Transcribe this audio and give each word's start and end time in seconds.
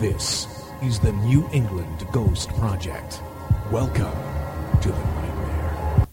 This 0.00 0.46
is 0.82 0.98
the 0.98 1.12
New 1.12 1.46
England 1.52 2.06
Ghost 2.10 2.48
Project. 2.56 3.20
Welcome 3.70 4.16
to 4.80 4.88
the 4.88 5.04
nightmare. 5.04 6.06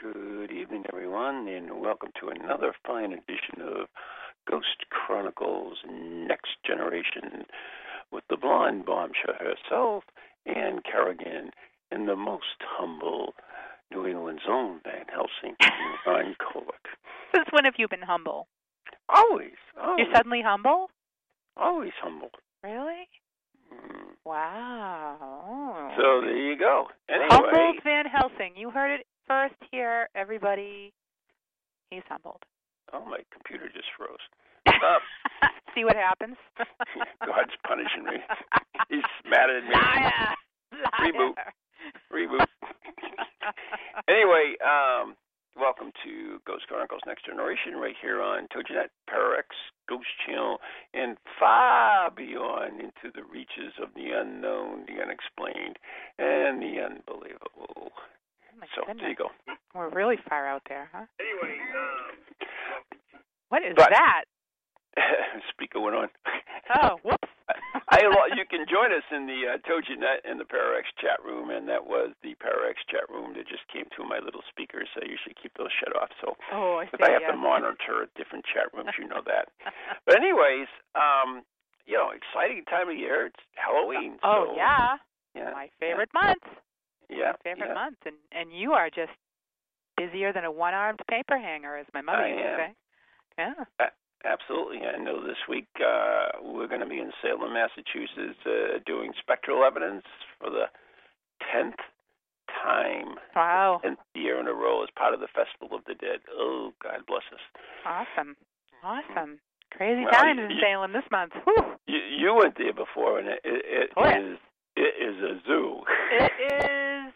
Good 0.00 0.50
evening, 0.50 0.84
everyone, 0.90 1.46
and 1.46 1.78
welcome 1.78 2.08
to 2.22 2.28
another 2.28 2.72
fine 2.86 3.12
edition 3.12 3.60
of 3.60 3.88
Ghost 4.50 4.88
Chronicles 4.88 5.76
Next 5.86 6.56
Generation 6.66 7.44
with 8.10 8.24
the 8.30 8.38
blonde 8.38 8.86
bombshell 8.86 9.34
herself, 9.38 10.04
Ann 10.46 10.80
Carrigan, 10.90 11.50
and 11.90 12.08
the 12.08 12.16
most 12.16 12.62
humble 12.64 13.34
New 13.90 14.06
England's 14.06 14.48
own 14.48 14.80
Van 14.84 15.04
Helsing, 15.12 15.54
Ron 16.06 16.34
Kolek. 16.40 16.96
Since 17.34 17.48
when 17.50 17.66
have 17.66 17.74
you 17.76 17.88
been 17.88 18.00
humble? 18.00 18.48
Always, 19.08 19.52
always, 19.80 20.04
You're 20.06 20.14
suddenly 20.14 20.42
humble? 20.44 20.90
always 21.56 21.92
humble. 22.02 22.30
Really? 22.62 23.08
Mm. 23.72 24.14
Wow. 24.24 25.92
So 25.96 26.20
there 26.20 26.36
you 26.36 26.56
go. 26.58 26.86
Anyway, 27.08 27.26
Humbled 27.30 27.76
Van 27.84 28.04
Helsing. 28.06 28.52
You 28.56 28.70
heard 28.70 29.00
it 29.00 29.06
first 29.26 29.54
here, 29.72 30.08
everybody. 30.14 30.92
He's 31.90 32.02
humbled. 32.08 32.42
oh, 32.92 33.04
my 33.06 33.18
computer 33.32 33.68
just 33.72 33.88
froze. 33.96 34.18
Up. 34.68 35.02
See 35.74 35.84
what 35.84 35.96
happens? 35.96 36.36
God's 37.26 37.52
punishing 37.66 38.04
me. 38.04 38.18
He's 38.90 39.02
mad 39.28 39.48
at 39.50 39.64
me. 39.64 39.70
Liar! 39.74 40.34
Liar! 40.72 41.12
Reboot. 41.12 41.34
Reboot. 42.12 42.46
Anyway, 44.08 44.54
um, 44.64 45.14
welcome 45.58 45.90
to 46.04 46.38
Ghost 46.46 46.66
Chronicles 46.68 47.00
Next 47.06 47.24
Generation 47.26 47.76
right 47.76 47.94
here 48.00 48.22
on 48.22 48.46
TogiNet, 48.54 48.88
Pararex, 49.10 49.50
Ghost 49.88 50.06
Channel, 50.26 50.58
and 50.94 51.16
far 51.38 52.10
beyond 52.10 52.80
into 52.80 53.10
the 53.14 53.22
reaches 53.24 53.72
of 53.82 53.88
the 53.94 54.10
unknown, 54.14 54.86
the 54.86 55.02
unexplained, 55.02 55.78
and 56.18 56.62
the 56.62 56.78
unbelievable. 56.82 57.90
Oh 57.90 58.60
my 58.60 58.66
so 58.74 58.82
there 58.86 59.08
you 59.08 59.16
go. 59.16 59.28
We're 59.74 59.90
really 59.90 60.16
far 60.28 60.46
out 60.46 60.62
there, 60.68 60.88
huh? 60.92 61.04
Anyway, 61.20 61.56
um, 61.76 62.48
What 63.48 63.62
is 63.64 63.74
But- 63.76 63.90
that? 63.90 64.24
speaker 65.50 65.80
went 65.80 65.96
on. 65.96 66.08
Oh, 66.82 66.98
whoops. 67.04 67.28
I, 67.90 68.04
you 68.36 68.44
can 68.44 68.66
join 68.68 68.92
us 68.92 69.04
in 69.10 69.24
the 69.26 69.56
uh, 69.56 69.56
TogiNet 69.64 70.28
and 70.28 70.38
the 70.38 70.44
Pararex 70.44 70.92
chat 71.00 71.18
room, 71.24 71.48
and 71.50 71.68
that 71.68 71.86
was 71.86 72.12
the 72.22 72.36
Pararex 72.36 72.76
chat 72.90 73.08
room 73.08 73.32
that 73.36 73.48
just 73.48 73.64
came 73.72 73.88
to 73.96 74.04
my 74.04 74.18
little 74.20 74.42
speakers. 74.48 74.88
I 75.00 75.08
usually 75.08 75.34
keep 75.40 75.56
those 75.56 75.72
shut 75.80 75.96
off, 75.96 76.10
so 76.20 76.36
Oh, 76.52 76.76
I 76.78 76.84
see. 76.84 76.90
But 76.92 77.08
I 77.08 77.12
have 77.16 77.22
yeah. 77.24 77.32
to 77.32 77.36
monitor 77.36 78.06
different 78.16 78.44
chat 78.44 78.68
rooms, 78.76 78.92
you 79.00 79.08
know 79.08 79.22
that. 79.24 79.48
But 80.04 80.16
anyways, 80.16 80.68
um, 80.94 81.42
you 81.86 81.96
know, 81.96 82.12
exciting 82.12 82.64
time 82.68 82.88
of 82.92 82.96
year. 82.96 83.26
It's 83.32 83.40
Halloween. 83.56 84.18
oh, 84.22 84.52
so, 84.52 84.56
yeah. 84.56 84.96
yeah, 85.34 85.50
My 85.52 85.68
favorite 85.80 86.12
month. 86.12 86.44
yeah, 87.08 87.32
My 87.32 87.40
favorite 87.44 87.68
yeah. 87.72 87.74
month. 87.74 87.96
And 88.04 88.16
and 88.32 88.52
you 88.52 88.72
are 88.72 88.90
just 88.90 89.12
busier 89.96 90.32
than 90.32 90.44
a 90.44 90.52
one-armed 90.52 91.00
paper 91.10 91.38
hanger, 91.38 91.76
as 91.76 91.86
my 91.94 92.02
mother 92.02 92.22
I 92.22 92.28
used 92.28 92.42
to 92.44 92.56
say. 92.56 92.72
Yeah. 93.38 93.88
Absolutely. 94.24 94.80
I 94.86 94.98
know 94.98 95.22
this 95.24 95.38
week 95.48 95.68
uh, 95.80 96.42
we're 96.42 96.66
going 96.66 96.80
to 96.80 96.86
be 96.86 96.98
in 96.98 97.10
Salem, 97.22 97.52
Massachusetts, 97.54 98.38
uh, 98.46 98.78
doing 98.86 99.12
spectral 99.20 99.64
evidence 99.64 100.04
for 100.40 100.50
the 100.50 100.64
tenth 101.52 101.76
time, 102.64 103.14
Wow. 103.36 103.80
tenth 103.82 103.98
year 104.14 104.40
in 104.40 104.48
a 104.48 104.52
row 104.52 104.82
as 104.82 104.88
part 104.98 105.14
of 105.14 105.20
the 105.20 105.28
Festival 105.34 105.76
of 105.76 105.84
the 105.86 105.94
Dead. 105.94 106.18
Oh, 106.32 106.72
God 106.82 107.06
bless 107.06 107.22
us. 107.32 107.40
Awesome. 107.86 108.36
Awesome. 108.82 109.38
Crazy 109.70 110.02
Well, 110.02 110.12
times 110.12 110.40
in 110.40 110.58
Salem 110.60 110.92
this 110.92 111.04
month. 111.12 111.32
Whew. 111.44 111.62
You, 111.86 111.98
you 111.98 112.34
went 112.34 112.56
there 112.58 112.72
before, 112.72 113.18
and 113.18 113.28
it, 113.28 113.40
it, 113.44 113.62
it 113.66 113.90
Oh, 113.96 114.04
yeah. 114.04 114.18
is 114.32 114.38
it 114.76 114.94
is 115.02 115.22
a 115.22 115.40
zoo. 115.46 115.80
It 116.12 116.32
is 116.54 117.12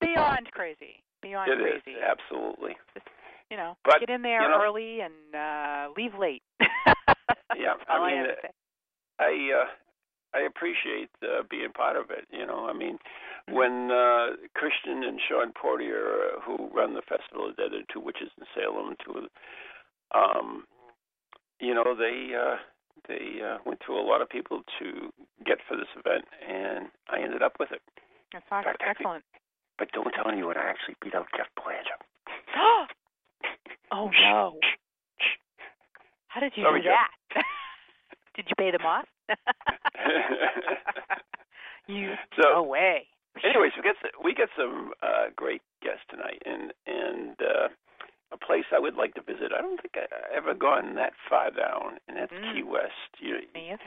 beyond 0.00 0.50
crazy. 0.52 1.02
Beyond 1.22 1.50
It 1.52 1.60
is, 1.60 1.82
crazy. 1.82 1.98
absolutely. 2.00 2.76
You 3.50 3.56
know, 3.56 3.76
But, 3.84 4.00
get 4.00 4.10
in 4.10 4.22
there 4.22 4.42
you 4.42 4.48
know- 4.48 4.62
early 4.62 5.00
and 5.00 5.34
uh 5.34 5.88
leave 5.96 6.14
late. 6.18 6.42
Yeah, 7.56 7.74
I 7.88 7.96
I, 7.98 8.06
mean, 8.08 8.16
have 8.18 8.26
uh, 8.26 8.40
to. 8.42 8.48
I 9.20 9.32
uh, 9.62 9.68
I 10.34 10.40
appreciate 10.42 11.08
uh, 11.22 11.42
being 11.48 11.70
part 11.72 11.96
of 11.96 12.10
it. 12.10 12.26
You 12.32 12.44
know, 12.46 12.66
I 12.68 12.72
mean, 12.72 12.98
Mhm. 13.48 13.54
when 13.54 13.90
uh, 13.92 14.36
Christian 14.54 15.04
and 15.04 15.20
Sean 15.28 15.52
Portier, 15.52 16.34
uh, 16.34 16.40
who 16.40 16.68
run 16.74 16.94
the 16.94 17.02
festival, 17.02 17.48
of 17.48 17.56
Dead 17.56 17.72
and 17.72 17.86
Two 17.92 18.00
Witches 18.00 18.30
in 18.38 18.44
Salem, 18.54 18.96
two, 19.04 19.28
um, 20.14 20.66
you 21.60 21.74
know, 21.74 21.94
they 21.94 22.34
uh, 22.34 22.56
they 23.06 23.40
uh, 23.40 23.58
went 23.64 23.80
through 23.84 24.00
a 24.00 24.06
lot 24.08 24.20
of 24.20 24.28
people 24.28 24.62
to 24.80 25.12
get 25.46 25.58
for 25.68 25.76
this 25.76 25.88
event, 25.96 26.24
and 26.46 26.88
I 27.08 27.20
ended 27.20 27.42
up 27.42 27.52
with 27.60 27.70
it. 27.70 27.82
That's 28.32 28.44
awesome. 28.50 28.64
fact, 28.64 28.82
I 28.82 28.86
think- 28.86 28.96
excellent. 29.00 29.24
But 29.78 29.92
don't 29.92 30.10
tell 30.12 30.28
anyone 30.28 30.56
I 30.58 30.66
actually 30.68 30.96
beat 31.02 31.14
out 31.14 31.26
Jeff 31.36 31.48
Belanger. 31.54 31.98
oh 33.94 34.10
no. 34.10 34.58
How 36.28 36.40
did 36.40 36.52
you 36.56 36.64
Sorry, 36.64 36.82
do 36.82 36.88
that? 36.88 37.10
did 38.34 38.46
you 38.48 38.54
pay 38.58 38.70
them 38.72 38.82
off? 38.84 39.06
you 41.86 42.14
So- 42.36 42.52
no 42.54 42.62
way. 42.62 43.06
Anyways, 43.42 43.72
we 43.76 43.82
get 43.82 43.96
we 44.22 44.32
get 44.32 44.48
some 44.56 44.92
uh, 45.02 45.26
great 45.34 45.60
guests 45.82 46.04
tonight, 46.08 46.40
and 46.46 46.72
and 46.86 47.34
uh, 47.42 47.68
a 48.32 48.38
place 48.38 48.64
I 48.72 48.78
would 48.78 48.94
like 48.94 49.14
to 49.14 49.22
visit. 49.22 49.50
I 49.56 49.60
don't 49.60 49.80
think 49.82 49.94
I 49.96 50.06
ever 50.36 50.54
gone 50.54 50.94
that 50.94 51.14
far 51.28 51.50
down, 51.50 51.98
and 52.06 52.16
that's 52.16 52.32
Mm. 52.32 52.54
Key 52.54 52.62
West. 52.62 53.10
You, 53.18 53.38
Me 53.52 53.70
either. 53.72 53.82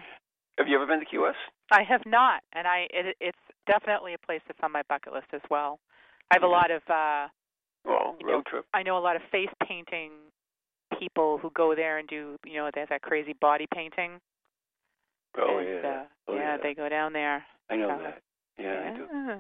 have 0.58 0.68
you 0.68 0.76
ever 0.76 0.86
been 0.86 1.00
to 1.00 1.06
Key 1.06 1.20
West? 1.20 1.38
I 1.72 1.84
have 1.84 2.02
not, 2.06 2.44
and 2.52 2.68
I 2.68 2.88
it, 2.92 3.16
it's 3.22 3.38
definitely 3.68 4.14
a 4.14 4.18
place 4.20 4.42
that's 4.48 4.60
on 4.62 4.74
my 4.74 4.84
bucket 4.90 5.14
list 5.14 5.28
as 5.32 5.42
well. 5.50 5.80
I 6.30 6.36
have 6.36 6.44
a 6.44 6.46
Mhm. 6.48 6.52
lot 6.52 6.70
of 6.72 6.82
uh 6.90 7.28
Well, 7.86 8.18
road 8.22 8.28
know, 8.28 8.42
trip. 8.52 8.66
I 8.74 8.84
know 8.84 8.98
a 8.98 9.00
lot 9.08 9.16
of 9.16 9.22
face 9.32 9.50
painting 9.68 10.12
people 11.00 11.38
who 11.38 11.52
go 11.56 11.76
there 11.76 11.98
and 11.98 12.08
do 12.08 12.38
you 12.46 12.56
know 12.56 12.70
they 12.74 12.80
have 12.80 12.90
that 12.90 13.02
crazy 13.02 13.34
body 13.40 13.68
painting. 13.74 14.20
Oh 15.38 15.58
and, 15.58 15.68
yeah, 15.68 15.90
Uh, 15.90 16.04
oh, 16.30 16.36
yeah, 16.36 16.58
they 16.62 16.74
go 16.74 16.90
down 16.90 17.14
there. 17.14 17.44
I 17.70 17.76
know 17.76 17.98
that. 18.02 18.22
Yeah, 18.58 18.92
I 18.92 18.98
do. 18.98 19.06
Yeah. 19.12 19.38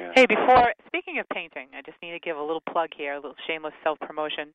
Yeah. 0.00 0.12
Hey, 0.14 0.26
before 0.26 0.72
speaking 0.86 1.18
of 1.18 1.28
painting, 1.28 1.68
I 1.76 1.82
just 1.82 1.98
need 2.02 2.12
to 2.12 2.18
give 2.18 2.36
a 2.36 2.40
little 2.40 2.62
plug 2.72 2.90
here, 2.96 3.12
a 3.12 3.16
little 3.16 3.36
shameless 3.46 3.74
self 3.84 3.98
promotion. 4.00 4.52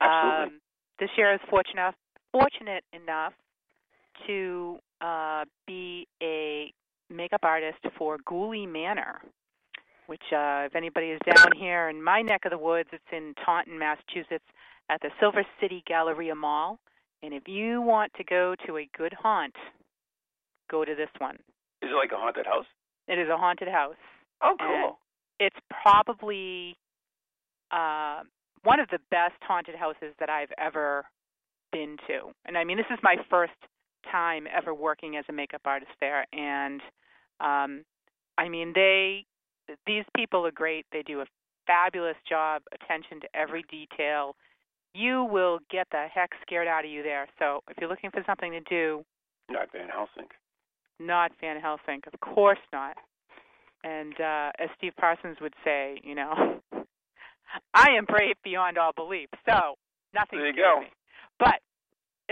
Absolutely. 0.00 0.54
Um, 0.54 0.60
this 0.98 1.08
year 1.16 1.30
I 1.30 1.32
was 1.32 1.40
fortunate 1.48 1.80
enough, 1.80 1.94
fortunate 2.32 2.84
enough 2.92 3.32
to 4.26 4.78
uh, 5.00 5.44
be 5.66 6.06
a 6.22 6.72
makeup 7.10 7.40
artist 7.42 7.78
for 7.98 8.18
Ghoulie 8.28 8.70
Manor, 8.70 9.20
which, 10.06 10.22
uh, 10.32 10.64
if 10.66 10.74
anybody 10.74 11.08
is 11.08 11.20
down 11.34 11.48
here 11.56 11.88
in 11.88 12.02
my 12.02 12.22
neck 12.22 12.44
of 12.44 12.50
the 12.50 12.58
woods, 12.58 12.88
it's 12.92 13.02
in 13.12 13.34
Taunton, 13.44 13.78
Massachusetts, 13.78 14.44
at 14.90 15.00
the 15.02 15.10
Silver 15.20 15.44
City 15.60 15.82
Galleria 15.86 16.34
Mall. 16.34 16.78
And 17.22 17.32
if 17.34 17.48
you 17.48 17.80
want 17.82 18.12
to 18.14 18.24
go 18.24 18.54
to 18.66 18.76
a 18.78 18.88
good 18.96 19.12
haunt, 19.20 19.54
go 20.70 20.84
to 20.84 20.94
this 20.94 21.08
one. 21.18 21.36
Is 21.82 21.90
it 21.90 21.94
like 21.96 22.12
a 22.12 22.16
haunted 22.16 22.46
house? 22.46 22.66
It 23.08 23.18
is 23.18 23.28
a 23.28 23.36
haunted 23.36 23.68
house 23.68 23.94
Oh, 24.42 24.56
And 24.58 24.68
cool. 24.84 24.98
it's 25.40 25.56
probably 25.82 26.76
uh, 27.70 28.20
one 28.62 28.80
of 28.80 28.88
the 28.90 28.98
best 29.10 29.34
haunted 29.42 29.74
houses 29.74 30.14
that 30.20 30.28
I've 30.28 30.52
ever 30.58 31.04
been 31.72 31.96
to. 32.08 32.30
And 32.44 32.56
I 32.58 32.64
mean, 32.64 32.76
this 32.76 32.86
is 32.90 32.98
my 33.02 33.16
first 33.30 33.52
time 34.10 34.46
ever 34.54 34.72
working 34.74 35.16
as 35.16 35.24
a 35.28 35.32
makeup 35.32 35.62
artist 35.64 35.90
there. 36.00 36.26
And 36.32 36.80
um, 37.40 37.84
I 38.38 38.48
mean, 38.48 38.72
they 38.74 39.24
these 39.86 40.04
people 40.16 40.46
are 40.46 40.50
great. 40.52 40.86
They 40.92 41.02
do 41.02 41.20
a 41.20 41.26
fabulous 41.66 42.16
job, 42.28 42.62
attention 42.72 43.20
to 43.20 43.28
every 43.34 43.64
detail. 43.70 44.36
You 44.94 45.24
will 45.24 45.58
get 45.70 45.86
the 45.90 46.06
heck 46.12 46.30
scared 46.42 46.68
out 46.68 46.84
of 46.84 46.90
you 46.90 47.02
there. 47.02 47.26
So 47.38 47.62
if 47.68 47.76
you're 47.80 47.90
looking 47.90 48.10
for 48.10 48.22
something 48.26 48.52
to 48.52 48.60
do, 48.60 49.04
Not 49.50 49.70
Van 49.72 49.88
Helsing. 49.88 50.28
not 50.98 51.32
Van 51.40 51.60
Helsing, 51.60 52.00
of 52.12 52.18
course 52.20 52.58
not. 52.72 52.96
And 53.84 54.18
uh, 54.20 54.50
as 54.58 54.68
Steve 54.78 54.94
Parsons 54.98 55.36
would 55.40 55.54
say, 55.64 56.00
you 56.02 56.14
know, 56.14 56.60
I 57.74 57.90
am 57.90 58.04
brave 58.06 58.36
beyond 58.42 58.78
all 58.78 58.92
belief. 58.92 59.28
So 59.48 59.74
nothing 60.14 60.38
There 60.38 60.48
you 60.48 60.52
scares 60.54 60.74
go. 60.76 60.80
me. 60.80 60.86
But 61.38 61.60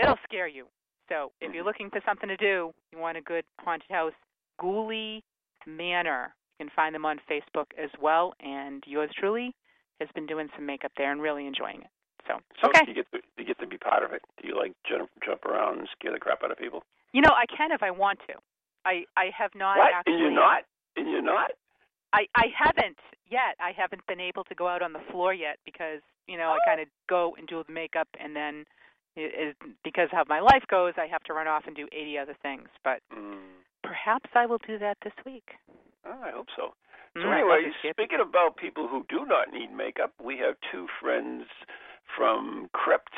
it'll 0.01 0.17
scare 0.23 0.47
you. 0.47 0.65
So 1.07 1.31
if 1.39 1.53
you're 1.53 1.63
Mhm. 1.63 1.67
looking 1.67 1.89
for 1.91 2.01
something 2.05 2.27
to 2.29 2.37
do, 2.37 2.73
you 2.91 2.97
want 2.97 3.17
a 3.17 3.21
good 3.21 3.45
haunted 3.59 3.89
house, 3.91 4.13
Ghoulie 4.59 5.21
Manor. 5.67 6.33
You 6.59 6.65
can 6.65 6.71
find 6.75 6.95
them 6.95 7.05
on 7.05 7.19
Facebook 7.29 7.67
as 7.81 7.89
well. 8.01 8.33
And 8.39 8.83
yours 8.87 9.09
truly 9.17 9.53
has 9.99 10.09
been 10.15 10.25
doing 10.25 10.47
some 10.55 10.65
makeup 10.65 10.91
there 10.97 11.11
and 11.11 11.21
really 11.21 11.45
enjoying 11.47 11.81
it. 11.81 11.87
So, 12.27 12.39
So 12.61 12.69
okay. 12.69 12.85
do 12.85 12.91
you 12.91 12.95
get 12.95 13.11
to, 13.11 13.19
you 13.37 13.45
get 13.45 13.59
to 13.59 13.67
be 13.67 13.77
part 13.77 14.03
of 14.03 14.11
it? 14.11 14.21
Do 14.41 14.47
you 14.47 14.57
like 14.57 14.73
jump 14.89 15.09
jump 15.25 15.45
around 15.45 15.79
and 15.79 15.87
scare 15.97 16.11
the 16.11 16.19
crap 16.19 16.43
out 16.43 16.51
of 16.51 16.57
people? 16.57 16.83
You 17.13 17.21
know, 17.21 17.31
I 17.35 17.45
can 17.45 17.71
if 17.71 17.83
I 17.83 17.91
want 17.91 18.19
to. 18.27 18.33
I 18.85 19.03
I 19.15 19.25
have 19.37 19.51
not 19.55 19.77
what? 19.77 19.93
actually. 19.93 20.13
And 20.13 20.21
you're 20.21 20.31
not? 20.31 20.63
And 20.97 21.09
you're 21.11 21.21
not? 21.21 21.51
I 22.13 22.25
I 22.35 22.45
haven't 22.57 22.97
yet. 23.29 23.55
I 23.59 23.71
haven't 23.77 24.05
been 24.07 24.19
able 24.19 24.43
to 24.45 24.55
go 24.55 24.67
out 24.67 24.81
on 24.81 24.93
the 24.93 25.01
floor 25.11 25.33
yet 25.33 25.57
because 25.65 26.01
you 26.27 26.37
know 26.37 26.49
I 26.49 26.57
Oh. 26.57 26.65
kind 26.65 26.81
of 26.81 26.87
go 27.07 27.35
and 27.37 27.47
do 27.47 27.63
the 27.65 27.71
makeup 27.73 28.07
and 28.19 28.35
then 28.35 28.65
it, 29.15 29.55
it, 29.61 29.77
because 29.83 30.09
how 30.11 30.23
my 30.27 30.39
life 30.41 30.63
goes, 30.67 30.93
I 30.97 31.05
have 31.07 31.23
to 31.23 31.33
run 31.33 31.47
off 31.47 31.63
and 31.67 31.75
do 31.75 31.87
80 31.93 32.17
other 32.17 32.35
things. 32.41 32.67
But 32.83 33.01
Mm. 33.15 33.39
perhaps 33.83 34.29
I 34.33 34.45
will 34.47 34.57
do 34.67 34.77
that 34.79 34.97
this 35.03 35.13
week. 35.25 35.55
Oh, 36.05 36.21
I 36.23 36.31
hope 36.31 36.47
so. 36.55 36.73
So 37.15 37.19
Mm, 37.21 37.33
anyway, 37.33 37.49
love 37.49 37.61
you, 37.63 37.73
Skip. 37.79 37.95
speaking 37.95 38.19
about 38.21 38.57
people 38.57 38.87
who 38.87 39.05
do 39.09 39.25
not 39.25 39.51
need 39.53 39.71
makeup, 39.71 40.13
we 40.21 40.37
have 40.39 40.55
two 40.71 40.87
friends 41.01 41.45
from 42.15 42.69
Crypt 42.73 43.13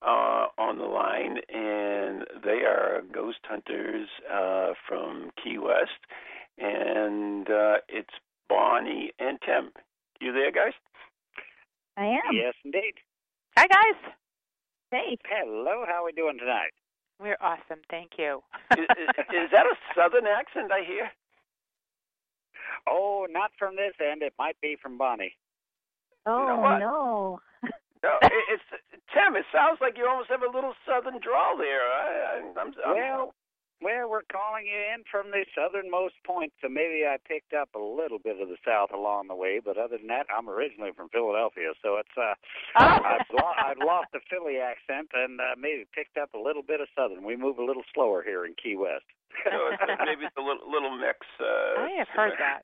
uh, 0.00 0.46
on 0.58 0.78
the 0.78 0.84
line, 0.84 1.38
and 1.52 2.24
they 2.44 2.62
are 2.64 3.02
ghost 3.12 3.38
hunters 3.44 4.08
uh, 4.32 4.74
from 4.88 5.30
Key 5.42 5.58
West, 5.58 5.98
and 6.58 7.48
uh, 7.50 7.76
it's 7.88 8.14
Bonnie 8.48 9.12
and 9.18 9.38
Tim. 9.44 9.72
You 10.20 10.32
there, 10.32 10.52
guys? 10.52 10.72
I 11.96 12.06
am. 12.06 12.32
Yes, 12.32 12.54
indeed. 12.64 12.94
Hi 13.58 13.66
guys, 13.66 14.12
Hey. 14.90 15.18
Hello, 15.26 15.84
how 15.86 16.02
are 16.02 16.04
we 16.06 16.12
doing 16.12 16.38
tonight? 16.38 16.70
we're 17.20 17.36
awesome. 17.40 17.80
Thank 17.90 18.12
you. 18.18 18.42
is, 18.72 18.86
is, 18.98 19.08
is 19.30 19.50
that 19.52 19.66
a 19.66 19.74
Southern 19.94 20.26
accent 20.26 20.72
I 20.72 20.82
hear? 20.86 21.10
Oh, 22.88 23.26
not 23.30 23.50
from 23.58 23.76
this 23.76 23.94
end. 24.00 24.22
It 24.22 24.34
might 24.38 24.60
be 24.60 24.76
from 24.80 24.98
Bonnie. 24.98 25.36
Oh 26.26 26.46
know 26.46 26.78
no. 26.78 27.70
No, 28.02 28.18
it, 28.22 28.44
it's 28.50 28.62
Tim. 29.14 29.36
It 29.36 29.46
sounds 29.52 29.78
like 29.80 29.96
you 29.96 30.06
almost 30.06 30.30
have 30.30 30.42
a 30.42 30.50
little 30.50 30.74
Southern 30.86 31.20
drawl 31.20 31.56
there. 31.56 31.82
I, 31.82 32.38
I, 32.38 32.60
I'm, 32.60 32.74
I'm, 32.84 32.94
Well, 32.94 33.34
well, 33.82 34.06
we're 34.08 34.26
calling 34.30 34.66
you 34.66 34.78
in 34.78 35.02
from 35.10 35.34
the 35.34 35.42
southernmost 35.58 36.14
point, 36.24 36.52
so 36.62 36.68
maybe 36.70 37.02
I 37.02 37.18
picked 37.26 37.52
up 37.52 37.74
a 37.74 37.82
little 37.82 38.18
bit 38.22 38.38
of 38.40 38.46
the 38.46 38.56
South 38.62 38.94
along 38.94 39.26
the 39.26 39.34
way. 39.34 39.58
But 39.58 39.76
other 39.76 39.98
than 39.98 40.06
that, 40.06 40.30
I'm 40.30 40.48
originally 40.48 40.94
from 40.94 41.10
Philadelphia, 41.10 41.74
so 41.82 41.98
it's 41.98 42.14
uh, 42.14 42.34
I've, 42.78 43.26
lo- 43.34 43.58
I've 43.58 43.82
lost 43.82 44.14
the 44.14 44.20
Philly 44.30 44.58
accent 44.62 45.10
and 45.14 45.40
uh, 45.40 45.58
maybe 45.58 45.86
picked 45.94 46.16
up 46.16 46.30
a 46.34 46.38
little 46.38 46.62
bit 46.62 46.80
of 46.80 46.86
Southern. 46.94 47.26
We 47.26 47.34
move 47.34 47.58
a 47.58 47.64
little 47.64 47.82
slower 47.92 48.22
here 48.22 48.46
in 48.46 48.54
Key 48.54 48.76
West. 48.76 49.06
so 49.44 49.58
it's, 49.72 49.82
maybe 50.04 50.24
it's 50.26 50.36
a 50.36 50.42
little, 50.42 50.64
little 50.70 50.96
mix. 50.96 51.18
Uh, 51.40 51.82
I 51.82 51.90
have 51.98 52.08
heard 52.14 52.32
that. 52.38 52.62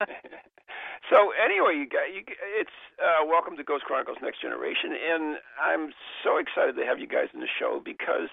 so 1.10 1.32
anyway, 1.36 1.74
you 1.76 1.86
got 1.88 2.12
you. 2.14 2.22
It's 2.58 2.76
uh, 3.02 3.24
welcome 3.26 3.56
to 3.56 3.64
Ghost 3.64 3.84
Chronicles 3.84 4.18
Next 4.22 4.40
Generation, 4.40 4.94
and 4.94 5.24
I'm 5.60 5.92
so 6.24 6.38
excited 6.38 6.76
to 6.76 6.84
have 6.86 6.98
you 6.98 7.06
guys 7.08 7.28
in 7.34 7.40
the 7.40 7.50
show 7.58 7.80
because 7.84 8.28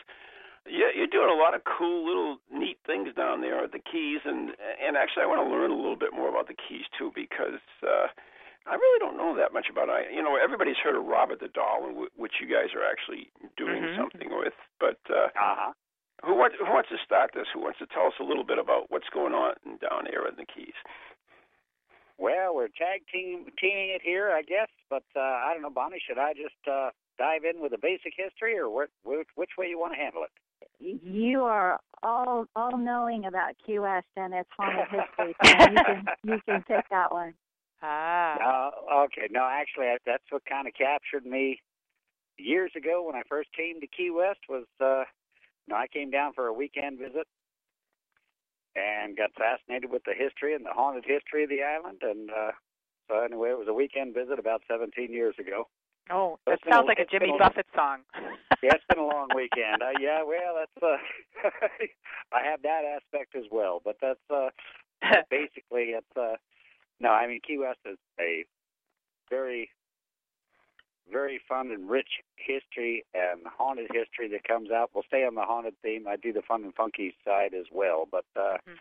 yeah, 0.68 0.92
you're 0.96 1.08
doing 1.12 1.32
a 1.32 1.40
lot 1.40 1.56
of 1.56 1.62
cool 1.64 2.06
little 2.06 2.38
neat 2.52 2.78
things 2.86 3.10
down 3.16 3.42
there 3.42 3.64
at 3.64 3.72
the 3.72 3.80
Keys, 3.80 4.22
and 4.26 4.52
and 4.84 4.96
actually 4.98 5.24
I 5.24 5.28
want 5.28 5.42
to 5.44 5.50
learn 5.50 5.72
a 5.72 5.76
little 5.80 5.98
bit 6.00 6.14
more 6.14 6.30
about 6.30 6.48
the 6.48 6.56
Keys 6.58 6.86
too 6.98 7.12
because. 7.16 7.60
uh 7.84 8.08
I 8.68 8.76
really 8.76 9.00
don't 9.00 9.16
know 9.16 9.32
that 9.40 9.54
much 9.54 9.68
about 9.72 9.88
it. 9.88 10.12
You 10.12 10.22
know, 10.22 10.36
everybody's 10.36 10.76
heard 10.84 10.98
of 11.00 11.06
Robert 11.08 11.40
the 11.40 11.48
Doll, 11.48 11.88
which 12.18 12.34
you 12.44 12.52
guys 12.52 12.76
are 12.76 12.84
actually 12.84 13.32
doing 13.56 13.80
Mhm. 13.82 13.96
something 13.96 14.28
with. 14.30 14.52
But 14.78 15.00
uh, 15.10 15.32
uh-huh. 15.32 15.72
Who 16.26 16.36
wants, 16.36 16.56
who 16.60 16.66
wants 16.66 16.90
to 16.90 16.98
start 17.06 17.32
this? 17.34 17.46
Who 17.54 17.62
wants 17.62 17.80
to 17.80 17.88
tell 17.88 18.08
us 18.08 18.14
a 18.20 18.24
little 18.24 18.44
bit 18.44 18.58
about 18.60 18.90
what's 18.90 19.10
going 19.14 19.34
on 19.34 19.54
down 19.82 20.06
here 20.10 20.26
in 20.28 20.36
the 20.38 20.46
Keys? 20.46 20.74
Well, 22.18 22.56
we're 22.56 22.68
tag 22.70 23.02
team 23.14 23.46
teaming 23.62 23.90
it 23.94 24.02
here, 24.04 24.32
I 24.32 24.42
guess. 24.42 24.70
But 24.90 25.04
uh, 25.16 25.20
I 25.20 25.52
don't 25.54 25.62
know, 25.62 25.70
Bonnie. 25.70 26.02
Should 26.08 26.18
I 26.18 26.34
just 26.34 26.58
uh, 26.70 26.90
dive 27.20 27.44
in 27.44 27.62
with 27.62 27.72
the 27.72 27.78
basic 27.78 28.14
history, 28.18 28.58
or 28.58 28.70
what, 28.70 28.90
which, 29.04 29.28
which 29.36 29.52
way 29.58 29.68
you 29.68 29.78
want 29.80 29.94
to 29.94 30.00
handle 30.00 30.24
it? 30.24 30.32
You 30.80 31.44
are 31.44 31.80
all 32.02 32.46
all 32.56 32.78
knowing 32.78 33.26
about 33.26 33.54
Key 33.64 33.80
West 33.80 34.08
and 34.16 34.34
its 34.34 34.50
haunted 34.58 34.88
history. 34.92 35.36
So 35.44 35.70
you 35.72 35.78
can 35.86 36.06
you 36.24 36.40
can 36.48 36.64
take 36.68 36.90
that 36.90 37.12
one. 37.12 37.34
ah. 37.84 38.70
Uh, 38.90 39.04
okay, 39.06 39.28
no, 39.30 39.48
actually, 39.48 39.86
I- 39.88 39.98
that's 40.06 40.24
what 40.32 40.44
kind 40.46 40.68
of 40.68 40.74
captured 40.74 41.26
me 41.26 41.60
years 42.38 42.72
ago 42.76 43.04
when 43.06 43.16
I 43.16 43.22
first 43.30 43.50
came 43.56 43.80
to 43.82 43.88
Key 43.88 44.10
West. 44.12 44.40
Was 44.50 44.66
uh, 44.82 44.86
you 44.86 44.96
know, 44.96 45.06
I 45.78 45.88
came 45.88 46.10
down 46.10 46.34
for 46.34 46.48
a 46.48 46.54
weekend 46.54 47.00
visit 47.00 47.28
and 48.76 49.18
got 49.18 49.32
fascinated 49.38 49.90
with 49.92 50.04
the 50.06 50.14
history 50.14 50.54
and 50.54 50.66
the 50.66 50.72
haunted 50.74 51.06
history 51.06 51.44
of 51.44 51.50
the 51.50 51.64
island. 51.64 52.00
And 52.02 52.30
uh, 52.30 52.52
so 53.10 53.20
anyway, 53.24 53.50
it 53.50 53.58
was 53.58 53.68
a 53.68 53.74
weekend 53.74 54.14
visit 54.14 54.40
about 54.40 54.62
17 54.70 55.12
years 55.12 55.36
ago. 55.40 55.68
Oh, 56.10 56.40
that 56.48 56.60
sounds 56.70 56.86
a- 56.86 56.88
like 56.88 57.00
a 57.00 57.06
Jimmy 57.06 57.32
a- 57.34 57.38
Buffett 57.38 57.68
song. 57.76 58.00
Yeah, 58.64 58.74
it's 58.74 58.84
been 58.90 58.98
a 58.98 59.06
long 59.14 59.28
weekend. 59.36 59.84
Uh, 59.84 59.92
yeah, 60.02 60.24
well, 60.24 60.56
that's 60.58 60.82
uh, 60.84 60.98
I 62.34 62.44
have 62.44 62.64
that 62.64 62.82
aspect 62.86 63.36
as 63.36 63.44
well, 63.52 63.84
but 63.86 63.98
that's 64.02 64.20
uh, 64.34 64.50
basically 65.30 65.94
it's 65.94 66.18
uh, 66.20 66.38
no, 67.00 67.10
I 67.10 67.28
mean 67.28 67.40
Key 67.46 67.60
West 67.60 67.78
is 67.86 68.00
a 68.20 68.46
very 69.30 69.70
very 71.12 71.40
fun 71.48 71.72
and 71.72 71.90
rich 71.90 72.22
history 72.36 73.06
and 73.14 73.42
haunted 73.48 73.88
history 73.94 74.28
that 74.30 74.44
comes 74.44 74.72
out. 74.72 74.92
We'll 74.94 75.04
stay 75.08 75.26
on 75.26 75.36
the 75.36 75.42
haunted 75.44 75.76
theme. 75.82 76.08
I 76.08 76.16
do 76.18 76.34
the 76.34 76.42
fun 76.42 76.64
and 76.64 76.74
funky 76.76 77.16
side 77.26 77.54
as 77.54 77.66
well, 77.72 78.08
but 78.12 78.26
uh, 78.36 78.58
Mhm. 78.68 78.78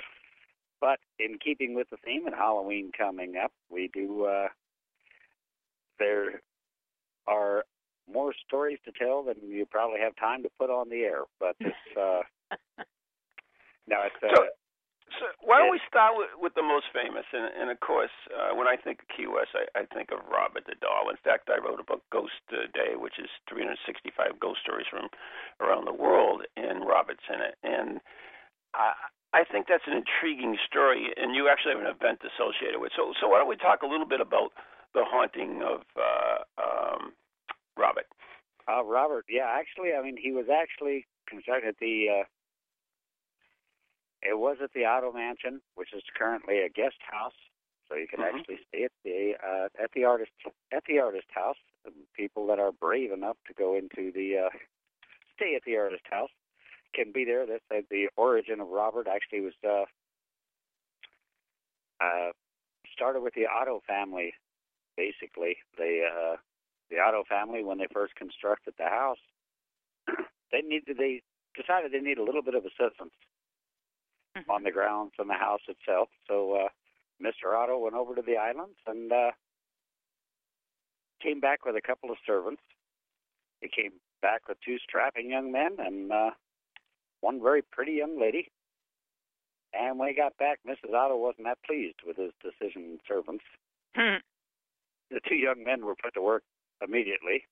but 0.80 0.98
in 1.18 1.38
keeping 1.38 1.74
with 1.74 1.88
the 1.90 1.96
theme 1.98 2.26
and 2.26 2.34
Halloween 2.34 2.92
coming 2.92 3.36
up, 3.36 3.52
we 3.70 3.88
do. 3.88 4.24
Uh, 4.26 4.48
there 5.98 6.42
are 7.26 7.64
more 8.12 8.32
stories 8.46 8.78
to 8.84 8.92
tell 8.92 9.22
than 9.22 9.36
you 9.42 9.66
probably 9.66 10.00
have 10.00 10.14
time 10.16 10.42
to 10.42 10.50
put 10.58 10.70
on 10.70 10.88
the 10.88 11.02
air, 11.04 11.22
but 11.40 11.56
it's 11.60 11.96
uh, 11.96 12.22
no, 13.86 13.96
it's 14.02 14.22
uh, 14.22 14.34
So- 14.36 14.48
So 15.18 15.24
why 15.40 15.64
don't 15.64 15.72
we 15.72 15.80
start 15.88 16.12
with, 16.16 16.28
with 16.36 16.54
the 16.54 16.66
most 16.66 16.92
famous? 16.92 17.24
And, 17.32 17.48
and 17.56 17.68
of 17.72 17.80
course, 17.80 18.12
uh, 18.28 18.52
when 18.52 18.68
I 18.68 18.76
think 18.76 19.00
of 19.00 19.08
Key 19.08 19.24
West, 19.24 19.56
I, 19.56 19.64
I 19.72 19.88
think 19.88 20.12
of 20.12 20.20
Robert 20.28 20.68
the 20.68 20.76
Doll. 20.76 21.08
In 21.08 21.16
fact, 21.24 21.48
I 21.48 21.56
wrote 21.56 21.80
a 21.80 21.86
book, 21.88 22.04
Ghost 22.12 22.36
Day, 22.50 22.96
which 22.96 23.16
is 23.16 23.32
365 23.48 24.36
ghost 24.40 24.60
stories 24.60 24.88
from 24.90 25.08
around 25.64 25.88
the 25.88 25.96
world, 25.96 26.44
and 26.56 26.84
Robert's 26.84 27.24
in 27.32 27.40
it. 27.40 27.56
And 27.64 28.04
I, 28.76 28.92
I 29.32 29.42
think 29.44 29.66
that's 29.68 29.88
an 29.88 29.96
intriguing 29.96 30.60
story, 30.68 31.12
and 31.16 31.34
you 31.34 31.48
actually 31.48 31.80
have 31.80 31.84
an 31.84 31.92
event 31.92 32.20
associated 32.20 32.80
with. 32.80 32.92
it. 32.92 32.96
So, 32.96 33.16
so 33.20 33.28
why 33.28 33.40
don't 33.40 33.48
we 33.48 33.56
talk 33.56 33.82
a 33.82 33.88
little 33.88 34.08
bit 34.08 34.20
about 34.20 34.52
the 34.92 35.04
haunting 35.04 35.64
of 35.64 35.80
uh, 35.96 36.44
um, 36.60 37.16
Robert? 37.76 38.06
Uh, 38.68 38.84
Robert, 38.84 39.24
yeah, 39.28 39.48
actually, 39.48 39.92
I 39.96 40.02
mean, 40.02 40.16
he 40.20 40.32
was 40.32 40.46
actually 40.52 41.06
constructed 41.28 41.76
at 41.76 41.80
the. 41.80 42.20
Uh, 42.20 42.24
it 44.22 44.38
was 44.38 44.56
at 44.62 44.72
the 44.72 44.84
Otto 44.84 45.12
Mansion, 45.12 45.60
which 45.74 45.92
is 45.92 46.02
currently 46.16 46.60
a 46.60 46.68
guest 46.68 46.96
house, 47.00 47.34
so 47.88 47.94
you 47.94 48.08
can 48.08 48.20
Mhm. 48.20 48.34
actually 48.38 48.64
stay 48.68 48.84
at 48.84 48.92
the 49.04 49.36
uh, 49.36 49.68
at 49.78 49.92
the 49.92 50.04
artist 50.04 50.32
at 50.72 50.84
the 50.84 50.98
artist 50.98 51.30
house. 51.30 51.58
The 51.84 51.92
people 52.14 52.46
that 52.48 52.58
are 52.58 52.72
brave 52.72 53.12
enough 53.12 53.36
to 53.46 53.54
go 53.54 53.74
into 53.74 54.10
the 54.12 54.38
uh, 54.38 54.50
stay 55.34 55.54
at 55.54 55.62
the 55.64 55.76
artist 55.76 56.06
house 56.08 56.30
can 56.94 57.12
be 57.12 57.24
there. 57.24 57.46
That's 57.46 57.64
uh, 57.70 57.82
the 57.90 58.08
origin 58.16 58.60
of 58.60 58.68
Robert. 58.68 59.06
Actually, 59.06 59.42
was 59.42 59.54
uh, 59.64 59.84
uh, 62.00 62.32
started 62.92 63.20
with 63.20 63.34
the 63.34 63.46
Otto 63.46 63.80
family. 63.86 64.34
Basically, 64.96 65.58
the 65.76 66.06
uh, 66.06 66.36
the 66.90 66.98
Otto 66.98 67.24
family 67.24 67.62
when 67.62 67.78
they 67.78 67.86
first 67.92 68.14
constructed 68.16 68.74
the 68.78 68.88
house, 68.88 69.20
they 70.50 70.62
needed 70.62 70.96
they 70.96 71.22
decided 71.54 71.92
they 71.92 72.00
need 72.00 72.18
a 72.18 72.24
little 72.24 72.42
bit 72.42 72.54
of 72.54 72.64
assistance 72.64 73.12
Mhm. 74.36 74.50
on 74.50 74.62
the 74.62 74.70
grounds 74.70 75.12
and 75.18 75.30
the 75.30 75.34
house 75.34 75.62
itself. 75.68 76.08
So 76.28 76.52
uh, 76.52 76.68
Mr. 77.22 77.56
Otto 77.56 77.78
went 77.78 77.94
over 77.94 78.14
to 78.14 78.22
the 78.22 78.36
islands 78.36 78.76
and 78.86 79.10
uh, 79.12 79.30
came 81.22 81.40
back 81.40 81.64
with 81.64 81.76
a 81.76 81.80
couple 81.80 82.10
of 82.10 82.18
servants. 82.26 82.62
He 83.60 83.68
came 83.68 83.92
back 84.20 84.48
with 84.48 84.58
two 84.60 84.78
strapping 84.78 85.30
young 85.30 85.50
men 85.50 85.76
and 85.78 86.12
uh, 86.12 86.30
one 87.20 87.42
very 87.42 87.62
pretty 87.62 87.92
young 87.92 88.20
lady. 88.20 88.50
And 89.72 89.98
when 89.98 90.08
he 90.08 90.14
got 90.14 90.36
back, 90.38 90.60
Mrs. 90.66 90.94
Otto 90.94 91.16
wasn't 91.16 91.46
that 91.46 91.62
pleased 91.66 92.00
with 92.06 92.16
his 92.16 92.32
decision 92.42 92.82
and 92.84 93.00
servants. 93.08 93.44
Hmm. 93.94 94.16
The 95.10 95.20
two 95.28 95.34
young 95.36 95.64
men 95.64 95.84
were 95.84 95.96
put 95.96 96.14
to 96.14 96.22
work 96.22 96.42
immediately. 96.82 97.44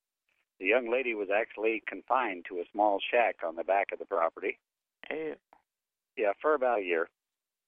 The 0.61 0.67
young 0.67 0.91
lady 0.91 1.15
was 1.15 1.29
actually 1.35 1.83
confined 1.87 2.47
to 2.49 2.59
a 2.59 2.65
small 2.73 2.99
shack 3.01 3.37
on 3.47 3.57
the 3.57 3.65
back 3.65 3.89
of 3.93 3.99
the 3.99 4.05
property. 4.05 4.59
Yeah, 6.17 6.33
for 6.41 6.55
about 6.55 6.81
a 6.81 6.85
year. 6.85 7.09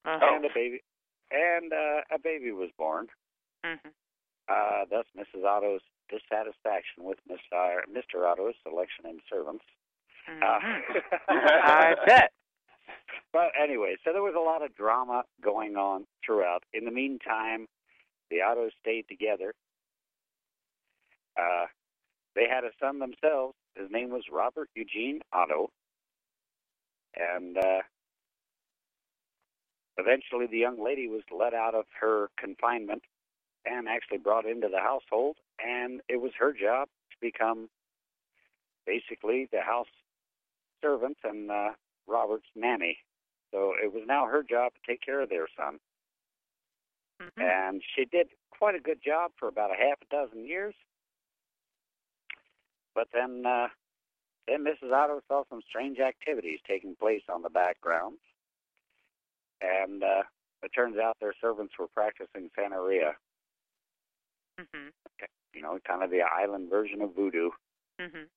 Uh-huh. 0.05 0.35
And 0.35 0.45
a 0.45 0.49
baby 0.55 0.83
and 1.31 1.73
uh, 1.73 2.03
a 2.15 2.19
baby 2.23 2.53
was 2.53 2.71
born. 2.79 3.09
Mhm. 3.65 3.79
Uh, 4.49 4.85
thus 4.89 5.05
Mrs. 5.19 5.45
Otto's 5.45 5.81
dissatisfaction 6.09 7.03
with 7.03 7.19
Mr. 7.29 7.81
Mr. 7.91 8.25
Otto's 8.25 8.55
selection 8.63 9.07
and 9.07 9.21
servants. 9.29 9.65
Mhm. 10.29 10.43
Uh, 10.43 11.01
I 11.29 11.95
bet. 12.07 12.33
But 13.33 13.51
anyway, 13.61 13.97
so 14.05 14.13
there 14.13 14.23
was 14.23 14.35
a 14.37 14.41
lot 14.41 14.63
of 14.63 14.75
drama 14.75 15.25
going 15.43 15.77
on 15.77 16.07
throughout. 16.25 16.63
In 16.73 16.85
the 16.87 16.91
meantime, 16.91 17.67
the 18.31 18.37
Ottos 18.37 18.71
stayed 18.81 19.07
together. 19.09 19.53
Uh, 21.39 21.67
they 22.35 22.47
had 22.49 22.65
a 22.65 22.71
son 22.81 22.99
themselves. 22.99 23.55
His 23.75 23.91
name 23.91 24.11
was 24.11 24.23
Robert 24.33 24.71
Eugene 24.75 25.21
Otto. 25.33 25.71
And 27.15 27.59
uh, 27.59 27.83
eventually 29.99 30.47
the 30.47 30.59
young 30.59 30.83
lady 30.83 31.09
was 31.09 31.23
let 31.31 31.55
out 31.55 31.75
of 31.75 31.87
her 32.01 32.29
confinement 32.39 33.03
and 33.65 33.89
actually 33.89 34.19
brought 34.19 34.47
into 34.47 34.69
the 34.69 34.81
household. 34.81 35.37
And 35.65 36.01
it 36.09 36.21
was 36.21 36.33
her 36.39 36.53
job 36.53 36.89
to 37.11 37.17
become 37.21 37.69
basically 38.87 39.49
the 39.51 39.61
house 39.61 39.89
servant 40.83 41.19
and 41.25 41.51
uh, 41.51 41.71
Robert's 42.07 42.47
nanny. 42.55 42.99
So 43.53 43.73
it 43.83 43.93
was 43.93 44.05
now 44.07 44.27
her 44.27 44.43
job 44.43 44.73
to 44.75 44.81
take 44.87 45.01
care 45.01 45.21
of 45.21 45.29
their 45.29 45.49
son. 45.57 45.79
Mhm. 47.21 47.43
And 47.43 47.83
she 47.95 48.05
did 48.05 48.29
quite 48.51 48.75
a 48.75 48.81
good 48.81 49.03
job 49.03 49.33
for 49.39 49.49
about 49.49 49.71
a 49.71 49.77
half 49.77 50.01
a 50.03 50.05
dozen 50.07 50.45
years. 50.45 50.75
But 52.95 53.09
then, 53.13 53.45
uh, 53.45 53.69
then 54.47 54.65
Mrs. 54.65 54.93
Otto 54.93 55.23
saw 55.29 55.45
some 55.49 55.63
strange 55.63 55.99
activities 55.99 56.61
taking 56.67 56.97
place 56.97 57.23
on 57.29 57.43
the 57.43 57.51
background, 57.51 58.19
and 59.61 60.03
uh, 60.03 60.23
it 60.63 60.71
turns 60.75 60.97
out 60.99 61.17
their 61.21 61.35
servants 61.41 61.75
were 61.79 61.89
practicing 61.89 62.51
Santeria. 62.59 63.13
Mhm. 64.59 64.93
You 65.55 65.63
know, 65.63 65.79
kind 65.87 66.03
of 66.03 66.11
the 66.11 66.23
island 66.23 66.71
version 66.71 67.03
of 67.03 67.15
voodoo. 67.15 67.51
Mhm. 68.01 68.29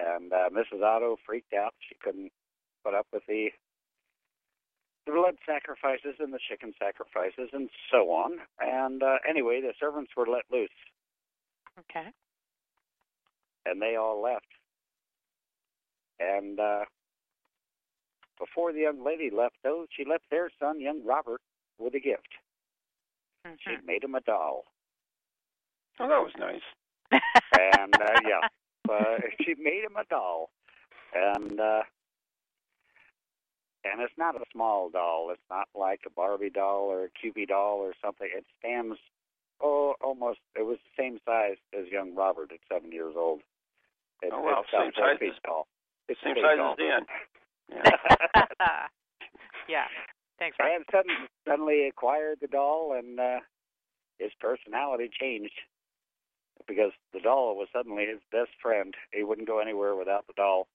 And 0.00 0.32
uh, 0.32 0.50
Mrs. 0.50 0.82
Otto 0.82 1.16
freaked 1.24 1.52
out. 1.52 1.74
She 1.88 1.94
couldn't 2.02 2.32
put 2.84 2.94
up 2.94 3.06
with 3.12 3.22
the 3.26 3.50
the 5.06 5.12
blood 5.12 5.36
sacrifices 5.44 6.16
and 6.18 6.32
the 6.32 6.38
chicken 6.48 6.72
sacrifices 6.78 7.50
and 7.52 7.68
so 7.90 8.10
on. 8.10 8.40
And 8.58 9.02
uh, 9.02 9.18
anyway, 9.28 9.60
the 9.60 9.74
servants 9.78 10.12
were 10.16 10.26
let 10.26 10.44
loose, 10.50 10.70
Okay. 11.78 12.10
and 13.66 13.82
they 13.82 13.96
all 13.96 14.22
left. 14.22 14.46
And 16.18 16.58
uh, 16.58 16.84
before 18.38 18.72
the 18.72 18.80
young 18.80 19.04
lady 19.04 19.30
left, 19.30 19.56
though, 19.62 19.86
she 19.90 20.04
left 20.04 20.24
their 20.30 20.50
son, 20.58 20.80
young 20.80 21.04
Robert, 21.04 21.40
with 21.78 21.94
a 21.94 22.00
gift. 22.00 22.28
She 23.60 23.70
Mhm. 23.70 23.84
made 23.84 24.04
him 24.04 24.14
a 24.14 24.20
doll. 24.20 24.64
Oh, 26.00 26.08
that 26.08 26.22
was 26.22 26.34
nice. 26.36 26.62
and 27.58 27.94
uh, 28.00 28.20
yeah, 28.26 28.48
uh, 28.90 29.18
she 29.42 29.54
made 29.54 29.84
him 29.84 29.96
a 29.96 30.04
doll, 30.04 30.50
and 31.14 31.60
uh, 31.60 31.82
and 33.84 34.00
it's 34.00 34.16
not 34.16 34.34
a 34.34 34.44
small 34.52 34.88
doll. 34.88 35.30
It's 35.30 35.42
not 35.50 35.68
like 35.74 36.00
a 36.06 36.10
Barbie 36.10 36.50
doll 36.50 36.84
or 36.90 37.04
a 37.04 37.10
Kewpie 37.10 37.46
doll 37.46 37.78
or 37.78 37.92
something. 38.02 38.28
It 38.34 38.44
stands 38.58 38.98
oh 39.60 39.94
almost. 40.02 40.40
It 40.56 40.62
was 40.62 40.78
the 40.78 41.02
same 41.02 41.18
size 41.24 41.58
as 41.78 41.86
young 41.88 42.14
Robert 42.14 42.50
at 42.52 42.60
seven 42.72 42.90
years 42.92 43.14
old. 43.16 43.42
It, 44.22 44.32
Oh, 44.32 44.40
wow, 44.40 44.60
it's 44.62 44.70
got 44.70 44.80
same 44.80 44.88
a 44.88 44.92
four 44.92 45.18
size 45.18 45.30
as- 45.36 45.42
tall. 45.44 45.66
It's 46.08 46.20
Same 46.22 46.34
size 46.36 46.56
doll. 46.56 46.72
as 46.72 46.78
Dan. 46.78 47.06
Yeah. 47.70 47.90
yeah. 49.68 49.84
Thanks, 50.38 50.56
Ron. 50.58 50.76
and 50.76 50.84
suddenly, 50.90 51.28
suddenly 51.46 51.88
acquired 51.88 52.38
the 52.40 52.48
doll, 52.48 52.94
and 52.98 53.20
uh, 53.20 53.40
his 54.18 54.30
personality 54.40 55.08
changed 55.20 55.54
because 56.66 56.92
the 57.12 57.20
doll 57.20 57.56
was 57.56 57.68
suddenly 57.72 58.06
his 58.06 58.20
best 58.32 58.50
friend. 58.60 58.94
He 59.12 59.22
wouldn't 59.22 59.46
go 59.46 59.60
anywhere 59.60 59.94
without 59.94 60.26
the 60.26 60.32
doll, 60.36 60.66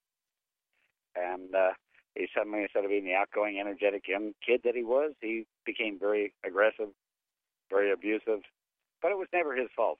and 1.16 1.54
uh, 1.54 1.72
he 2.16 2.28
suddenly, 2.36 2.64
instead 2.64 2.84
of 2.84 2.90
being 2.90 3.06
the 3.06 3.14
outgoing, 3.16 3.60
energetic 3.60 4.08
young 4.08 4.34
kid 4.46 4.62
that 4.64 4.76
he 4.76 4.84
was, 4.84 5.14
he 5.22 5.46
became 5.66 6.00
very 6.00 6.34
aggressive, 6.46 6.90
very 7.70 7.92
abusive. 7.92 8.42
But 9.02 9.12
it 9.12 9.18
was 9.18 9.28
never 9.34 9.56
his 9.56 9.70
fault. 9.76 10.00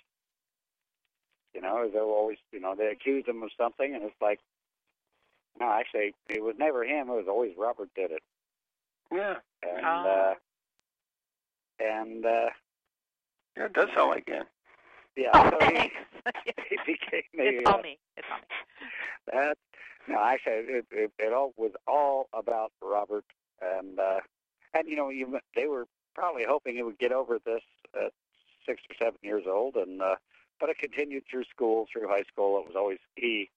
You 1.54 1.62
know, 1.62 1.90
they 1.92 2.00
always, 2.00 2.38
you 2.52 2.60
know, 2.60 2.76
they 2.76 2.88
accused 2.88 3.28
him 3.28 3.42
of 3.42 3.50
something, 3.58 3.96
and 3.96 4.04
it's 4.04 4.22
like, 4.22 4.40
no, 5.60 5.72
actually, 5.72 6.14
it 6.30 6.44
was 6.44 6.56
never 6.58 6.84
him. 6.84 7.10
It 7.10 7.14
was 7.14 7.28
always 7.28 7.54
Robert 7.58 7.90
did 7.96 8.12
it. 8.12 8.24
Yeah. 9.12 9.36
And 9.64 9.86
Oh. 9.86 10.34
uh, 11.82 11.84
and 11.84 12.26
uh, 12.26 12.50
Yeah, 13.58 13.66
it 13.66 13.74
does 13.74 13.90
sound 13.96 14.10
like 14.12 14.26
Dan. 14.26 14.44
yeah, 15.16 15.32
Oh, 15.34 15.50
so 15.60 15.66
he, 15.68 15.74
thanks. 15.74 15.96
he 16.70 16.78
became 16.86 17.24
it's 17.34 17.66
a 17.68 17.72
all 17.72 17.80
uh, 17.80 17.82
me. 17.82 17.98
It's 18.18 18.28
all 18.32 18.38
me. 18.38 18.46
that. 19.34 19.58
No, 20.08 20.20
actually, 20.24 20.54
it, 20.54 20.86
it 20.92 21.12
it 21.20 21.34
all 21.34 21.54
was 21.58 21.72
all 21.88 22.30
about 22.34 22.72
Robert, 22.82 23.26
and 23.62 24.00
uh, 24.00 24.20
and 24.74 24.88
you 24.88 24.96
know, 24.96 25.10
you 25.10 25.40
they 25.56 25.68
were 25.68 25.86
probably 26.16 26.46
hoping 26.48 26.76
he 26.76 26.84
would 26.84 26.98
get 27.00 27.12
over 27.12 27.38
this 27.46 27.62
at 27.96 28.12
six 28.66 28.82
or 28.90 28.96
seven 28.98 29.20
years 29.22 29.44
old, 29.48 29.76
and 29.76 30.02
uh, 30.02 30.16
but 30.60 30.70
it 30.70 30.78
continued 30.80 31.24
through 31.30 31.44
school, 31.46 31.86
through 31.92 32.08
high 32.08 32.24
school. 32.24 32.60
It 32.60 32.68
was 32.68 32.76
always 32.76 32.98
he 33.16 33.50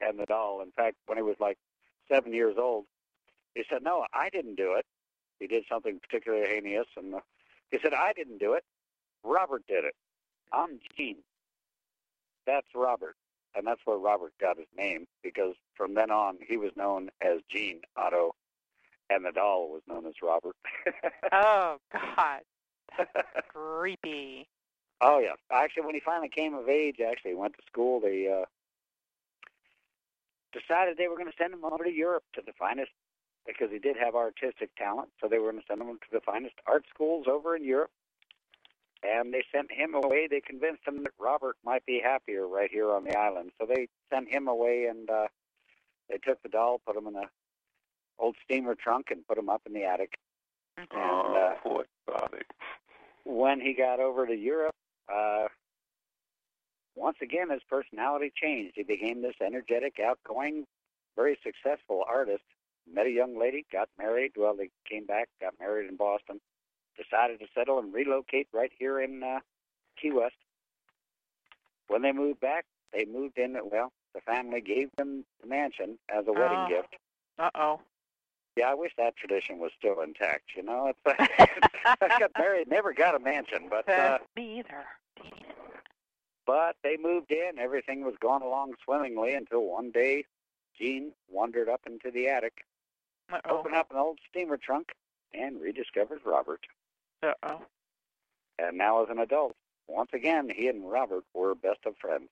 and 0.00 0.18
the 0.18 0.26
doll. 0.26 0.62
In 0.62 0.70
fact, 0.72 0.96
when 1.06 1.18
he 1.18 1.22
was 1.22 1.36
like 1.40 1.58
seven 2.08 2.32
years 2.32 2.56
old, 2.58 2.86
he 3.54 3.64
said, 3.68 3.82
"No, 3.82 4.06
I 4.12 4.28
didn't 4.30 4.56
do 4.56 4.74
it." 4.74 4.86
He 5.40 5.46
did 5.46 5.64
something 5.68 5.98
particularly 6.00 6.46
heinous, 6.46 6.86
and 6.96 7.14
uh, 7.14 7.20
he 7.70 7.78
said, 7.82 7.94
"I 7.94 8.12
didn't 8.12 8.38
do 8.38 8.54
it. 8.54 8.64
Robert 9.22 9.66
did 9.66 9.84
it. 9.84 9.94
I'm 10.52 10.80
Gene. 10.96 11.22
That's 12.46 12.68
Robert." 12.74 13.16
And 13.56 13.66
that's 13.66 13.80
where 13.84 13.96
Robert 13.96 14.32
got 14.40 14.58
his 14.58 14.66
name 14.76 15.06
because 15.22 15.54
from 15.76 15.94
then 15.94 16.10
on 16.10 16.38
he 16.46 16.56
was 16.56 16.72
known 16.76 17.10
as 17.22 17.38
Gene 17.48 17.82
Otto, 17.96 18.34
and 19.10 19.24
the 19.24 19.30
doll 19.30 19.68
was 19.70 19.82
known 19.88 20.06
as 20.06 20.14
Robert. 20.22 20.56
Oh 21.32 21.78
God, 21.92 22.40
that's 22.96 23.10
creepy. 23.48 24.46
Oh 25.00 25.18
yeah. 25.18 25.32
Actually, 25.50 25.86
when 25.86 25.94
he 25.94 26.00
finally 26.00 26.28
came 26.28 26.54
of 26.54 26.68
age, 26.68 26.96
actually 27.00 27.34
went 27.34 27.54
to 27.54 27.62
school. 27.66 28.00
They 28.00 28.28
uh, 28.28 28.44
decided 30.54 30.96
they 30.96 31.08
were 31.08 31.16
going 31.18 31.30
to 31.30 31.36
send 31.38 31.52
him 31.52 31.64
over 31.64 31.84
to 31.84 31.90
Europe 31.92 32.24
to 32.34 32.42
the 32.46 32.52
finest 32.58 32.92
because 33.46 33.68
he 33.70 33.78
did 33.78 33.96
have 33.96 34.14
artistic 34.14 34.74
talent. 34.76 35.10
So 35.20 35.28
they 35.28 35.38
were 35.38 35.50
going 35.52 35.60
to 35.62 35.66
send 35.68 35.82
him 35.82 35.88
to 35.98 36.10
the 36.12 36.20
finest 36.20 36.54
art 36.66 36.84
schools 36.88 37.26
over 37.28 37.54
in 37.56 37.64
Europe. 37.64 37.90
And 39.02 39.34
they 39.34 39.44
sent 39.52 39.70
him 39.70 39.94
away. 39.94 40.28
They 40.30 40.40
convinced 40.40 40.82
him 40.86 41.02
that 41.02 41.12
Robert 41.20 41.56
might 41.62 41.84
be 41.84 42.00
happier 42.02 42.46
right 42.48 42.70
here 42.70 42.90
on 42.90 43.04
the 43.04 43.14
island. 43.18 43.50
So 43.60 43.66
they 43.66 43.88
sent 44.10 44.30
him 44.30 44.48
away, 44.48 44.86
and 44.88 45.10
uh, 45.10 45.26
they 46.08 46.16
took 46.16 46.42
the 46.42 46.48
doll, 46.48 46.80
put 46.86 46.96
him 46.96 47.06
in 47.08 47.16
a 47.16 47.28
old 48.18 48.36
steamer 48.44 48.74
trunk, 48.74 49.08
and 49.10 49.26
put 49.26 49.36
him 49.36 49.50
up 49.50 49.60
in 49.66 49.74
the 49.74 49.84
attic. 49.84 50.14
And 50.78 50.88
Oh, 50.94 51.34
uh, 51.36 51.54
poor 51.62 51.84
Bobby. 52.06 52.38
when 53.24 53.60
he 53.60 53.74
got 53.74 54.00
over 54.00 54.26
to 54.26 54.34
Europe, 54.34 54.74
uh, 55.14 55.48
once 56.96 57.16
again 57.22 57.50
his 57.50 57.62
personality 57.68 58.32
changed. 58.34 58.74
He 58.76 58.82
became 58.82 59.22
this 59.22 59.34
energetic, 59.44 59.98
outgoing, 60.04 60.66
very 61.16 61.38
successful 61.42 62.04
artist. 62.08 62.42
Met 62.92 63.06
a 63.06 63.10
young 63.10 63.38
lady, 63.38 63.64
got 63.72 63.88
married. 63.98 64.32
Well, 64.36 64.54
they 64.56 64.70
came 64.88 65.06
back, 65.06 65.28
got 65.40 65.54
married 65.58 65.88
in 65.88 65.96
Boston. 65.96 66.40
Decided 66.96 67.40
to 67.40 67.46
settle 67.54 67.78
and 67.78 67.92
relocate 67.92 68.46
right 68.52 68.70
here 68.78 69.00
in 69.00 69.22
uh, 69.22 69.40
Key 70.00 70.12
West. 70.12 70.34
When 71.88 72.02
they 72.02 72.12
moved 72.12 72.40
back, 72.40 72.66
they 72.92 73.04
moved 73.04 73.38
in. 73.38 73.56
Well, 73.70 73.92
the 74.14 74.20
family 74.20 74.60
gave 74.60 74.90
them 74.96 75.24
the 75.40 75.46
mansion 75.48 75.98
as 76.14 76.24
a 76.28 76.32
wedding 76.32 76.58
Oh. 76.66 76.68
gift. 76.68 76.94
Uh 77.38 77.50
oh. 77.54 77.80
Yeah, 78.56 78.70
I 78.70 78.74
wish 78.74 78.92
that 78.98 79.16
tradition 79.16 79.58
was 79.58 79.72
still 79.76 80.00
intact. 80.00 80.50
You 80.56 80.62
know, 80.62 80.92
it's, 80.92 81.00
I 82.00 82.18
got 82.20 82.30
married, 82.38 82.68
never 82.68 82.92
got 82.92 83.16
a 83.16 83.18
mansion, 83.18 83.66
but 83.68 83.88
uh, 83.88 84.18
Me 84.36 84.60
either. 84.60 84.84
But 86.46 86.76
they 86.82 86.96
moved 86.96 87.30
in. 87.30 87.58
Everything 87.58 88.04
was 88.04 88.14
going 88.20 88.42
along 88.42 88.74
swimmingly 88.84 89.34
until 89.34 89.62
one 89.64 89.90
day 89.90 90.24
Gene 90.78 91.12
wandered 91.28 91.68
up 91.68 91.82
into 91.86 92.10
the 92.10 92.28
attic, 92.28 92.64
Uh-oh. 93.32 93.58
opened 93.58 93.74
up 93.74 93.90
an 93.90 93.96
old 93.96 94.18
steamer 94.28 94.56
trunk, 94.56 94.88
and 95.32 95.60
rediscovered 95.60 96.20
Robert. 96.24 96.60
Uh-oh. 97.22 97.62
And 98.58 98.76
now 98.78 99.02
as 99.02 99.10
an 99.10 99.18
adult, 99.18 99.54
once 99.88 100.10
again, 100.12 100.50
he 100.54 100.68
and 100.68 100.90
Robert 100.90 101.24
were 101.34 101.54
best 101.54 101.80
of 101.86 101.96
friends. 102.00 102.28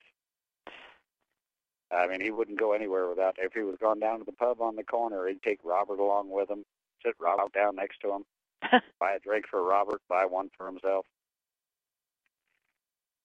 I 1.90 2.06
mean, 2.06 2.20
he 2.20 2.30
wouldn't 2.30 2.58
go 2.58 2.72
anywhere 2.72 3.08
without, 3.08 3.36
if 3.38 3.52
he 3.52 3.60
was 3.60 3.76
going 3.80 4.00
down 4.00 4.18
to 4.18 4.24
the 4.24 4.32
pub 4.32 4.60
on 4.62 4.76
the 4.76 4.84
corner, 4.84 5.26
he'd 5.26 5.42
take 5.42 5.60
Robert 5.62 5.98
along 5.98 6.30
with 6.30 6.48
him, 6.50 6.64
sit 7.04 7.14
Robert 7.20 7.52
down 7.52 7.76
next 7.76 8.00
to 8.00 8.12
him, 8.12 8.24
buy 9.00 9.12
a 9.12 9.18
drink 9.18 9.46
for 9.50 9.62
Robert, 9.62 10.00
buy 10.08 10.24
one 10.24 10.48
for 10.56 10.66
himself. 10.66 11.04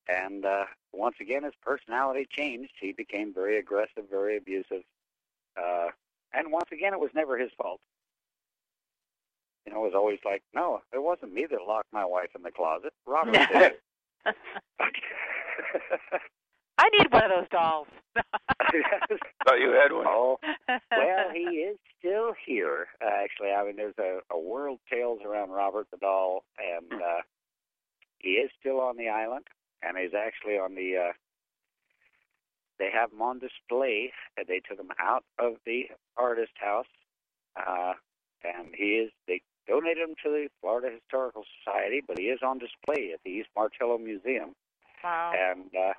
And 0.08 0.46
uh, 0.46 0.66
once 0.94 1.16
again, 1.20 1.44
his 1.44 1.54
personality 1.62 2.28
changed. 2.30 2.74
He 2.80 2.94
became 2.94 3.34
very 3.34 3.58
aggressive, 3.60 4.10
very 4.10 4.38
abusive. 4.38 4.84
Uh, 5.58 5.88
and 6.34 6.52
once 6.52 6.70
again, 6.72 6.94
it 6.94 7.00
was 7.00 7.12
never 7.14 7.38
his 7.38 7.52
fault. 7.58 7.82
You 9.66 9.74
know, 9.74 9.82
it 9.82 9.88
was 9.88 9.96
always 9.96 10.20
like, 10.24 10.44
no, 10.56 10.82
it 10.94 11.02
wasn't 11.04 11.34
me 11.34 11.46
that 11.50 11.60
locked 11.68 11.92
my 11.92 12.06
wife 12.06 12.30
in 12.36 12.44
the 12.44 12.52
closet. 12.52 12.94
Robert 13.06 13.34
did 13.52 13.52
it. 13.52 13.82
I 16.78 16.90
need 16.98 17.12
one 17.12 17.24
of 17.24 17.32
those 17.32 17.50
dolls. 17.50 17.88
Thought 18.16 19.60
you 19.60 19.72
had 19.72 19.92
one. 19.92 20.06
oh, 20.08 20.38
well, 20.92 21.30
he 21.34 21.40
is 21.40 21.78
still 22.00 22.34
here. 22.46 22.88
Uh, 23.04 23.10
actually, 23.24 23.52
I 23.52 23.66
mean, 23.66 23.76
there's 23.76 23.98
a, 24.00 24.20
a 24.32 24.40
world 24.40 24.80
tales 24.92 25.20
around 25.26 25.50
Robert 25.50 25.88
the 25.92 25.98
doll, 25.98 26.44
and 26.58 27.02
uh, 27.02 27.22
he 28.20 28.32
is 28.32 28.52
still 28.60 28.80
on 28.80 28.98
the 28.98 29.10
island, 29.10 29.46
and 29.82 29.98
he's 29.98 30.14
actually 30.14 30.58
on 30.58 30.76
the. 30.76 31.10
Uh, 31.10 31.14
they 32.80 32.90
have 32.94 33.12
him 33.12 33.22
on 33.22 33.40
display. 33.40 34.14
Uh, 34.40 34.44
They 34.48 34.60
took 34.60 34.80
him 34.80 34.92
out 35.00 35.24
of 35.40 35.56
the 35.66 35.86
artist 36.16 36.54
house, 36.56 36.86
uh, 37.56 37.94
and 38.44 38.76
he 38.76 39.02
is. 39.02 39.12
They 39.28 39.42
donated 39.68 40.04
him 40.10 40.16
to 40.24 40.30
the 40.30 40.48
Florida 40.62 40.90
Historical 40.94 41.44
Society, 41.60 42.02
but 42.08 42.20
he 42.20 42.26
is 42.26 42.40
on 42.44 42.60
display 42.60 43.12
at 43.14 43.20
the 43.26 43.32
East 43.32 43.50
Martello 43.56 43.98
Museum 43.98 44.56
wow. 45.04 45.34
and 45.36 45.70
uh, 45.76 45.94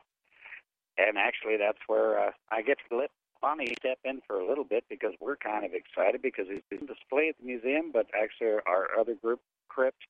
and 0.97 1.17
actually 1.19 1.57
that's 1.57 1.79
where 1.87 2.19
uh, 2.19 2.31
I 2.51 2.63
get 2.63 2.79
to 2.91 2.97
let 2.97 3.11
Bonnie 3.41 3.75
step 3.79 3.99
in 4.05 4.21
for 4.27 4.41
a 4.41 4.47
little 4.47 4.65
bit 4.65 4.85
because 4.89 5.13
we're 5.21 5.37
kind 5.37 5.65
of 5.65 5.73
excited 5.73 6.23
because 6.23 6.47
it's 6.49 6.67
been 6.69 6.87
displayed 6.87 7.31
at 7.31 7.39
the 7.39 7.47
museum, 7.47 7.91
but 7.93 8.07
actually 8.21 8.49
our 8.67 8.89
other 8.99 9.15
group, 9.15 9.41
Crypt, 9.69 10.03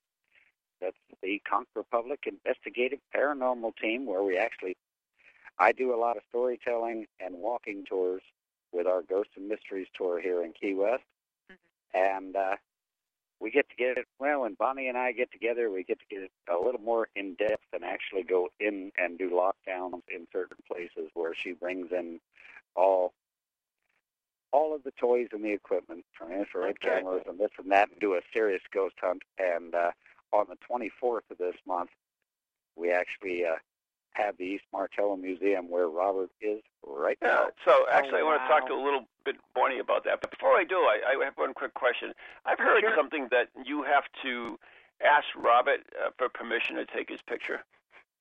that's 0.80 0.97
the 1.23 1.40
Conch 1.49 1.68
Republic 1.75 2.20
Investigative 2.26 3.00
Paranormal 3.14 3.76
Team, 3.80 4.06
where 4.06 4.23
we 4.23 4.37
actually, 4.37 4.76
I 5.58 5.73
do 5.73 5.94
a 5.94 5.99
lot 5.99 6.16
of 6.16 6.23
storytelling 6.28 7.06
and 7.20 7.37
walking 7.37 7.85
tours 7.88 8.23
with 8.73 8.87
our 8.87 9.02
Ghosts 9.02 9.32
and 9.37 9.49
Mysteries 9.49 9.88
tour 9.97 10.20
here 10.20 10.42
in 10.42 10.52
Key 10.52 10.75
West. 10.75 11.02
Mm-hmm. 11.50 11.99
And 11.99 12.37
uh, 12.37 12.56
we 13.40 13.50
get 13.50 13.68
to 13.70 13.76
get 13.76 13.99
it, 13.99 14.06
well, 14.18 14.42
when 14.42 14.54
Bonnie 14.54 14.88
and 14.88 14.99
I 14.99 15.12
get 15.12 15.30
together, 15.30 15.70
we 15.70 15.85
get 15.85 15.99
to 16.00 16.06
get 16.11 16.23
it 16.23 16.30
a 16.50 16.58
little 16.58 16.80
more 16.80 17.08
in 17.14 17.35
depth 17.35 17.64
and 17.73 17.85
actually 17.85 18.23
go 18.23 18.49
in 18.58 18.92
and 18.99 19.18
do 19.18 19.30
lockdowns 19.30 20.02
in 20.14 20.26
certain 20.32 20.58
places 20.70 21.11
where 21.14 21.35
she 21.35 21.52
brings 21.52 21.92
in 21.92 22.20
all 22.75 23.12
all 24.50 24.75
of 24.75 24.82
the 24.82 24.92
toys 24.92 25.28
and 25.32 25.44
the 25.44 25.52
equipment 25.52 26.06
from 26.16 26.32
infrared 26.32 26.76
okay. 26.82 27.00
cameras 27.00 27.23
and 27.28 27.38
this 27.38 27.50
and 27.58 27.70
that 27.70 27.90
and 27.90 28.00
do 28.00 28.14
a 28.14 28.20
serious 28.32 28.62
ghost 28.73 28.94
hunt. 29.00 29.23
And 29.38 29.75
uh, 29.75 29.90
on 30.32 30.47
the 30.49 30.56
24th 30.70 31.30
of 31.30 31.38
this 31.38 31.56
month, 31.66 31.90
we 32.76 32.90
actually 32.92 33.44
uh, 33.44 33.56
have 34.12 34.37
the 34.37 34.44
East 34.44 34.64
Martello 34.73 35.16
Museum 35.16 35.70
where 35.70 35.88
Robert 35.88 36.30
is 36.40 36.61
right 36.87 37.18
now. 37.23 37.44
Yeah, 37.44 37.64
so 37.64 37.87
actually, 37.90 38.20
oh, 38.20 38.26
I 38.26 38.30
want 38.30 38.42
to 38.42 38.49
talk 38.49 38.66
to 38.68 38.75
a 38.75 38.82
little 38.82 39.06
bit 39.25 39.37
Bonnie 39.54 39.78
about 39.78 40.04
that. 40.04 40.20
But 40.20 40.30
before 40.30 40.56
I 40.56 40.64
do, 40.64 40.76
I, 40.76 41.00
I 41.08 41.25
have 41.25 41.35
one 41.37 41.54
quick 41.54 41.75
question. 41.75 42.12
I've 42.44 42.58
heard 42.58 42.80
sure. 42.80 42.94
something 42.97 43.28
that 43.30 43.49
you 43.64 43.82
have 43.82 44.04
to 44.23 44.58
ask 45.04 45.26
Robert 45.37 45.80
uh, 46.04 46.11
for 46.18 46.28
permission 46.28 46.76
to 46.76 46.87
take 46.87 47.08
his 47.08 47.20
picture. 47.28 47.61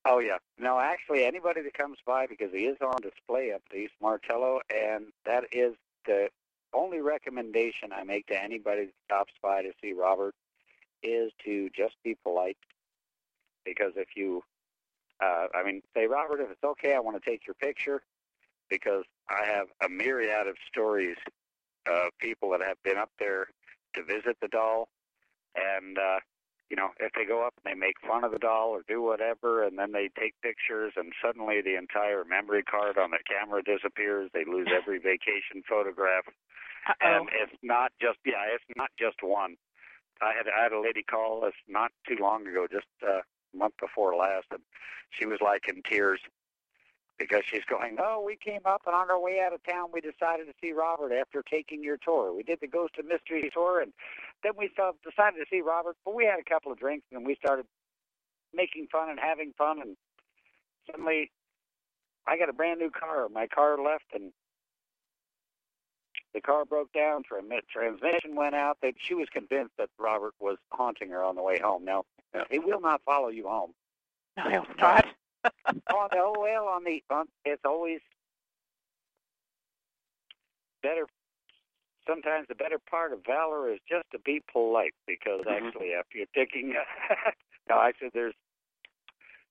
Oh 0.05 0.19
yeah. 0.19 0.37
No, 0.57 0.79
actually, 0.79 1.25
anybody 1.25 1.61
that 1.61 1.73
comes 1.73 1.97
by 2.05 2.27
because 2.27 2.51
he 2.53 2.65
is 2.65 2.77
on 2.81 2.95
display 3.01 3.51
up 3.51 3.61
at 3.71 3.77
East 3.77 3.93
Martello, 4.01 4.61
and 4.73 5.07
that 5.25 5.45
is 5.51 5.73
the 6.05 6.29
only 6.73 7.01
recommendation 7.01 7.91
I 7.91 8.03
make 8.03 8.27
to 8.27 8.41
anybody 8.41 8.85
that 8.85 8.93
stops 9.05 9.33
by 9.41 9.63
to 9.63 9.71
see 9.81 9.93
Robert 9.93 10.35
is 11.03 11.31
to 11.45 11.69
just 11.75 11.95
be 12.03 12.15
polite. 12.23 12.57
Because 13.65 13.93
if 13.95 14.09
you, 14.15 14.43
uh, 15.21 15.47
I 15.53 15.63
mean, 15.65 15.81
say 15.95 16.07
Robert, 16.07 16.39
if 16.39 16.51
it's 16.51 16.63
okay, 16.63 16.93
I 16.93 16.99
want 16.99 17.21
to 17.21 17.29
take 17.29 17.45
your 17.45 17.55
picture, 17.55 18.01
because 18.69 19.03
I 19.29 19.45
have 19.45 19.67
a 19.83 19.89
myriad 19.89 20.47
of 20.47 20.55
stories 20.67 21.17
of 21.87 22.11
people 22.19 22.51
that 22.51 22.61
have 22.61 22.81
been 22.83 22.97
up 22.97 23.11
there 23.19 23.47
to 23.95 24.03
visit 24.03 24.37
the 24.41 24.47
doll, 24.47 24.89
and 25.55 25.97
uh, 25.97 26.19
you 26.69 26.75
know, 26.75 26.89
if 26.99 27.11
they 27.13 27.25
go 27.25 27.45
up 27.45 27.53
and 27.63 27.71
they 27.71 27.79
make 27.79 27.95
fun 28.05 28.23
of 28.23 28.31
the 28.31 28.39
doll 28.39 28.69
or 28.69 28.83
do 28.87 29.01
whatever, 29.01 29.63
and 29.63 29.77
then 29.79 29.91
they 29.91 30.09
take 30.19 30.33
pictures, 30.41 30.93
and 30.95 31.13
suddenly 31.23 31.61
the 31.61 31.77
entire 31.77 32.23
memory 32.25 32.63
card 32.63 32.97
on 32.97 33.11
the 33.11 33.19
camera 33.27 33.63
disappears, 33.63 34.29
they 34.33 34.43
lose 34.45 34.67
every 34.75 34.97
vacation 34.97 35.63
photograph. 35.67 36.25
Uh-oh. 36.87 37.19
And 37.19 37.29
it's 37.41 37.57
not 37.63 37.91
just 38.01 38.19
yeah, 38.25 38.47
it's 38.53 38.63
not 38.75 38.89
just 38.99 39.17
one. 39.21 39.55
I 40.21 40.33
had 40.33 40.47
I 40.47 40.63
had 40.63 40.71
a 40.71 40.81
lady 40.81 41.03
call 41.03 41.45
us 41.45 41.53
not 41.67 41.91
too 42.07 42.17
long 42.19 42.47
ago, 42.47 42.67
just 42.71 42.87
a 43.03 43.21
month 43.55 43.75
before 43.79 44.15
last, 44.15 44.47
and 44.51 44.61
she 45.09 45.25
was 45.25 45.39
like 45.41 45.67
in 45.67 45.81
tears 45.83 46.19
because 47.17 47.41
she's 47.49 47.65
going, 47.67 47.97
oh, 47.99 48.23
we 48.23 48.35
came 48.35 48.61
up 48.65 48.83
and 48.85 48.93
on 48.93 49.09
our 49.09 49.19
way 49.19 49.41
out 49.43 49.53
of 49.53 49.63
town, 49.63 49.89
we 49.91 50.01
decided 50.01 50.45
to 50.45 50.53
see 50.61 50.71
Robert 50.71 51.11
after 51.11 51.43
taking 51.49 51.83
your 51.83 51.97
tour. 51.97 52.31
We 52.31 52.43
did 52.43 52.59
the 52.61 52.67
Ghost 52.67 52.93
of 52.99 53.05
Mystery 53.05 53.49
tour, 53.51 53.81
and 53.81 53.91
then 54.43 54.53
we 54.55 54.69
decided 54.69 55.39
to 55.39 55.45
see 55.49 55.61
Robert, 55.61 55.97
but 56.05 56.13
we 56.13 56.25
had 56.25 56.39
a 56.39 56.47
couple 56.47 56.71
of 56.71 56.77
drinks, 56.77 57.07
and 57.11 57.25
we 57.25 57.35
started 57.35 57.65
making 58.53 58.87
fun 58.91 59.09
and 59.09 59.19
having 59.19 59.53
fun, 59.57 59.81
and 59.81 59.97
suddenly 60.85 61.31
I 62.27 62.37
got 62.37 62.49
a 62.49 62.53
brand 62.53 62.79
new 62.79 62.91
car. 62.91 63.27
My 63.29 63.47
car 63.47 63.81
left, 63.81 64.05
and 64.13 64.31
the 66.33 66.41
car 66.41 66.65
broke 66.65 66.91
down. 66.93 67.23
Transmission 67.23 68.35
went 68.35 68.55
out. 68.55 68.77
That 68.81 68.93
she 68.97 69.13
was 69.13 69.27
convinced 69.31 69.73
that 69.77 69.89
Robert 69.99 70.33
was 70.39 70.57
haunting 70.71 71.09
her 71.09 71.23
on 71.23 71.35
the 71.35 71.43
way 71.43 71.59
home. 71.59 71.85
Now, 71.85 72.03
he 72.49 72.59
will 72.59 72.81
not 72.81 73.01
follow 73.05 73.29
you 73.29 73.47
home. 73.47 73.73
No, 74.37 74.43
I 74.43 74.55
hope 74.55 74.67
not 74.79 75.05
oh 75.91 76.07
no, 76.13 76.35
well 76.37 76.67
on 76.67 76.83
the 76.83 77.03
on, 77.09 77.25
it's 77.45 77.63
always 77.65 77.99
better. 80.81 81.05
Sometimes 82.07 82.47
the 82.47 82.55
better 82.55 82.79
part 82.89 83.11
of 83.11 83.19
valor 83.25 83.71
is 83.71 83.79
just 83.87 84.05
to 84.11 84.19
be 84.19 84.41
polite, 84.51 84.93
because 85.05 85.41
mm-hmm. 85.41 85.65
actually, 85.65 85.93
after 85.93 86.17
you're 86.17 86.27
taking, 86.33 86.73
no, 87.69 87.75
I 87.75 87.91
said 87.99 88.11
there's 88.13 88.35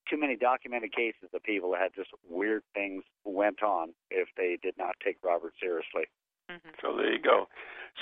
too 0.09 0.19
many 0.19 0.37
documented 0.37 0.93
cases 0.95 1.29
of 1.35 1.43
people 1.43 1.73
that 1.73 1.81
had 1.81 1.95
just 1.95 2.11
weird 2.29 2.63
things 2.75 3.03
went 3.25 3.63
on 3.63 3.93
if 4.11 4.29
they 4.37 4.57
did 4.63 4.75
not 4.79 4.95
take 5.05 5.17
Robert 5.23 5.53
seriously. 5.61 6.05
Mm-hmm. 6.51 6.75
So 6.81 6.97
there 6.97 7.13
you 7.13 7.23
go. 7.23 7.49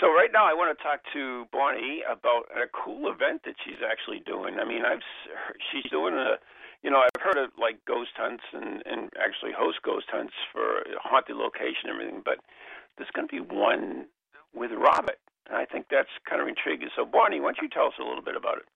So 0.00 0.09
right 0.11 0.30
now, 0.33 0.44
I 0.44 0.54
want 0.54 0.76
to 0.76 0.83
talk 0.83 1.00
to 1.14 1.46
Bonnie 1.52 2.02
about 2.02 2.50
a 2.50 2.66
cool 2.74 3.07
event 3.11 3.42
that 3.46 3.54
she's 3.64 3.78
actually 3.80 4.20
doing. 4.26 4.59
I 4.59 4.64
mean, 4.66 4.83
I've 4.85 5.04
she's 5.70 5.88
doing 5.90 6.14
a 6.14 6.37
you 6.83 6.90
know, 6.90 7.00
I've 7.00 7.22
heard 7.22 7.38
of 7.38 7.50
like 7.57 7.80
ghost 7.87 8.12
hunts 8.16 8.44
and 8.52 8.83
and 8.85 9.09
actually 9.16 9.52
host 9.57 9.78
ghost 9.83 10.07
hunts 10.11 10.35
for 10.52 10.85
haunted 11.00 11.37
location 11.37 11.88
and 11.88 11.92
everything, 11.94 12.22
but 12.24 12.38
there's 12.98 13.11
going 13.14 13.28
to 13.28 13.33
be 13.33 13.40
one 13.40 14.07
with 14.52 14.70
Robert. 14.72 15.18
And 15.48 15.57
I 15.57 15.64
think 15.64 15.87
that's 15.90 16.12
kind 16.28 16.40
of 16.42 16.48
intriguing. 16.48 16.88
So, 16.96 17.04
Bonnie, 17.04 17.40
why 17.40 17.52
don't 17.52 17.62
you 17.62 17.68
tell 17.68 17.87
us 17.87 17.98
a 18.00 18.04
little 18.04 18.22
bit 18.22 18.37
about 18.37 18.59
it? 18.59 18.68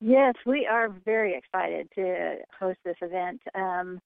Yes, 0.00 0.34
we 0.44 0.66
are 0.66 0.88
very 1.04 1.36
excited 1.36 1.88
to 1.94 2.36
host 2.58 2.78
this 2.84 2.96
event. 3.00 3.40
Um, 3.54 4.00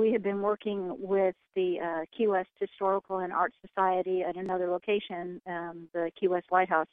we 0.00 0.12
have 0.12 0.22
been 0.22 0.40
working 0.40 0.96
with 0.98 1.34
the 1.54 1.78
uh, 1.78 2.04
Key 2.16 2.26
West 2.26 2.48
Historical 2.58 3.18
and 3.18 3.32
Art 3.32 3.52
Society 3.66 4.22
at 4.22 4.36
another 4.36 4.68
location, 4.68 5.42
um, 5.46 5.88
the 5.92 6.10
Key 6.18 6.26
West 6.26 6.46
Lighthouse, 6.50 6.86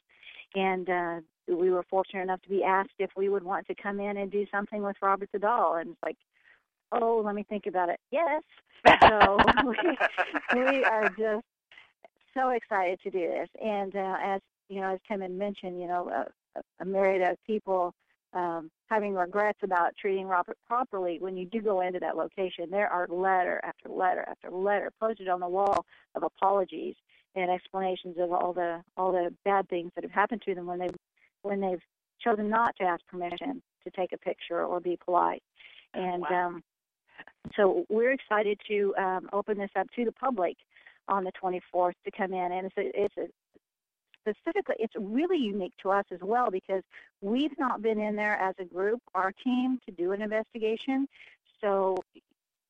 and 0.54 0.90
uh, 0.90 1.20
we 1.48 1.70
were 1.70 1.84
fortunate 1.88 2.22
enough 2.22 2.42
to 2.42 2.50
be 2.50 2.62
asked 2.62 2.92
if 2.98 3.10
we 3.16 3.30
would 3.30 3.42
want 3.42 3.66
to 3.68 3.74
come 3.74 3.98
in 3.98 4.18
and 4.18 4.30
do 4.30 4.44
something 4.52 4.82
with 4.82 4.96
Robert 5.00 5.30
the 5.32 5.38
Doll, 5.38 5.76
and 5.76 5.90
it's 5.90 6.02
like, 6.04 6.18
oh, 6.92 7.22
let 7.24 7.34
me 7.34 7.44
think 7.48 7.66
about 7.66 7.88
it. 7.88 7.98
Yes. 8.10 8.42
So 9.00 9.38
we, 9.64 10.60
we 10.60 10.84
are 10.84 11.08
just 11.08 11.46
so 12.34 12.50
excited 12.50 13.00
to 13.04 13.10
do 13.10 13.20
this, 13.20 13.48
and 13.64 13.96
uh, 13.96 14.16
as 14.22 14.40
you 14.68 14.82
know, 14.82 14.92
as 14.92 15.00
Tim 15.08 15.22
had 15.22 15.30
mentioned, 15.30 15.80
you 15.80 15.88
know, 15.88 16.10
a, 16.10 16.60
a 16.80 16.84
myriad 16.84 17.22
of 17.22 17.38
people 17.46 17.94
um, 18.34 18.70
having 18.88 19.14
regrets 19.14 19.58
about 19.62 19.96
treating 20.00 20.26
Robert 20.26 20.58
properly. 20.66 21.18
When 21.20 21.36
you 21.36 21.46
do 21.46 21.60
go 21.60 21.80
into 21.80 21.98
that 22.00 22.16
location, 22.16 22.70
there 22.70 22.88
are 22.88 23.06
letter 23.08 23.60
after 23.64 23.88
letter 23.88 24.24
after 24.28 24.50
letter 24.50 24.92
posted 25.00 25.28
on 25.28 25.40
the 25.40 25.48
wall 25.48 25.86
of 26.14 26.22
apologies 26.22 26.94
and 27.34 27.50
explanations 27.50 28.16
of 28.18 28.32
all 28.32 28.52
the 28.52 28.82
all 28.96 29.12
the 29.12 29.34
bad 29.44 29.68
things 29.68 29.90
that 29.94 30.04
have 30.04 30.10
happened 30.10 30.42
to 30.46 30.54
them 30.54 30.66
when 30.66 30.78
they 30.78 30.88
when 31.42 31.60
they've 31.60 31.82
chosen 32.20 32.48
not 32.48 32.74
to 32.76 32.84
ask 32.84 33.00
permission 33.06 33.62
to 33.84 33.90
take 33.90 34.12
a 34.12 34.18
picture 34.18 34.64
or 34.64 34.80
be 34.80 34.98
polite. 35.04 35.42
And 35.94 36.22
wow. 36.28 36.48
um, 36.48 36.62
so 37.56 37.86
we're 37.88 38.12
excited 38.12 38.60
to 38.68 38.94
um, 38.98 39.28
open 39.32 39.58
this 39.58 39.70
up 39.76 39.86
to 39.96 40.04
the 40.04 40.12
public 40.12 40.56
on 41.08 41.24
the 41.24 41.32
24th 41.42 41.94
to 42.04 42.10
come 42.10 42.34
in, 42.34 42.52
and 42.52 42.66
it's 42.66 42.76
a, 42.76 43.02
it's 43.02 43.16
a 43.16 43.28
specifically 44.36 44.76
it's 44.78 44.94
really 44.98 45.38
unique 45.38 45.74
to 45.82 45.90
us 45.90 46.04
as 46.12 46.20
well 46.22 46.50
because 46.50 46.82
we've 47.20 47.56
not 47.58 47.82
been 47.82 48.00
in 48.00 48.16
there 48.16 48.36
as 48.36 48.54
a 48.58 48.64
group, 48.64 49.00
our 49.14 49.32
team, 49.32 49.78
to 49.86 49.94
do 49.94 50.12
an 50.12 50.22
investigation. 50.22 51.06
So 51.60 51.96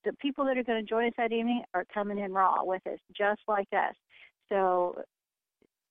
the 0.04 0.12
people 0.14 0.44
that 0.46 0.56
are 0.56 0.62
going 0.62 0.84
to 0.84 0.88
join 0.88 1.08
us 1.08 1.14
that 1.16 1.32
evening 1.32 1.62
are 1.74 1.84
coming 1.92 2.18
in 2.18 2.32
raw 2.32 2.64
with 2.64 2.86
us, 2.86 2.98
just 3.12 3.40
like 3.46 3.68
us. 3.72 3.94
So 4.48 5.02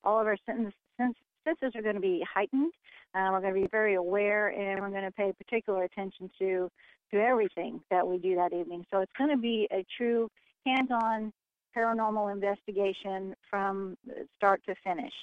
all 0.03 0.19
of 0.19 0.27
our 0.27 0.37
senses 0.45 1.75
are 1.75 1.81
going 1.81 1.95
to 1.95 2.01
be 2.01 2.25
heightened. 2.33 2.73
Uh, 3.13 3.29
we're 3.31 3.41
going 3.41 3.53
to 3.53 3.61
be 3.61 3.67
very 3.71 3.95
aware, 3.95 4.47
and 4.47 4.79
we're 4.81 4.89
going 4.89 5.03
to 5.03 5.11
pay 5.11 5.31
particular 5.33 5.83
attention 5.83 6.29
to 6.39 6.69
to 7.11 7.17
everything 7.21 7.79
that 7.89 8.05
we 8.05 8.17
do 8.17 8.35
that 8.35 8.51
evening. 8.51 8.85
So 8.91 8.99
it's 8.99 9.11
going 9.17 9.29
to 9.29 9.37
be 9.37 9.65
a 9.71 9.85
true 9.97 10.29
hands-on 10.65 11.31
paranormal 11.75 12.33
investigation 12.33 13.33
from 13.49 13.97
start 14.35 14.61
to 14.67 14.75
finish. 14.83 15.13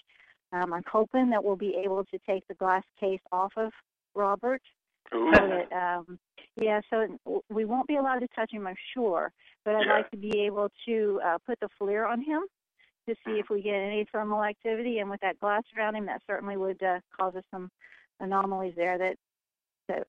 Um, 0.54 0.72
I'm 0.72 0.84
hoping 0.90 1.30
that 1.30 1.42
we'll 1.42 1.56
be 1.56 1.76
able 1.84 2.04
to 2.04 2.18
take 2.28 2.46
the 2.46 2.54
glass 2.54 2.84
case 3.00 3.20
off 3.32 3.52
of 3.56 3.72
Robert. 4.14 4.62
Ooh. 5.14 5.32
So 5.34 5.48
that, 5.48 5.72
um, 5.72 6.18
yeah, 6.56 6.80
so 6.88 7.18
we 7.50 7.64
won't 7.64 7.88
be 7.88 7.96
allowed 7.96 8.20
to 8.20 8.28
touch 8.34 8.52
him, 8.52 8.66
I'm 8.66 8.76
sure, 8.94 9.32
but 9.64 9.74
I'd 9.74 9.86
yeah. 9.86 9.92
like 9.92 10.10
to 10.12 10.16
be 10.16 10.40
able 10.40 10.68
to 10.86 11.20
uh, 11.24 11.38
put 11.44 11.58
the 11.60 11.68
FLIR 11.80 12.08
on 12.08 12.22
him 12.22 12.42
to 13.08 13.14
see 13.26 13.32
if 13.32 13.46
we 13.50 13.62
get 13.62 13.74
any 13.74 14.06
thermal 14.12 14.44
activity. 14.44 14.98
And 15.00 15.10
with 15.10 15.20
that 15.20 15.40
glass 15.40 15.62
around 15.76 15.96
him, 15.96 16.06
that 16.06 16.22
certainly 16.26 16.56
would 16.56 16.82
uh, 16.82 17.00
cause 17.18 17.34
us 17.34 17.44
some 17.50 17.68
anomalies 18.20 18.74
there 18.76 18.96
that 18.96 19.16
that 19.88 20.06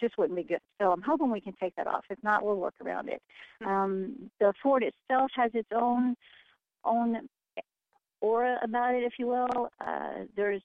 just 0.00 0.16
wouldn't 0.16 0.36
be 0.36 0.44
good. 0.44 0.60
So 0.80 0.90
I'm 0.90 1.02
hoping 1.02 1.30
we 1.30 1.40
can 1.40 1.54
take 1.60 1.76
that 1.76 1.86
off. 1.86 2.04
If 2.10 2.18
not, 2.22 2.44
we'll 2.44 2.56
work 2.56 2.74
around 2.84 3.08
it. 3.08 3.20
Hmm. 3.62 3.68
Um, 3.68 4.30
the 4.40 4.52
fort 4.62 4.82
itself 4.82 5.30
has 5.36 5.50
its 5.54 5.68
own 5.74 6.16
own 6.84 7.28
aura 8.20 8.58
about 8.62 8.94
it, 8.94 9.02
if 9.02 9.14
you 9.18 9.26
will. 9.26 9.70
Uh, 9.84 10.24
there's 10.36 10.62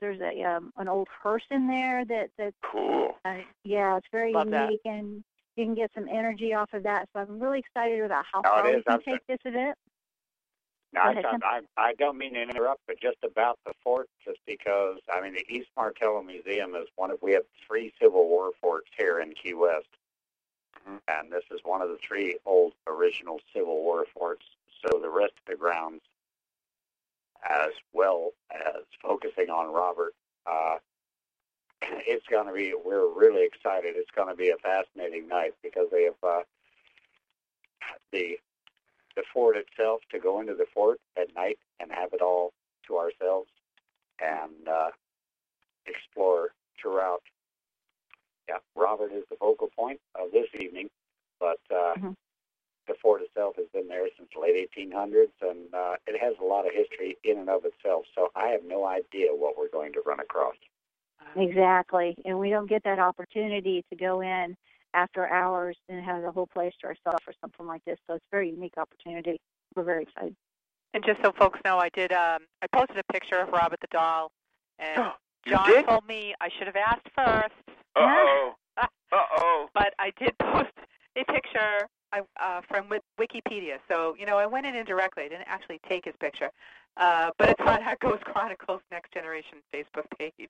there's 0.00 0.20
a 0.20 0.42
um, 0.44 0.72
an 0.76 0.88
old 0.88 1.08
hearse 1.22 1.44
in 1.50 1.66
there 1.68 2.04
that 2.04 2.30
that 2.38 2.54
cool. 2.62 3.16
Uh, 3.24 3.38
yeah, 3.64 3.96
it's 3.96 4.06
very 4.12 4.32
Love 4.32 4.48
unique 4.48 4.80
that. 4.84 4.90
and 4.90 5.24
you 5.56 5.64
can 5.64 5.74
get 5.74 5.90
some 5.94 6.08
energy 6.08 6.54
off 6.54 6.72
of 6.72 6.84
that. 6.84 7.08
So 7.12 7.20
I'm 7.20 7.40
really 7.40 7.58
excited 7.58 8.00
about 8.00 8.24
how 8.32 8.40
Oh, 8.44 8.48
far 8.48 8.64
we 8.64 8.82
can 8.82 8.82
I've 8.86 9.04
take 9.04 9.26
this 9.26 9.38
event. 9.44 9.76
No, 10.94 11.02
I, 11.02 11.22
I, 11.42 11.60
I 11.76 11.94
don't 11.98 12.16
mean 12.16 12.32
to 12.34 12.42
interrupt, 12.42 12.80
but 12.86 12.98
just 12.98 13.18
about 13.22 13.58
the 13.66 13.72
fort, 13.84 14.08
just 14.24 14.38
because 14.46 14.96
I 15.12 15.20
mean 15.20 15.34
the 15.34 15.44
East 15.48 15.68
Martello 15.76 16.22
Museum 16.22 16.74
is 16.74 16.86
one 16.96 17.10
of 17.10 17.18
we 17.20 17.32
have 17.32 17.42
three 17.66 17.92
Civil 18.00 18.26
War 18.26 18.52
forts 18.60 18.88
here 18.96 19.20
in 19.20 19.34
Key 19.34 19.52
West, 19.54 19.88
mm-hmm. 20.88 20.96
and 21.08 21.30
this 21.30 21.44
is 21.50 21.60
one 21.64 21.82
of 21.82 21.88
the 21.88 21.98
three 22.06 22.38
old 22.46 22.72
original 22.86 23.38
Civil 23.54 23.82
War 23.82 24.06
forts. 24.16 24.44
So 24.86 24.98
the 24.98 25.10
rest 25.10 25.32
of 25.44 25.50
the 25.52 25.56
grounds, 25.56 26.00
as 27.48 27.70
well 27.92 28.30
as 28.52 28.82
focusing 29.02 29.50
on 29.50 29.72
Robert, 29.72 30.14
uh, 30.46 30.76
it's 31.82 32.26
going 32.26 32.46
to 32.46 32.52
be. 32.52 32.74
We're 32.82 33.08
really 33.08 33.44
excited. 33.44 33.94
It's 33.96 34.10
going 34.14 34.28
to 34.28 34.34
be 34.34 34.50
a 34.50 34.56
fascinating 34.56 35.28
night 35.28 35.54
because 35.62 35.86
they 35.90 36.04
have 36.04 36.14
uh, 36.22 36.42
the 38.12 38.38
the 39.16 39.22
fort 39.32 39.56
itself 39.56 40.00
to 40.12 40.18
go 40.20 40.40
into 40.40 40.54
the 40.54 40.66
fort 40.72 41.00
at 41.20 41.34
night 41.34 41.58
and 41.80 41.90
have 41.90 42.12
it 42.12 42.22
all 42.22 42.52
to 42.86 42.96
ourselves 42.96 43.50
and 44.20 44.68
uh, 44.68 44.90
explore 45.86 46.50
throughout. 46.80 47.22
Yeah, 48.48 48.58
Robert 48.76 49.12
is 49.12 49.24
the 49.28 49.36
focal 49.36 49.68
point 49.76 50.00
of 50.14 50.30
this 50.32 50.46
evening, 50.58 50.88
but 51.40 51.58
uh, 51.70 51.94
mm-hmm. 51.96 52.10
The 52.88 52.94
fort 53.00 53.22
itself 53.22 53.56
has 53.56 53.66
been 53.72 53.86
there 53.86 54.06
since 54.16 54.28
the 54.34 54.40
late 54.40 54.70
1800s, 54.76 55.30
and 55.42 55.72
uh, 55.72 55.94
it 56.06 56.20
has 56.20 56.34
a 56.40 56.44
lot 56.44 56.66
of 56.66 56.72
history 56.74 57.16
in 57.22 57.38
and 57.38 57.48
of 57.48 57.64
itself. 57.64 58.04
So 58.14 58.28
I 58.34 58.48
have 58.48 58.62
no 58.66 58.86
idea 58.86 59.28
what 59.30 59.56
we're 59.56 59.68
going 59.70 59.92
to 59.92 60.02
run 60.04 60.20
across. 60.20 60.56
Exactly, 61.36 62.16
and 62.24 62.38
we 62.38 62.50
don't 62.50 62.68
get 62.68 62.82
that 62.84 62.98
opportunity 62.98 63.84
to 63.90 63.96
go 63.96 64.22
in 64.22 64.56
after 64.94 65.28
hours 65.28 65.76
and 65.88 66.02
have 66.02 66.22
the 66.22 66.32
whole 66.32 66.46
place 66.46 66.72
to 66.80 66.86
ourselves 66.86 67.22
for 67.22 67.34
something 67.40 67.66
like 67.66 67.84
this. 67.84 67.98
So 68.06 68.14
it's 68.14 68.24
a 68.32 68.34
very 68.34 68.50
unique 68.50 68.78
opportunity. 68.78 69.38
We're 69.76 69.84
very 69.84 70.04
excited. 70.04 70.34
And 70.94 71.04
just 71.04 71.20
so 71.22 71.32
folks 71.38 71.60
know, 71.64 71.78
I 71.78 71.90
did. 71.90 72.12
Um, 72.12 72.40
I 72.62 72.66
posted 72.74 72.98
a 72.98 73.12
picture 73.12 73.36
of 73.36 73.50
Robert 73.50 73.80
the 73.80 73.88
doll, 73.90 74.32
and 74.78 75.12
John 75.46 75.68
did? 75.68 75.86
told 75.86 76.06
me 76.08 76.34
I 76.40 76.48
should 76.56 76.66
have 76.66 76.76
asked 76.76 77.08
first. 77.14 77.78
Uh 77.94 78.00
oh. 78.00 78.52
uh 78.78 78.86
oh. 79.12 79.66
But 79.74 79.92
I 79.98 80.12
did 80.18 80.36
post 80.38 80.72
a 81.16 81.24
picture 81.30 81.86
I, 82.12 82.20
uh, 82.40 82.60
from 82.68 82.88
Wikipedia. 83.20 83.78
So 83.88 84.14
you 84.18 84.26
know, 84.26 84.38
I 84.38 84.46
went 84.46 84.66
in 84.66 84.74
indirectly. 84.74 85.24
I 85.24 85.28
didn't 85.28 85.48
actually 85.48 85.80
take 85.88 86.04
his 86.04 86.14
picture, 86.20 86.50
uh, 86.96 87.30
but 87.38 87.50
it's 87.50 87.60
on 87.60 87.82
our 87.82 87.96
Ghost 88.00 88.24
Chronicles 88.24 88.80
Next 88.90 89.12
Generation 89.12 89.58
Facebook 89.74 90.06
page. 90.18 90.48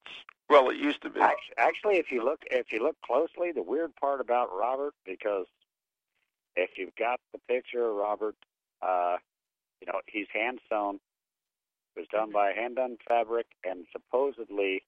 Well, 0.49 0.71
it 0.71 0.77
used 0.77 1.03
to 1.03 1.11
be. 1.11 1.21
Actually, 1.59 1.97
if 1.97 2.11
you 2.11 2.25
look 2.25 2.43
if 2.51 2.73
you 2.73 2.83
look 2.83 2.97
closely, 3.05 3.53
the 3.53 3.63
weird 3.63 3.95
part 3.97 4.21
about 4.21 4.49
Robert, 4.57 4.95
because 5.05 5.47
if 6.57 6.71
you've 6.77 6.95
got 6.97 7.21
the 7.33 7.39
picture 7.49 7.89
of 7.89 7.97
Robert, 7.97 8.37
uh, 8.83 9.17
you 9.81 9.87
know 9.87 10.01
he's 10.07 10.27
hand 10.33 10.61
sewn. 10.69 11.01
It 11.97 12.01
was 12.01 12.09
done 12.13 12.31
by 12.31 12.53
hand 12.53 12.77
done 12.77 12.97
fabric, 13.07 13.47
and 13.65 13.85
supposedly 13.93 14.85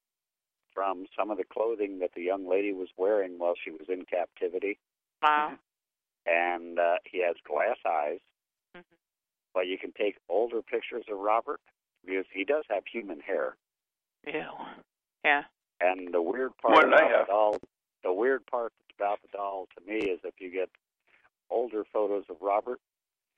from 0.73 1.07
some 1.19 1.31
of 1.31 1.37
the 1.39 1.45
clothing 1.45 1.99
that 1.99 2.11
the 2.15 2.23
young 2.23 2.49
lady 2.49 2.73
was 2.73 2.89
wearing 2.97 3.39
while 3.39 3.55
she 3.63 3.71
was 3.71 3.89
in 3.89 4.05
captivity. 4.05 4.79
Wow. 5.23 5.59
And 6.27 6.79
uh, 6.79 6.97
he 7.05 7.23
has 7.25 7.37
glass 7.47 7.77
eyes. 7.87 8.21
Mm-hmm. 8.77 8.97
But 9.55 9.67
you 9.67 9.79
can 9.79 9.93
take 9.93 10.17
older 10.29 10.63
pictures 10.63 11.05
of 11.11 11.19
Robert 11.19 11.61
because 12.05 12.27
he 12.33 12.45
does 12.45 12.65
have 12.71 12.85
human 12.91 13.21
hair. 13.21 13.57
Ew. 14.27 14.43
Yeah. 15.25 15.43
And 15.81 16.13
the 16.13 16.23
weird 16.23 16.53
part 16.61 16.85
about 16.85 17.01
the 17.01 17.25
doll, 17.27 17.57
the 18.05 18.13
weird 18.13 18.47
part 18.47 18.73
about 18.97 19.21
the 19.23 19.29
doll 19.33 19.67
to 19.77 19.91
me 19.91 19.99
is 19.99 20.21
if 20.25 20.35
you 20.39 20.51
get 20.51 20.69
older 21.51 21.85
photos 21.93 22.25
of 22.29 22.37
Robert, 22.41 22.79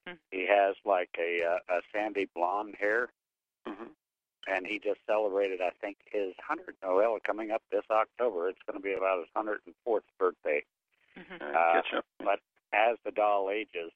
mm-hmm. 0.09 0.16
he 0.31 0.47
has 0.49 0.75
like 0.85 1.11
a 1.18 1.45
uh, 1.45 1.77
a 1.77 1.81
sandy 1.92 2.29
blonde 2.35 2.75
hair, 2.79 3.09
mm-hmm. 3.66 3.90
and 4.49 4.66
he 4.66 4.81
just 4.81 5.01
celebrated, 5.07 5.61
I 5.61 5.71
think, 5.81 5.99
his 6.11 6.35
hundred 6.47 6.75
Noel 6.83 7.18
coming 7.25 7.53
up 7.53 7.62
this 7.71 7.85
October. 7.90 8.49
It's 8.49 8.59
going 8.66 8.81
to 8.81 8.83
be 8.83 8.95
about 8.95 9.18
his 9.18 9.29
hundred 9.35 9.61
and 9.66 9.75
fourth 9.85 10.05
birthday. 10.18 10.62
Mm-hmm. 11.16 11.45
Uh, 11.45 12.01
but 12.18 12.40
as 12.72 12.96
the 13.04 13.11
doll 13.11 13.50
ages, 13.50 13.92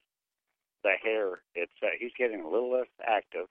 the 0.82 0.92
hair 1.02 1.42
it's 1.54 1.72
uh, 1.82 1.88
he's 1.98 2.12
getting 2.18 2.42
a 2.42 2.48
little 2.48 2.72
less 2.72 2.86
active, 3.06 3.46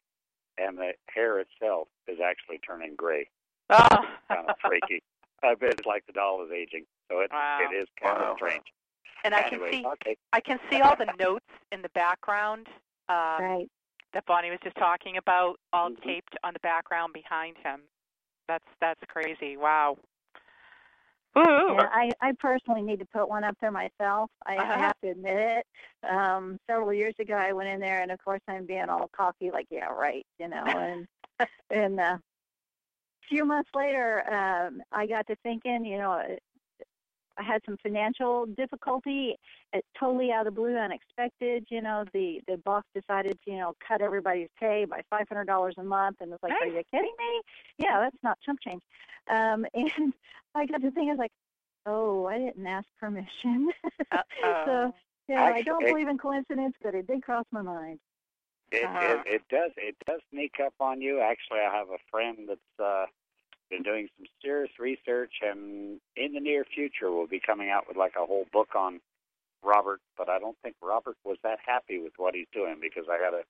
and 0.58 0.78
the 0.78 0.92
hair 1.14 1.40
itself 1.40 1.88
is 2.08 2.20
actually 2.24 2.60
turning 2.60 2.96
gray. 2.96 3.28
Oh. 3.70 3.88
kind 4.30 4.50
of 4.50 4.56
freaky. 4.62 5.02
I 5.44 5.56
bet 5.56 5.72
it's 5.72 5.86
like 5.86 6.06
the 6.08 6.14
doll 6.14 6.44
is 6.46 6.52
aging, 6.52 6.86
so 7.10 7.20
it 7.20 7.32
wow. 7.32 7.60
it 7.62 7.76
is 7.76 7.88
kind 8.02 8.20
wow. 8.20 8.32
of 8.32 8.38
strange. 8.38 8.64
And 9.24 9.34
I 9.34 9.42
anyway, 9.42 9.72
can 9.72 9.82
see 9.82 9.88
okay. 9.88 10.18
I 10.34 10.40
can 10.40 10.60
see 10.72 10.82
all 10.82 10.96
the 10.96 11.12
notes 11.20 11.46
in 11.72 11.82
the 11.82 11.90
background 11.90 12.68
um, 13.10 13.16
right. 13.42 13.68
that 14.14 14.26
Bonnie 14.26 14.52
was 14.52 14.60
just 14.64 14.78
talking 14.78 15.18
about, 15.18 15.56
all 15.74 15.90
mm-hmm. 15.90 16.08
taped 16.08 16.36
on 16.44 16.54
the 16.54 16.60
background 16.60 17.14
behind 17.14 17.58
him. 17.64 17.82
That's 18.48 18.66
that's 18.80 19.02
crazy. 19.08 19.58
Wow. 19.58 19.98
Ooh. 21.38 21.78
I, 21.78 22.12
I 22.22 22.32
personally 22.40 22.82
need 22.82 23.00
to 23.00 23.06
put 23.06 23.28
one 23.28 23.44
up 23.44 23.58
there 23.60 23.72
myself. 23.72 24.32
I, 24.46 24.56
uh-huh. 24.56 24.74
I 24.74 24.78
have 24.78 25.00
to 25.04 25.10
admit 25.10 25.38
it. 25.38 25.66
Um, 26.10 26.58
several 26.68 26.94
years 26.94 27.16
ago, 27.20 27.34
I 27.34 27.52
went 27.52 27.70
in 27.70 27.80
there, 27.80 28.02
and 28.02 28.12
of 28.12 28.24
course, 28.24 28.42
I'm 28.48 28.66
being 28.66 28.90
all 28.90 29.10
cocky, 29.16 29.52
like, 29.52 29.68
yeah, 29.70 29.88
right, 29.88 30.26
you 30.40 30.48
know. 30.48 30.64
And 31.38 31.50
and 31.70 32.00
uh, 32.00 32.18
a 32.18 33.28
few 33.28 33.44
months 33.44 33.70
later, 33.76 34.24
um, 34.34 34.82
I 34.94 35.06
got 35.06 35.28
to 35.28 35.36
thinking, 35.44 35.84
you 35.84 35.98
know, 35.98 36.24
I 37.38 37.44
had 37.44 37.62
some 37.66 37.78
financial 37.84 38.46
difficulty, 38.46 39.36
it, 39.74 39.84
totally 40.00 40.32
out 40.32 40.48
of 40.48 40.54
the 40.56 40.60
blue, 40.62 40.76
unexpected. 40.78 41.66
You 41.70 41.82
know, 41.82 42.06
the 42.14 42.42
the 42.48 42.58
boss 42.58 42.84
decided 42.94 43.38
to, 43.46 43.52
you 43.52 43.58
know, 43.58 43.74
cut 43.86 44.02
everybody's 44.02 44.50
pay 44.60 44.86
by 44.86 45.02
five 45.10 45.28
hundred 45.28 45.46
dollars 45.48 45.76
a 45.78 45.84
month, 45.84 46.18
and 46.22 46.32
it's 46.32 46.42
like, 46.44 46.54
are 46.62 46.68
you 46.68 46.82
kidding 46.92 47.14
me? 47.18 47.42
Yeah, 47.78 48.00
that's 48.00 48.24
not 48.24 48.38
chump 48.46 48.60
change. 48.62 48.82
Um, 49.30 49.66
and 49.74 50.14
I 50.54 50.66
got 50.66 50.82
to 50.82 50.92
think, 50.92 51.10
I 51.10 51.12
was 51.14 51.20
like, 51.20 51.32
oh, 51.86 52.26
I 52.28 52.38
didn't 52.40 52.66
ask 52.68 52.88
permission. 53.00 53.70
so, 54.66 54.94
yeah, 55.28 55.42
Actually, 55.42 55.60
I 55.60 55.62
don't 55.64 55.86
believe 55.86 56.08
in 56.08 56.18
coincidence, 56.18 56.76
but 56.82 56.96
it 56.96 57.08
did 57.08 57.22
cross 57.24 57.46
my 57.52 57.62
mind. 57.62 58.00
It, 58.72 58.84
Uh-huh. 58.84 59.22
it 59.26 59.36
it 59.36 59.42
does 59.50 59.72
it 59.78 59.96
does 60.08 60.22
sneak 60.32 60.54
up 60.64 60.74
on 60.80 61.02
you. 61.02 61.20
Actually, 61.22 61.60
I 61.60 61.76
have 61.76 61.90
a 61.90 62.00
friend 62.10 62.48
that's 62.48 62.80
uh, 62.80 63.06
been 63.70 63.84
doing 63.84 64.08
some 64.18 64.28
serious 64.42 64.72
research, 64.80 65.34
and 65.42 66.00
in 66.16 66.34
the 66.34 66.40
near 66.40 66.66
future 66.66 67.12
we'll 67.12 67.28
be 67.28 67.40
coming 67.40 67.70
out 67.70 67.88
with 67.88 67.98
like 67.98 68.14
a 68.22 68.26
whole 68.26 68.46
book 68.52 68.70
on 68.76 69.00
Robert. 69.64 70.02
But 70.18 70.30
I 70.30 70.40
don't 70.40 70.58
think 70.64 70.76
Robert 70.82 71.18
was 71.24 71.38
that 71.44 71.60
happy 71.66 72.00
with 72.00 72.14
what 72.18 72.36
he's 72.36 72.48
doing 72.54 72.78
because 72.82 73.06
I 73.10 73.18
got 73.18 73.34
a 73.34 73.44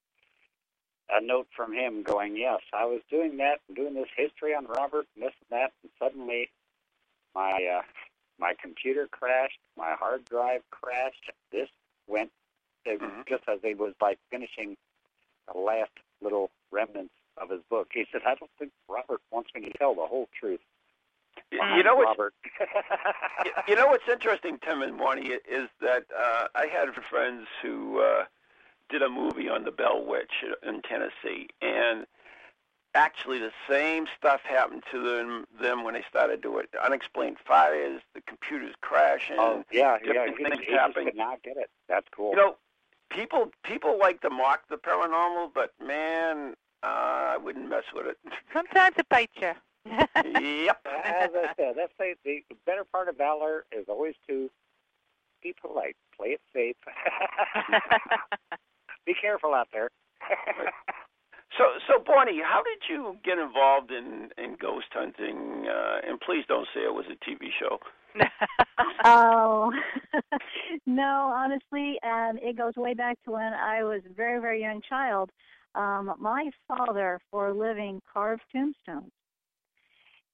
a 1.09 1.21
note 1.21 1.47
from 1.55 1.71
him 1.71 2.01
going, 2.01 2.35
yes, 2.35 2.61
I 2.73 2.85
was 2.85 3.01
doing 3.11 3.37
that 3.37 3.59
and 3.67 3.77
doing 3.77 3.93
this 3.93 4.09
history 4.17 4.55
on 4.55 4.65
Robert 4.65 5.05
and 5.15 5.23
this 5.23 5.33
and 5.49 5.59
that, 5.61 5.71
and 5.83 5.91
suddenly 5.99 6.49
my 7.35 7.51
uh, 7.79 7.81
my 8.39 8.53
computer 8.59 9.07
crashed, 9.11 9.59
my 9.77 9.93
hard 9.93 10.25
drive 10.25 10.61
crashed. 10.71 11.31
This 11.51 11.69
went 12.07 12.31
it, 12.85 12.99
Mhm. 12.99 13.27
just 13.27 13.43
as 13.47 13.59
he 13.61 13.73
was 13.73 13.93
like 14.01 14.19
finishing 14.29 14.77
the 15.51 15.59
last 15.59 15.91
little 16.21 16.49
remnants 16.71 17.13
of 17.37 17.49
his 17.49 17.61
book. 17.69 17.89
He 17.93 18.05
said, 18.11 18.21
I 18.25 18.35
don't 18.35 18.51
think 18.57 18.71
Robert 18.89 19.21
wants 19.31 19.49
me 19.55 19.61
to 19.61 19.77
tell 19.77 19.93
the 19.95 20.05
whole 20.05 20.29
truth. 20.39 20.59
You 21.51 21.83
know 21.83 21.95
what's 21.95 22.17
Robert. 22.17 22.33
you- 23.67 23.75
know 23.75 23.87
what's 23.87 24.07
interesting, 24.09 24.57
Tim 24.63 24.81
and 24.81 24.97
Bonnie, 24.97 25.27
is 25.27 25.69
that 25.81 26.05
uh, 26.17 26.47
I 26.55 26.67
had 26.67 26.93
friends 27.09 27.47
who 27.61 27.99
uh, 28.01 28.25
did 28.89 29.01
a 29.01 29.09
movie 29.09 29.49
on 29.49 29.63
the 29.63 29.71
Bell 29.71 30.03
Witch 30.05 30.31
in 30.63 30.81
Tennessee, 30.81 31.47
and 31.61 32.05
actually 32.95 33.39
the 33.39 33.51
same 33.69 34.05
stuff 34.17 34.41
happened 34.43 34.83
to 34.91 35.01
them 35.03 35.45
them 35.61 35.83
when 35.83 35.93
they 35.93 36.03
started 36.09 36.41
doing 36.41 36.65
it. 36.71 36.79
Unexplained 36.83 37.37
fires, 37.45 38.01
the 38.13 38.21
computers 38.21 38.73
crashing. 38.81 39.35
oh 39.37 39.63
yeah, 39.71 39.97
yeah. 40.03 40.27
He, 40.37 40.43
things 40.43 40.63
he 40.65 40.73
happening. 40.73 41.07
could 41.07 41.15
not 41.17 41.43
get 41.43 41.57
it. 41.57 41.69
That's 41.89 42.07
cool. 42.15 42.31
You 42.31 42.37
know, 42.37 42.55
people 43.11 43.51
people 43.63 43.99
like 43.99 44.21
to 44.21 44.29
mock 44.29 44.61
the 44.69 44.77
paranormal, 44.77 45.51
but 45.53 45.73
man, 45.85 46.55
uh, 46.85 47.33
I 47.33 47.37
wouldn't 47.37 47.69
mess 47.69 47.83
with 47.93 48.05
it. 48.05 48.17
Sometimes 48.53 48.95
it 48.97 49.09
bites 49.09 49.33
you. 49.41 49.51
yep. 49.85 50.79
As 51.03 51.29
I 51.33 51.53
said, 51.57 51.73
that's 51.77 51.93
the, 51.99 52.15
the 52.23 52.55
better 52.65 52.83
part 52.83 53.09
of 53.09 53.17
valor 53.17 53.65
is 53.71 53.85
always 53.87 54.15
to 54.27 54.49
be 55.43 55.53
polite, 55.61 55.95
play 56.15 56.29
it 56.29 56.41
safe. 56.53 56.75
be 59.05 59.13
careful 59.19 59.53
out 59.53 59.67
there. 59.71 59.89
So, 61.57 61.63
so 61.87 62.03
Bonnie, 62.03 62.41
how 62.43 62.63
did 62.63 62.89
you 62.89 63.17
get 63.23 63.37
involved 63.37 63.91
in 63.91 64.29
in 64.37 64.57
ghost 64.59 64.87
hunting? 64.91 65.67
Uh, 65.69 65.99
and 66.07 66.19
please 66.19 66.43
don't 66.47 66.67
say 66.73 66.81
it 66.81 66.93
was 66.93 67.05
a 67.07 67.29
TV 67.29 67.49
show. 67.59 67.79
oh 69.03 69.71
no, 70.85 71.31
honestly, 71.35 71.99
um, 72.03 72.37
it 72.41 72.57
goes 72.57 72.73
way 72.75 72.93
back 72.93 73.17
to 73.25 73.31
when 73.31 73.53
I 73.53 73.83
was 73.83 74.01
a 74.09 74.13
very, 74.13 74.41
very 74.41 74.61
young 74.61 74.81
child. 74.87 75.29
Um, 75.75 76.13
my 76.19 76.49
father, 76.67 77.19
for 77.31 77.49
a 77.49 77.53
living, 77.53 78.01
carved 78.11 78.43
tombstones. 78.51 79.11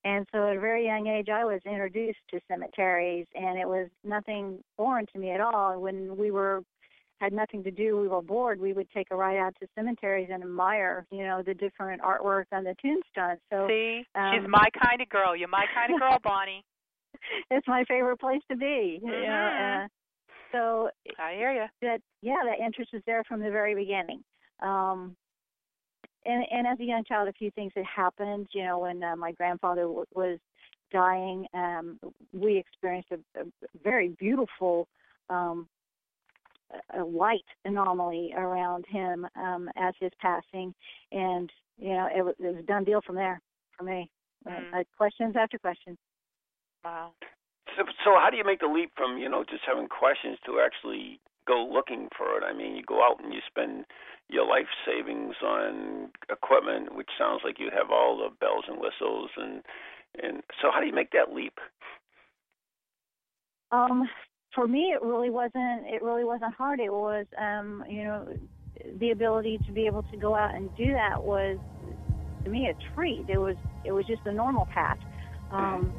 And 0.04 0.26
so 0.32 0.48
at 0.50 0.58
a 0.58 0.60
very 0.60 0.86
young 0.86 1.08
age, 1.08 1.30
I 1.30 1.46
was 1.46 1.62
introduced 1.66 2.20
to 2.32 2.40
cemeteries, 2.48 3.28
and 3.36 3.60
it 3.60 3.68
was 3.68 3.88
nothing 4.04 4.64
foreign 4.76 5.06
to 5.14 5.20
me 5.20 5.32
at 5.32 5.42
all. 5.42 5.80
When 5.80 6.18
we 6.18 6.32
were 6.32 6.64
had 7.20 7.34
nothing 7.34 7.64
to 7.64 7.70
do, 7.70 8.00
we 8.00 8.08
were 8.08 8.22
bored, 8.24 8.60
we 8.60 8.74
would 8.74 8.90
take 8.90 9.08
a 9.12 9.16
ride 9.16 9.38
out 9.38 9.54
to 9.62 9.68
cemeteries 9.76 10.30
and 10.34 10.42
admire, 10.42 11.06
you 11.12 11.24
know, 11.24 11.44
the 11.44 11.54
different 11.54 12.02
artwork 12.02 12.46
on 12.52 12.64
the 12.64 12.74
tombstones. 12.82 13.40
So 13.52 13.68
See, 13.68 14.04
um, 14.16 14.40
she's 14.40 14.50
my 14.50 14.68
kind 14.82 15.02
of 15.02 15.10
girl. 15.10 15.36
You're 15.36 15.48
my 15.48 15.66
kind 15.76 15.94
of 15.94 16.00
girl, 16.00 16.18
Bonnie. 16.24 16.64
it's 17.52 17.68
my 17.68 17.84
favorite 17.84 18.18
place 18.20 18.42
to 18.50 18.58
be. 18.58 19.00
You 19.04 19.12
know, 19.12 19.52
Mhm. 19.60 19.86
uh, 19.86 19.88
so 20.52 20.90
I 21.20 21.36
hear 21.36 21.52
you. 21.54 21.66
that 21.84 22.02
yeah, 22.24 22.42
that 22.44 22.60
interest 22.60 22.92
was 22.92 23.04
there 23.06 23.24
from 23.26 23.40
the 23.40 23.52
very 23.52 23.76
beginning. 23.76 24.24
Um, 24.62 25.16
and 26.26 26.46
and 26.52 26.68
as 26.68 26.80
a 26.80 26.84
young 26.84 27.04
child, 27.04 27.28
a 27.28 27.34
few 27.34 27.52
things 27.52 27.72
had 27.76 27.86
happened. 27.86 28.48
You 28.54 28.66
know, 28.66 28.80
when 28.80 29.04
uh, 29.04 29.16
my 29.16 29.32
grandfather 29.32 29.84
w- 29.84 30.06
was 30.14 30.40
dying, 30.92 31.46
um, 31.54 32.00
we 32.34 32.58
experienced 32.58 33.10
a, 33.12 33.42
a 33.42 33.46
very 33.84 34.10
beautiful 34.10 34.88
um, 35.30 35.68
a 36.98 37.04
light 37.04 37.46
anomaly 37.66 38.34
around 38.36 38.86
him 38.88 39.28
um, 39.36 39.70
as 39.78 39.94
his 40.00 40.12
passing, 40.20 40.74
and 41.12 41.50
you 41.78 41.90
know, 41.90 42.08
it 42.16 42.24
was, 42.24 42.36
it 42.40 42.48
was 42.48 42.58
a 42.60 42.64
done 42.64 42.84
deal 42.84 43.02
from 43.06 43.16
there 43.16 43.42
for 43.78 43.84
me. 43.84 44.10
Mm. 44.48 44.74
Uh, 44.74 44.84
questions 44.98 45.36
after 45.38 45.58
questions. 45.58 45.98
Wow. 46.84 47.12
So, 47.78 47.84
so 48.04 48.12
how 48.20 48.30
do 48.30 48.38
you 48.38 48.44
make 48.44 48.60
the 48.60 48.68
leap 48.68 48.92
from 48.96 49.18
you 49.18 49.30
know 49.30 49.44
just 49.44 49.64
having 49.66 49.88
questions 49.88 50.38
to 50.46 50.60
actually 50.60 51.20
go 51.48 51.68
looking 51.72 52.10
for 52.18 52.38
it? 52.38 52.44
I 52.44 52.54
mean, 52.54 52.76
you 52.76 52.84
go 52.84 53.02
out 53.04 53.24
and 53.24 53.34
you 53.34 53.40
spend 53.48 53.86
your 54.30 54.46
life 54.48 54.68
savings 54.86 55.36
on 55.44 56.12
equipment, 56.30 56.96
which 56.96 57.10
sounds 57.18 57.42
like 57.44 57.60
you 57.60 57.70
have 57.72 57.92
all 57.92 58.18
the 58.18 58.34
bells 58.40 58.66
and 58.68 58.80
whistles, 58.80 59.30
and 59.38 59.62
and 60.22 60.44
so 60.62 60.70
how 60.74 60.80
do 60.80 60.88
you 60.88 60.94
make 60.94 61.12
that 61.12 61.34
leap? 61.34 61.58
Um, 63.72 64.10
for 64.54 64.68
me, 64.68 64.94
it 64.94 65.02
really 65.02 65.30
wasn't. 65.30 65.88
It 65.88 66.02
really 66.02 66.26
wasn't 66.26 66.54
hard. 66.56 66.80
It 66.80 66.92
was, 66.92 67.26
um, 67.38 67.84
you 67.90 68.04
know, 68.04 68.28
the 69.00 69.12
ability 69.12 69.62
to 69.66 69.72
be 69.72 69.86
able 69.88 70.04
to 70.04 70.18
go 70.18 70.36
out 70.36 70.56
and 70.56 70.74
do 70.76 70.94
that 70.94 71.24
was, 71.24 71.60
to 72.44 72.50
me, 72.50 72.68
a 72.70 72.76
treat. 72.94 73.30
It 73.30 73.38
was. 73.38 73.56
It 73.84 73.92
was 73.94 74.06
just 74.06 74.22
a 74.26 74.32
normal 74.32 74.68
path. 74.74 75.00
Um, 75.50 75.96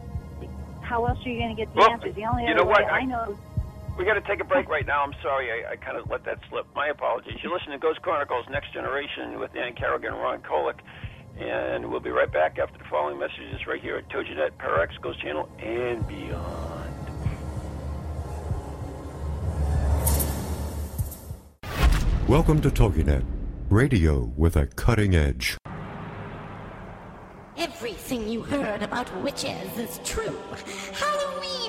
how 0.80 1.06
else 1.06 1.18
are 1.24 1.30
you 1.30 1.38
going 1.40 1.54
to 1.56 1.60
get 1.60 1.72
the 1.72 1.80
Well, 1.80 1.90
answers? 1.90 2.14
The 2.14 2.24
only 2.26 2.44
you 2.44 2.50
other 2.50 2.64
know 2.64 2.68
what? 2.68 2.82
way 2.82 2.86
I- 2.90 2.98
I 3.00 3.04
know. 3.04 3.38
We 3.98 4.06
got 4.06 4.14
to 4.14 4.22
take 4.22 4.40
a 4.40 4.44
break 4.44 4.68
right 4.70 4.86
now. 4.86 5.02
I'm 5.02 5.12
sorry, 5.22 5.50
I, 5.50 5.72
I 5.72 5.76
kind 5.76 5.98
of 5.98 6.08
let 6.08 6.24
that 6.24 6.38
slip. 6.48 6.66
My 6.74 6.88
apologies. 6.88 7.34
You're 7.42 7.52
listening 7.52 7.78
to 7.78 7.82
Ghost 7.82 8.00
Chronicles 8.00 8.46
Next 8.50 8.72
Generation 8.72 9.38
with 9.38 9.54
Ann 9.54 9.74
Carrigan 9.74 10.14
and 10.14 10.22
Ron 10.22 10.40
Kolek. 10.40 10.78
And 11.38 11.90
we'll 11.90 12.00
be 12.00 12.10
right 12.10 12.32
back 12.32 12.58
after 12.58 12.78
the 12.78 12.84
following 12.90 13.18
messages 13.18 13.66
right 13.66 13.80
here 13.80 13.96
at 13.96 14.08
TogiNet, 14.08 14.56
Parax 14.58 14.94
Ghost 15.02 15.20
Channel, 15.20 15.48
and 15.58 16.06
beyond. 16.08 16.92
Welcome 22.26 22.62
to 22.62 22.70
TogiNet, 22.70 23.24
radio 23.68 24.32
with 24.36 24.56
a 24.56 24.66
cutting 24.68 25.14
edge. 25.14 25.58
Everything 27.58 28.26
you 28.26 28.42
heard 28.42 28.82
about 28.82 29.14
witches 29.22 29.76
is 29.76 30.00
true. 30.02 30.38
Halloween 30.94 31.61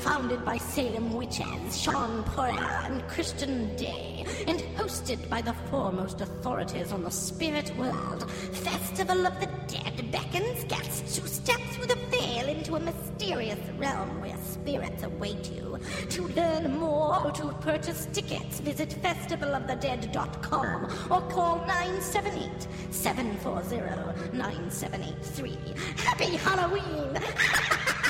founded 0.00 0.44
by 0.44 0.56
Salem 0.56 1.12
witches 1.12 1.78
Sean 1.78 2.24
Poyer 2.24 2.86
and 2.86 3.06
Christian 3.08 3.74
Day, 3.76 4.24
and 4.46 4.58
hosted 4.76 5.28
by 5.28 5.42
the 5.42 5.52
foremost 5.70 6.20
authorities 6.20 6.90
on 6.92 7.02
the 7.02 7.10
spirit 7.10 7.70
world. 7.76 8.30
Festival 8.30 9.26
of 9.26 9.38
the 9.40 9.48
Dead 9.68 10.10
beckons 10.10 10.64
guests 10.64 11.16
to 11.16 11.28
step 11.28 11.60
through 11.72 11.86
the 11.86 11.98
veil 12.10 12.48
into 12.48 12.76
a 12.76 12.80
mysterious 12.80 13.58
realm 13.78 14.20
where 14.20 14.36
spirits 14.38 15.02
await 15.02 15.50
you. 15.52 15.78
To 16.10 16.28
learn 16.28 16.78
more 16.78 17.26
or 17.26 17.30
to 17.32 17.52
purchase 17.60 18.06
tickets, 18.12 18.60
visit 18.60 18.90
festivalofthedead.com 19.02 20.84
or 21.10 21.20
call 21.28 21.56
978 21.66 22.68
740 22.90 24.36
9783. 24.36 25.58
Happy 25.96 26.36
Halloween! 26.36 27.18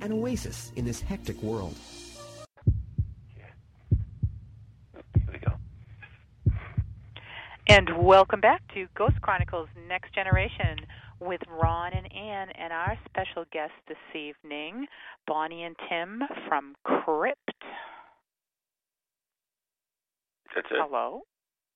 an 0.00 0.12
oasis 0.12 0.72
in 0.76 0.84
this 0.84 1.00
hectic 1.00 1.40
world. 1.42 1.74
Here 5.14 5.32
we 5.32 5.38
go. 5.38 5.52
And 7.68 8.04
welcome 8.04 8.40
back 8.40 8.62
to 8.74 8.86
Ghost 8.96 9.20
Chronicles 9.20 9.68
Next 9.88 10.14
Generation 10.14 10.78
with 11.20 11.40
Ron 11.48 11.92
and 11.92 12.12
Ann 12.12 12.48
and 12.58 12.72
our 12.72 12.98
special 13.08 13.44
guest 13.52 13.72
this 13.86 13.98
evening, 14.14 14.86
Bonnie 15.26 15.64
and 15.64 15.76
Tim 15.88 16.22
from 16.48 16.74
Crypt. 16.84 17.38
That's 20.54 20.66
it. 20.70 20.78
Hello? 20.80 21.22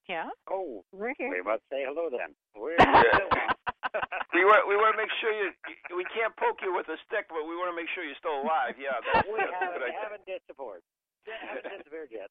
Yeah? 0.09 0.29
Oh, 0.51 0.85
We're 0.93 1.15
here. 1.17 1.31
we 1.33 1.41
must 1.41 1.63
say 1.73 1.85
hello 1.89 2.11
then. 2.13 2.37
We're 2.53 2.77
We 4.35 4.43
want 4.43 4.67
we 4.67 4.75
want 4.75 4.93
to 4.93 5.01
make 5.01 5.13
sure 5.23 5.31
you. 5.31 5.55
We 5.95 6.03
can't 6.11 6.35
poke 6.37 6.59
you 6.61 6.75
with 6.75 6.91
a 6.91 6.99
stick, 7.07 7.31
but 7.31 7.47
we 7.47 7.55
want 7.55 7.71
to 7.71 7.77
make 7.79 7.87
sure 7.95 8.03
you're 8.03 8.19
still 8.19 8.43
alive. 8.43 8.75
Yeah, 8.75 8.99
that's, 9.01 9.23
we 9.31 9.39
that's 9.39 9.55
haven't, 9.55 9.79
good 9.79 9.87
idea. 9.87 10.03
haven't 10.03 10.27
disappeared. 10.27 10.83
Haven't 11.25 11.67
disappeared 11.79 12.11
yet. 12.11 12.29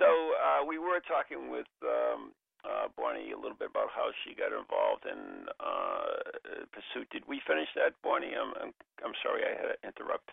So 0.00 0.08
uh, 0.34 0.64
we 0.66 0.78
were 0.80 0.98
talking 1.06 1.52
with 1.54 1.70
um, 1.86 2.34
uh, 2.66 2.90
Bonnie 2.98 3.30
a 3.30 3.38
little 3.38 3.54
bit 3.54 3.70
about 3.70 3.94
how 3.94 4.10
she 4.24 4.34
got 4.34 4.50
involved 4.50 5.06
in 5.06 5.46
uh, 5.62 6.66
pursuit. 6.74 7.06
Did 7.14 7.22
we 7.30 7.38
finish 7.46 7.68
that, 7.78 7.94
Bonnie? 8.02 8.34
I'm 8.34 8.50
I'm, 8.58 8.72
I'm 9.06 9.14
sorry 9.22 9.46
I 9.46 9.54
had 9.54 9.68
to 9.70 9.78
interrupt. 9.86 10.32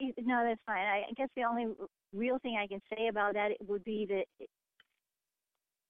No, 0.00 0.44
that's 0.44 0.60
fine. 0.66 0.86
I 0.86 1.04
guess 1.16 1.28
the 1.36 1.44
only 1.44 1.66
real 2.12 2.38
thing 2.38 2.56
I 2.60 2.66
can 2.66 2.80
say 2.94 3.08
about 3.08 3.34
that 3.34 3.52
would 3.66 3.84
be 3.84 4.06
that 4.08 4.46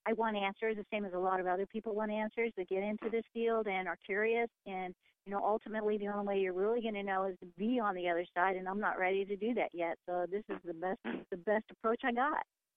I 0.06 0.14
want 0.14 0.36
answers, 0.36 0.76
the 0.76 0.84
same 0.90 1.04
as 1.04 1.12
a 1.12 1.18
lot 1.18 1.38
of 1.38 1.46
other 1.46 1.66
people 1.66 1.94
want 1.94 2.10
answers 2.10 2.50
that 2.56 2.68
get 2.68 2.82
into 2.82 3.10
this 3.10 3.24
field 3.34 3.66
and 3.66 3.86
are 3.86 3.98
curious. 4.06 4.48
And 4.66 4.94
you 5.26 5.32
know, 5.32 5.42
ultimately, 5.44 5.98
the 5.98 6.06
only 6.08 6.26
way 6.26 6.40
you're 6.40 6.54
really 6.54 6.80
going 6.80 6.94
to 6.94 7.02
know 7.02 7.24
is 7.24 7.36
to 7.40 7.46
be 7.58 7.78
on 7.78 7.94
the 7.94 8.08
other 8.08 8.24
side. 8.34 8.56
And 8.56 8.66
I'm 8.66 8.80
not 8.80 8.98
ready 8.98 9.26
to 9.26 9.36
do 9.36 9.52
that 9.54 9.68
yet. 9.74 9.98
So 10.08 10.24
this 10.30 10.42
is 10.48 10.56
the 10.64 10.72
best, 10.72 10.98
the 11.30 11.36
best 11.36 11.64
approach 11.70 12.00
I 12.02 12.12
got. 12.12 12.42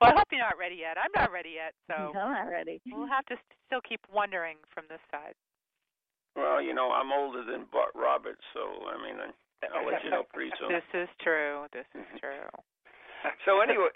well, 0.00 0.10
I 0.12 0.14
hope 0.14 0.26
you're 0.30 0.40
not 0.40 0.58
ready 0.58 0.76
yet. 0.76 0.98
I'm 1.02 1.12
not 1.14 1.32
ready 1.32 1.54
yet, 1.56 1.72
so 1.88 2.12
I'm 2.18 2.32
not 2.32 2.50
ready. 2.50 2.82
we'll 2.92 3.08
have 3.08 3.24
to 3.26 3.36
still 3.66 3.80
keep 3.88 4.00
wondering 4.12 4.58
from 4.74 4.84
this 4.90 5.00
side. 5.10 5.34
Well, 6.36 6.62
you 6.62 6.74
know, 6.74 6.92
I'm 6.92 7.12
older 7.12 7.44
than 7.44 7.66
Bart 7.72 7.90
Roberts, 7.94 8.42
so 8.54 8.60
I 8.88 8.96
mean, 9.02 9.16
I, 9.20 9.28
I'll 9.74 9.86
let 9.86 10.02
you 10.04 10.10
know 10.10 10.22
pretty 10.32 10.52
soon. 10.58 10.68
This 10.70 10.86
is 10.94 11.08
true. 11.22 11.66
This 11.72 11.86
is 11.94 12.06
Mhm. 12.06 12.20
true. 12.20 12.48
So 13.44 13.60
anyway, 13.60 13.92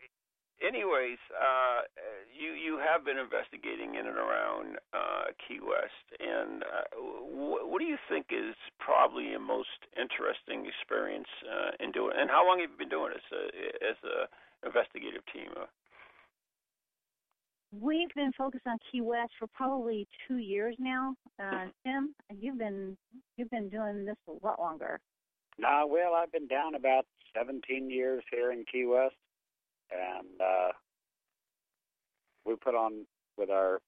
anyways, 0.61 1.17
uh, 1.33 1.81
you 2.33 2.53
you 2.53 2.77
have 2.77 3.05
been 3.05 3.17
investigating 3.17 3.95
in 3.95 4.07
and 4.07 4.19
around 4.19 4.77
uh, 4.93 5.33
Key 5.49 5.61
West, 5.65 6.07
and 6.21 6.63
uh, 6.63 6.85
wh- 7.01 7.65
what 7.65 7.79
do 7.81 7.87
you 7.87 7.97
think 8.09 8.27
is 8.31 8.55
probably 8.79 9.31
your 9.33 9.41
most 9.41 9.81
interesting 9.97 10.67
experience 10.67 11.29
uh, 11.49 11.71
in 11.81 11.91
doing? 11.93 12.13
And 12.19 12.29
how 12.29 12.47
long 12.47 12.61
have 12.61 12.69
you 12.71 12.77
been 12.77 12.91
doing 12.93 13.13
this 13.17 13.25
uh, 13.33 13.89
as 13.91 13.97
a 14.05 14.29
investigative 14.67 15.25
team? 15.33 15.49
Uh, 15.57 15.65
We've 17.81 18.13
been 18.15 18.33
focused 18.37 18.67
on 18.67 18.79
Key 18.91 19.01
West 19.01 19.33
for 19.39 19.47
probably 19.49 20.07
two 20.29 20.37
years 20.37 20.77
now. 20.79 21.15
Uh, 21.43 21.67
Tim, 21.85 22.15
you've 22.39 22.59
been 22.59 22.97
you've 23.37 23.51
been 23.51 23.69
doing 23.69 24.05
this 24.05 24.17
a 24.29 24.47
lot 24.47 24.61
longer. 24.61 25.01
Nah, 25.59 25.87
well, 25.87 26.15
I've 26.15 26.33
been 26.33 26.47
down 26.47 26.75
about 26.75 27.07
17 27.37 27.91
years 27.91 28.23
here 28.31 28.53
in 28.53 28.65
Key 28.71 28.87
West, 28.87 29.15
and 29.91 30.41
uh, 30.41 30.73
we 32.45 32.55
put 32.57 32.75
on 32.75 33.07
with 33.37 33.51
our 33.51 33.81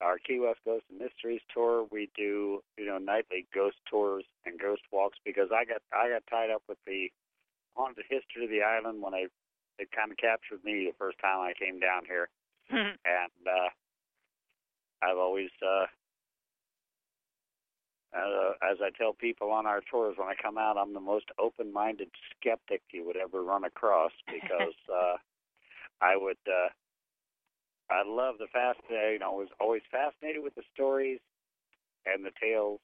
our 0.00 0.18
Key 0.18 0.40
West 0.40 0.60
Ghost 0.64 0.84
and 0.90 0.98
Mysteries 0.98 1.42
tour. 1.54 1.86
We 1.90 2.10
do 2.16 2.60
you 2.76 2.86
know 2.86 2.98
nightly 2.98 3.46
ghost 3.54 3.76
tours 3.88 4.24
and 4.44 4.58
ghost 4.58 4.82
walks 4.92 5.18
because 5.24 5.48
I 5.54 5.64
got 5.64 5.80
I 5.92 6.10
got 6.10 6.22
tied 6.28 6.50
up 6.50 6.62
with 6.68 6.78
the 6.86 7.08
haunted 7.76 8.04
history 8.10 8.44
of 8.44 8.50
the 8.50 8.62
island 8.62 9.00
when 9.00 9.14
I 9.14 9.26
it 9.78 9.88
kind 9.92 10.10
of 10.10 10.18
captured 10.18 10.62
me 10.64 10.84
the 10.90 10.96
first 10.98 11.18
time 11.20 11.40
I 11.40 11.54
came 11.58 11.80
down 11.80 12.02
here 12.06 12.28
and 12.72 13.46
uh, 13.46 13.70
I've 15.02 15.18
always, 15.18 15.50
uh, 15.62 15.86
uh, 18.16 18.52
as 18.70 18.78
I 18.80 18.90
tell 18.96 19.12
people 19.12 19.50
on 19.50 19.66
our 19.66 19.80
tours 19.90 20.16
when 20.16 20.28
I 20.28 20.34
come 20.40 20.58
out, 20.58 20.76
I'm 20.76 20.94
the 20.94 21.00
most 21.00 21.26
open-minded 21.38 22.08
skeptic 22.36 22.82
you 22.92 23.04
would 23.06 23.16
ever 23.16 23.42
run 23.42 23.64
across 23.64 24.12
because 24.26 24.74
uh, 24.92 25.16
I 26.00 26.16
would, 26.16 26.38
uh, 26.46 26.68
I 27.90 28.02
love 28.06 28.36
the 28.38 28.46
fast, 28.52 28.78
uh, 28.90 29.10
you 29.10 29.18
know, 29.18 29.32
was 29.32 29.48
always 29.60 29.82
fascinated 29.90 30.42
with 30.42 30.54
the 30.54 30.62
stories 30.72 31.18
and 32.06 32.24
the 32.24 32.30
tales, 32.40 32.80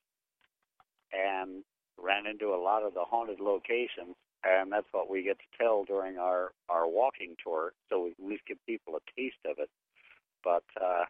and 1.12 1.62
ran 1.96 2.26
into 2.26 2.48
a 2.48 2.60
lot 2.60 2.82
of 2.82 2.92
the 2.92 3.04
haunted 3.08 3.40
locations 3.40 4.16
and 4.46 4.72
that's 4.72 4.86
what 4.92 5.10
we 5.10 5.22
get 5.22 5.38
to 5.38 5.58
tell 5.58 5.84
during 5.84 6.18
our 6.18 6.52
our 6.68 6.88
walking 6.88 7.36
tour. 7.42 7.72
So 7.88 8.04
we 8.04 8.10
at 8.10 8.28
least 8.30 8.42
give 8.46 8.58
people 8.66 8.94
a 8.96 9.20
taste 9.20 9.44
of 9.44 9.58
it. 9.58 9.70
But 10.44 10.64
uh, 10.80 11.04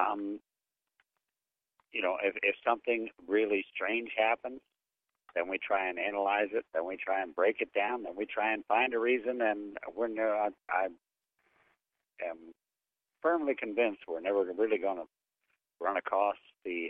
um, 0.00 0.40
you 1.92 2.02
know, 2.02 2.16
if 2.22 2.34
if 2.42 2.56
something 2.64 3.08
really 3.26 3.64
strange 3.74 4.10
happens, 4.16 4.60
then 5.34 5.48
we 5.48 5.58
try 5.58 5.88
and 5.88 5.98
analyze 5.98 6.48
it. 6.52 6.64
Then 6.74 6.86
we 6.86 6.96
try 6.96 7.22
and 7.22 7.34
break 7.34 7.60
it 7.60 7.72
down. 7.72 8.02
Then 8.02 8.14
we 8.16 8.26
try 8.26 8.52
and 8.52 8.64
find 8.66 8.94
a 8.94 8.98
reason. 8.98 9.40
And 9.40 9.76
we're 9.94 10.08
never, 10.08 10.34
I, 10.34 10.48
I 10.70 10.84
am 12.28 12.38
firmly 13.22 13.54
convinced 13.54 14.00
we're 14.08 14.20
never 14.20 14.44
really 14.56 14.78
going 14.78 14.96
to 14.96 15.04
run 15.80 15.96
across 15.96 16.36
the 16.64 16.88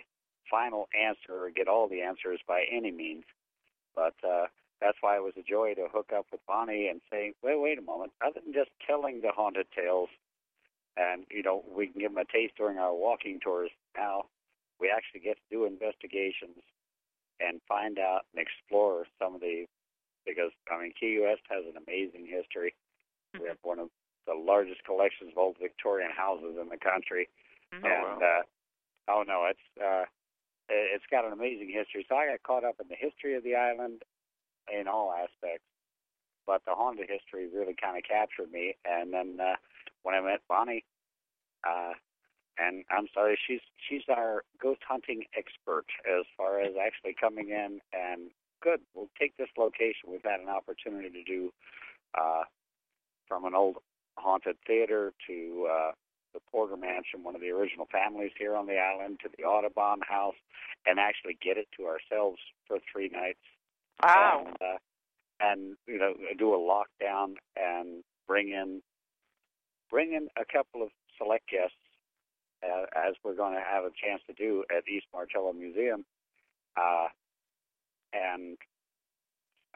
final 0.50 0.88
answer 0.98 1.44
or 1.44 1.50
get 1.50 1.68
all 1.68 1.88
the 1.88 2.00
answers 2.00 2.40
by 2.46 2.64
any 2.70 2.90
means. 2.90 3.24
But 3.94 4.14
uh, 4.26 4.46
that's 4.80 4.98
why 5.00 5.16
it 5.16 5.22
was 5.22 5.34
a 5.36 5.42
joy 5.42 5.74
to 5.74 5.88
hook 5.92 6.10
up 6.14 6.26
with 6.30 6.40
Bonnie 6.46 6.88
and 6.88 7.00
say, 7.10 7.32
wait, 7.42 7.60
wait 7.60 7.78
a 7.78 7.82
moment. 7.82 8.12
Other 8.24 8.40
than 8.44 8.54
just 8.54 8.70
telling 8.86 9.20
the 9.20 9.32
haunted 9.34 9.66
tales, 9.74 10.08
and 10.96 11.24
you 11.30 11.42
know, 11.42 11.64
we 11.70 11.88
can 11.88 12.00
give 12.00 12.14
them 12.14 12.22
a 12.22 12.32
taste 12.32 12.54
during 12.56 12.78
our 12.78 12.94
walking 12.94 13.40
tours. 13.42 13.70
Now, 13.96 14.24
we 14.80 14.90
actually 14.90 15.20
get 15.20 15.36
to 15.36 15.50
do 15.50 15.64
investigations 15.64 16.62
and 17.40 17.60
find 17.68 17.98
out 17.98 18.26
and 18.34 18.42
explore 18.42 19.06
some 19.18 19.34
of 19.34 19.40
the, 19.40 19.66
because 20.26 20.50
I 20.70 20.82
mean, 20.82 20.92
Key 20.98 21.20
West 21.22 21.42
has 21.50 21.64
an 21.66 21.78
amazing 21.86 22.26
history. 22.26 22.74
Mm-hmm. 23.34 23.42
We 23.42 23.48
have 23.48 23.62
one 23.62 23.78
of 23.78 23.90
the 24.26 24.34
largest 24.34 24.84
collections 24.84 25.32
of 25.32 25.38
old 25.38 25.56
Victorian 25.60 26.10
houses 26.14 26.56
in 26.60 26.68
the 26.68 26.78
country, 26.78 27.28
mm-hmm. 27.74 27.84
and 27.84 28.04
oh, 28.06 28.18
wow. 28.20 28.42
uh, 28.42 28.42
oh 29.10 29.22
no, 29.26 29.46
it's 29.50 29.66
uh, 29.78 30.04
it's 30.68 31.06
got 31.10 31.24
an 31.24 31.32
amazing 31.32 31.70
history. 31.72 32.06
So 32.08 32.14
I 32.14 32.26
got 32.26 32.42
caught 32.42 32.64
up 32.64 32.76
in 32.80 32.86
the 32.88 32.98
history 32.98 33.34
of 33.34 33.42
the 33.42 33.56
island 33.56 34.02
in 34.72 34.88
all 34.88 35.12
aspects. 35.12 35.64
But 36.46 36.62
the 36.66 36.74
haunted 36.74 37.08
history 37.10 37.48
really 37.52 37.76
kind 37.80 37.96
of 37.96 38.04
captured 38.04 38.50
me. 38.50 38.74
And 38.84 39.12
then 39.12 39.38
uh, 39.40 39.56
when 40.02 40.14
I 40.14 40.20
met 40.20 40.40
Bonnie, 40.48 40.84
uh, 41.68 41.92
and 42.58 42.84
I'm 42.90 43.06
sorry, 43.14 43.38
she's 43.46 43.60
she's 43.76 44.02
our 44.08 44.42
ghost 44.60 44.80
hunting 44.86 45.24
expert 45.36 45.86
as 46.06 46.24
far 46.36 46.60
as 46.60 46.72
actually 46.74 47.14
coming 47.18 47.50
in 47.50 47.80
and 47.92 48.30
good. 48.62 48.80
We'll 48.94 49.10
take 49.18 49.36
this 49.36 49.48
location. 49.56 50.10
We've 50.10 50.24
had 50.24 50.40
an 50.40 50.48
opportunity 50.48 51.10
to 51.10 51.24
do 51.24 51.52
uh, 52.18 52.42
from 53.28 53.44
an 53.44 53.54
old 53.54 53.76
haunted 54.16 54.56
theater 54.66 55.12
to 55.28 55.68
uh, 55.70 55.90
the 56.34 56.40
Porter 56.50 56.76
Mansion, 56.76 57.22
one 57.22 57.34
of 57.34 57.40
the 57.40 57.50
original 57.50 57.86
families 57.90 58.32
here 58.38 58.56
on 58.56 58.66
the 58.66 58.78
island, 58.78 59.20
to 59.22 59.30
the 59.36 59.44
Audubon 59.44 60.00
House, 60.06 60.34
and 60.86 60.98
actually 60.98 61.38
get 61.40 61.56
it 61.56 61.68
to 61.76 61.86
ourselves 61.86 62.38
for 62.66 62.78
three 62.92 63.08
nights 63.08 63.44
Wow. 64.02 64.44
and, 64.46 64.56
uh, 64.60 64.78
and 65.40 65.76
you 65.86 65.98
know 65.98 66.14
do 66.38 66.54
a 66.54 66.58
lockdown 66.58 67.34
and 67.56 68.02
bring 68.26 68.48
in 68.48 68.82
bring 69.90 70.12
in 70.12 70.28
a 70.36 70.44
couple 70.44 70.82
of 70.82 70.90
select 71.16 71.48
guests 71.50 71.76
uh, 72.62 72.84
as 72.96 73.14
we're 73.24 73.34
going 73.34 73.54
to 73.54 73.60
have 73.60 73.84
a 73.84 73.90
chance 73.90 74.22
to 74.26 74.34
do 74.34 74.64
at 74.76 74.88
East 74.88 75.06
Martello 75.12 75.52
Museum, 75.52 76.04
uh, 76.76 77.08
and 78.12 78.58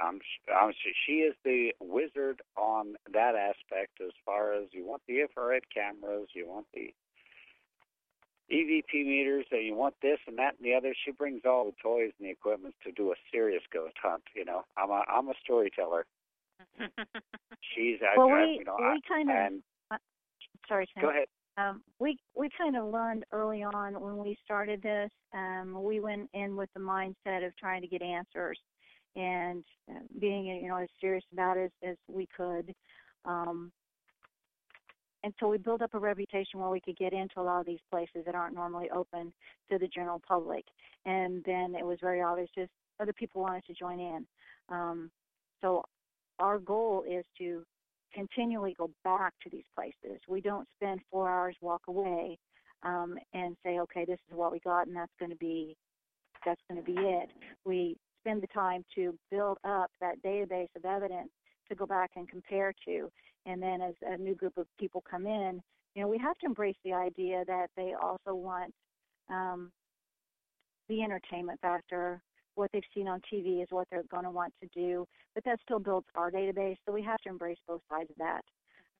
um, 0.02 0.18
um, 0.60 0.72
she 1.06 1.12
is 1.12 1.34
the 1.44 1.72
wizard 1.80 2.40
on 2.56 2.94
that 3.12 3.34
aspect 3.34 4.00
as 4.04 4.12
far 4.24 4.54
as 4.54 4.64
you 4.72 4.86
want 4.86 5.02
the 5.06 5.20
infrared 5.20 5.62
cameras, 5.72 6.28
you 6.34 6.48
want 6.48 6.66
the 6.74 6.92
EVP 8.52 9.06
meters, 9.06 9.46
and 9.50 9.64
you 9.64 9.74
want 9.74 9.94
this 10.02 10.18
and 10.26 10.38
that 10.38 10.54
and 10.58 10.64
the 10.64 10.74
other. 10.74 10.94
She 11.04 11.10
brings 11.10 11.42
all 11.46 11.64
the 11.64 11.72
toys 11.82 12.12
and 12.18 12.28
the 12.28 12.30
equipment 12.30 12.74
to 12.84 12.92
do 12.92 13.10
a 13.12 13.14
serious 13.32 13.62
ghost 13.72 13.94
hunt. 14.02 14.22
You 14.34 14.44
know, 14.44 14.62
I'm 14.76 14.90
a 14.90 15.02
I'm 15.08 15.28
a 15.28 15.34
storyteller. 15.42 16.04
She's 17.74 17.98
well, 18.16 18.28
I, 18.28 18.44
we 18.44 18.58
you 18.58 18.64
know, 18.64 18.76
we 18.78 19.00
kind 19.08 19.30
of 19.30 19.36
and 19.36 19.62
uh, 19.90 19.96
sorry, 20.68 20.86
Tim. 20.94 21.02
go 21.02 21.10
ahead. 21.10 21.28
Um, 21.56 21.82
we 21.98 22.18
we 22.34 22.48
kind 22.56 22.76
of 22.76 22.92
learned 22.92 23.24
early 23.32 23.62
on 23.62 24.00
when 24.00 24.18
we 24.18 24.36
started 24.44 24.82
this. 24.82 25.10
Um, 25.34 25.82
we 25.82 26.00
went 26.00 26.28
in 26.34 26.56
with 26.56 26.68
the 26.74 26.80
mindset 26.80 27.46
of 27.46 27.56
trying 27.56 27.82
to 27.82 27.88
get 27.88 28.02
answers 28.02 28.58
and 29.16 29.64
uh, 29.90 30.00
being 30.18 30.46
you 30.46 30.68
know 30.68 30.76
as 30.76 30.88
serious 31.00 31.24
about 31.32 31.56
it 31.56 31.72
as, 31.82 31.90
as 31.90 31.96
we 32.08 32.28
could. 32.36 32.74
Um, 33.24 33.72
and 35.24 35.32
so 35.38 35.48
we 35.48 35.58
built 35.58 35.82
up 35.82 35.94
a 35.94 35.98
reputation 35.98 36.58
where 36.58 36.70
we 36.70 36.80
could 36.80 36.96
get 36.96 37.12
into 37.12 37.40
a 37.40 37.42
lot 37.42 37.60
of 37.60 37.66
these 37.66 37.80
places 37.90 38.24
that 38.26 38.34
aren't 38.34 38.54
normally 38.54 38.90
open 38.90 39.32
to 39.70 39.78
the 39.78 39.86
general 39.88 40.20
public. 40.26 40.64
And 41.06 41.42
then 41.44 41.74
it 41.78 41.86
was 41.86 41.98
very 42.00 42.20
obvious 42.20 42.48
just 42.54 42.70
other 43.00 43.12
people 43.12 43.42
wanted 43.42 43.64
to 43.66 43.74
join 43.74 44.00
in. 44.00 44.26
Um, 44.68 45.10
so 45.60 45.84
our 46.38 46.58
goal 46.58 47.04
is 47.08 47.24
to 47.38 47.64
continually 48.12 48.74
go 48.76 48.90
back 49.04 49.32
to 49.42 49.50
these 49.50 49.64
places. 49.74 50.20
We 50.28 50.40
don't 50.40 50.68
spend 50.76 51.00
four 51.10 51.30
hours, 51.30 51.56
walk 51.60 51.82
away, 51.88 52.38
um, 52.82 53.16
and 53.32 53.56
say, 53.64 53.78
okay, 53.78 54.04
this 54.04 54.18
is 54.30 54.36
what 54.36 54.52
we 54.52 54.58
got, 54.60 54.86
and 54.86 54.96
that's 54.96 55.12
going 55.18 55.30
to 55.30 55.36
be 55.36 55.76
that's 56.44 56.60
going 56.68 56.84
to 56.84 56.84
be 56.84 56.98
it. 56.98 57.28
We 57.64 57.96
spend 58.20 58.42
the 58.42 58.48
time 58.48 58.84
to 58.96 59.16
build 59.30 59.58
up 59.62 59.92
that 60.00 60.20
database 60.24 60.68
of 60.76 60.84
evidence 60.84 61.30
to 61.68 61.76
go 61.76 61.86
back 61.86 62.10
and 62.16 62.28
compare 62.28 62.74
to. 62.86 63.08
And 63.46 63.62
then 63.62 63.80
as 63.80 63.94
a 64.02 64.16
new 64.16 64.34
group 64.34 64.56
of 64.56 64.66
people 64.78 65.02
come 65.08 65.26
in, 65.26 65.60
you 65.94 66.02
know, 66.02 66.08
we 66.08 66.18
have 66.18 66.38
to 66.38 66.46
embrace 66.46 66.76
the 66.84 66.92
idea 66.92 67.44
that 67.46 67.68
they 67.76 67.94
also 68.00 68.34
want 68.34 68.72
um, 69.28 69.70
the 70.88 71.02
entertainment 71.02 71.60
factor. 71.60 72.22
What 72.54 72.70
they've 72.72 72.82
seen 72.94 73.08
on 73.08 73.20
TV 73.32 73.62
is 73.62 73.68
what 73.70 73.88
they're 73.90 74.04
going 74.10 74.24
to 74.24 74.30
want 74.30 74.52
to 74.62 74.68
do, 74.74 75.06
but 75.34 75.42
that 75.44 75.58
still 75.62 75.78
builds 75.78 76.06
our 76.14 76.30
database. 76.30 76.76
So 76.86 76.92
we 76.92 77.02
have 77.02 77.18
to 77.22 77.30
embrace 77.30 77.56
both 77.66 77.80
sides 77.90 78.10
of 78.10 78.16
that, 78.18 78.42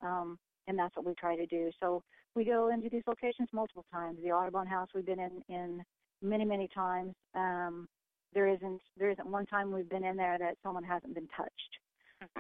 um, 0.07 0.39
and 0.69 0.79
that's 0.79 0.97
what 0.97 1.05
we 1.05 1.15
try 1.15 1.37
to 1.37 1.45
do. 1.47 1.71
So 1.79 2.03
we 2.35 2.47
go 2.47 2.71
into 2.73 2.89
these 2.89 3.03
locations 3.07 3.51
multiple 3.53 3.85
times. 3.93 4.19
The 4.23 4.33
Audubon 4.33 4.67
House 4.67 4.89
we've 4.95 5.05
been 5.05 5.21
in 5.21 5.43
in 5.51 5.83
many 6.23 6.47
many 6.47 6.67
times. 6.75 7.13
Um, 7.35 7.89
there 8.33 8.49
isn't 8.49 8.81
there 8.97 9.11
isn't 9.11 9.27
one 9.27 9.45
time 9.47 9.71
we've 9.71 9.89
been 9.89 10.05
in 10.05 10.17
there 10.17 10.39
that 10.39 10.57
someone 10.63 10.85
hasn't 10.85 11.15
been 11.15 11.29
touched. 11.37 11.53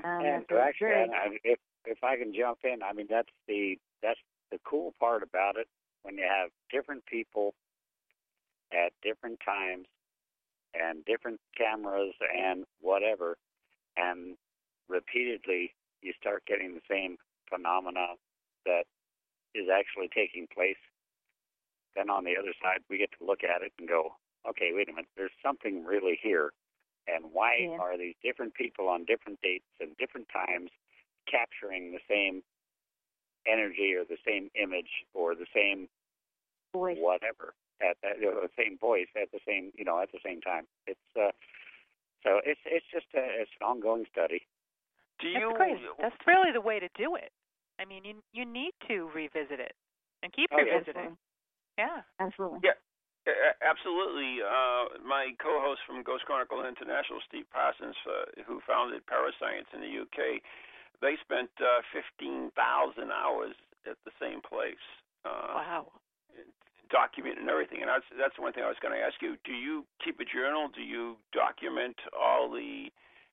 Um, 0.04 0.24
and 0.24 0.44
so 0.48 0.56
actually, 0.58 0.88
very, 0.88 1.10
I, 1.10 1.36
if 1.44 1.58
if 1.84 1.98
I 2.04 2.16
can 2.16 2.32
jump 2.34 2.58
in, 2.64 2.82
I 2.82 2.92
mean 2.92 3.06
that's 3.08 3.32
the 3.48 3.78
that's 4.02 4.20
the 4.50 4.58
cool 4.64 4.92
part 4.98 5.22
about 5.22 5.56
it 5.56 5.68
when 6.02 6.18
you 6.18 6.24
have 6.24 6.50
different 6.70 7.06
people 7.06 7.54
at 8.72 8.92
different 9.02 9.38
times 9.44 9.86
and 10.74 11.04
different 11.04 11.40
cameras 11.56 12.14
and 12.34 12.64
whatever, 12.80 13.36
and 13.96 14.36
repeatedly 14.88 15.74
you 16.02 16.12
start 16.18 16.44
getting 16.46 16.74
the 16.74 16.80
same 16.90 17.16
phenomena 17.48 18.16
that 18.64 18.84
is 19.54 19.68
actually 19.72 20.08
taking 20.14 20.46
place. 20.52 20.80
Then 21.94 22.08
on 22.08 22.24
the 22.24 22.36
other 22.38 22.54
side, 22.62 22.80
we 22.88 22.98
get 22.98 23.10
to 23.18 23.26
look 23.26 23.44
at 23.44 23.62
it 23.62 23.72
and 23.78 23.88
go, 23.88 24.16
okay, 24.48 24.70
wait 24.74 24.88
a 24.88 24.92
minute, 24.92 25.10
there's 25.16 25.36
something 25.44 25.84
really 25.84 26.18
here. 26.20 26.52
And 27.06 27.32
why 27.32 27.68
Yeah. 27.68 27.78
are 27.78 27.98
these 27.98 28.14
different 28.22 28.54
people 28.54 28.88
on 28.88 29.04
different 29.04 29.40
dates 29.42 29.68
and 29.80 29.96
different 29.98 30.28
times 30.30 30.70
capturing 31.30 31.92
the 31.92 32.00
same 32.08 32.42
energy 33.46 33.94
or 33.96 34.04
the 34.04 34.18
same 34.26 34.50
image 34.54 35.04
or 35.14 35.34
the 35.34 35.46
same 35.54 35.88
voice. 36.72 36.96
whatever 37.00 37.54
at 37.82 37.96
that 38.02 38.18
you 38.20 38.26
know, 38.30 38.40
the 38.40 38.54
same 38.56 38.78
voice 38.78 39.08
at 39.20 39.30
the 39.32 39.40
same 39.46 39.72
you 39.76 39.84
know 39.84 40.00
at 40.00 40.10
the 40.12 40.20
same 40.24 40.40
time. 40.40 40.64
It's 40.86 41.00
uh, 41.16 41.32
so 42.22 42.40
it's 42.44 42.60
it's 42.66 42.86
just 42.92 43.06
a, 43.14 43.22
it's 43.42 43.50
an 43.60 43.66
ongoing 43.66 44.04
study. 44.10 44.46
Do 45.20 45.28
That's 45.30 45.42
you? 45.42 45.52
great. 45.56 45.78
That's 46.00 46.16
really 46.26 46.52
the 46.52 46.60
way 46.60 46.78
to 46.80 46.88
do 46.96 47.14
it. 47.16 47.30
I 47.78 47.84
mean, 47.84 48.04
you 48.04 48.22
you 48.32 48.44
need 48.44 48.72
to 48.88 49.10
revisit 49.14 49.58
it 49.58 49.74
and 50.22 50.32
keep 50.32 50.50
Oh, 50.52 50.58
yeah. 50.58 50.78
revisiting. 50.78 51.16
Yeah. 51.78 52.02
Absolutely. 52.20 52.60
Yeah. 52.62 52.78
A- 53.26 53.58
Absolutely. 53.62 54.42
Uh, 54.42 54.98
my 55.06 55.30
co-host 55.42 55.80
from 55.86 56.02
Ghost 56.02 56.24
Chronicle 56.26 56.64
International, 56.66 57.18
Steve 57.26 57.46
Parsons, 57.50 57.96
uh, 58.06 58.42
who 58.46 58.60
founded 58.66 59.06
Parascience 59.06 59.66
in 59.74 59.80
the 59.80 59.90
UK, 60.02 60.42
they 61.02 61.18
spent 61.20 61.50
uh, 61.60 61.82
15,000 61.92 62.54
hours 63.10 63.54
at 63.90 63.98
the 64.06 64.14
same 64.22 64.40
place, 64.40 64.80
uh, 65.26 65.58
Wow. 65.58 65.86
documenting 66.88 67.48
everything. 67.50 67.82
And 67.82 67.88
that's, 67.90 68.06
that's 68.16 68.38
one 68.38 68.52
thing 68.52 68.62
I 68.64 68.68
was 68.70 68.78
going 68.80 68.94
to 68.94 69.02
ask 69.02 69.18
you. 69.20 69.36
Do 69.44 69.52
you 69.52 69.84
keep 70.04 70.20
a 70.20 70.24
journal? 70.24 70.68
Do 70.70 70.82
you 70.82 71.16
document 71.32 71.96
all 72.14 72.48
the 72.50 72.88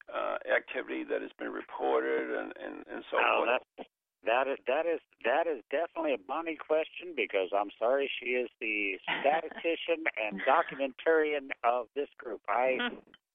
uh, 0.10 0.38
activity 0.50 1.04
that 1.06 1.22
has 1.22 1.32
been 1.38 1.52
reported 1.54 2.34
and, 2.34 2.50
and, 2.58 2.76
and 2.90 3.04
so 3.12 3.18
Oh, 3.22 3.46
forth? 3.46 3.62
that 3.78 3.86
that 4.26 4.48
is 4.52 4.58
that 4.68 4.86
is 4.86 5.00
that 5.24 5.48
is 5.48 5.64
definitely 5.72 6.14
a 6.14 6.18
Bonnie 6.28 6.58
question 6.60 7.14
because 7.16 7.48
I'm 7.56 7.70
sorry 7.80 8.12
she 8.20 8.32
is 8.36 8.50
the 8.60 9.00
statistician 9.22 10.04
and 10.20 10.42
documentarian 10.44 11.52
of 11.64 11.88
this 11.96 12.10
group. 12.18 12.42
I 12.50 12.80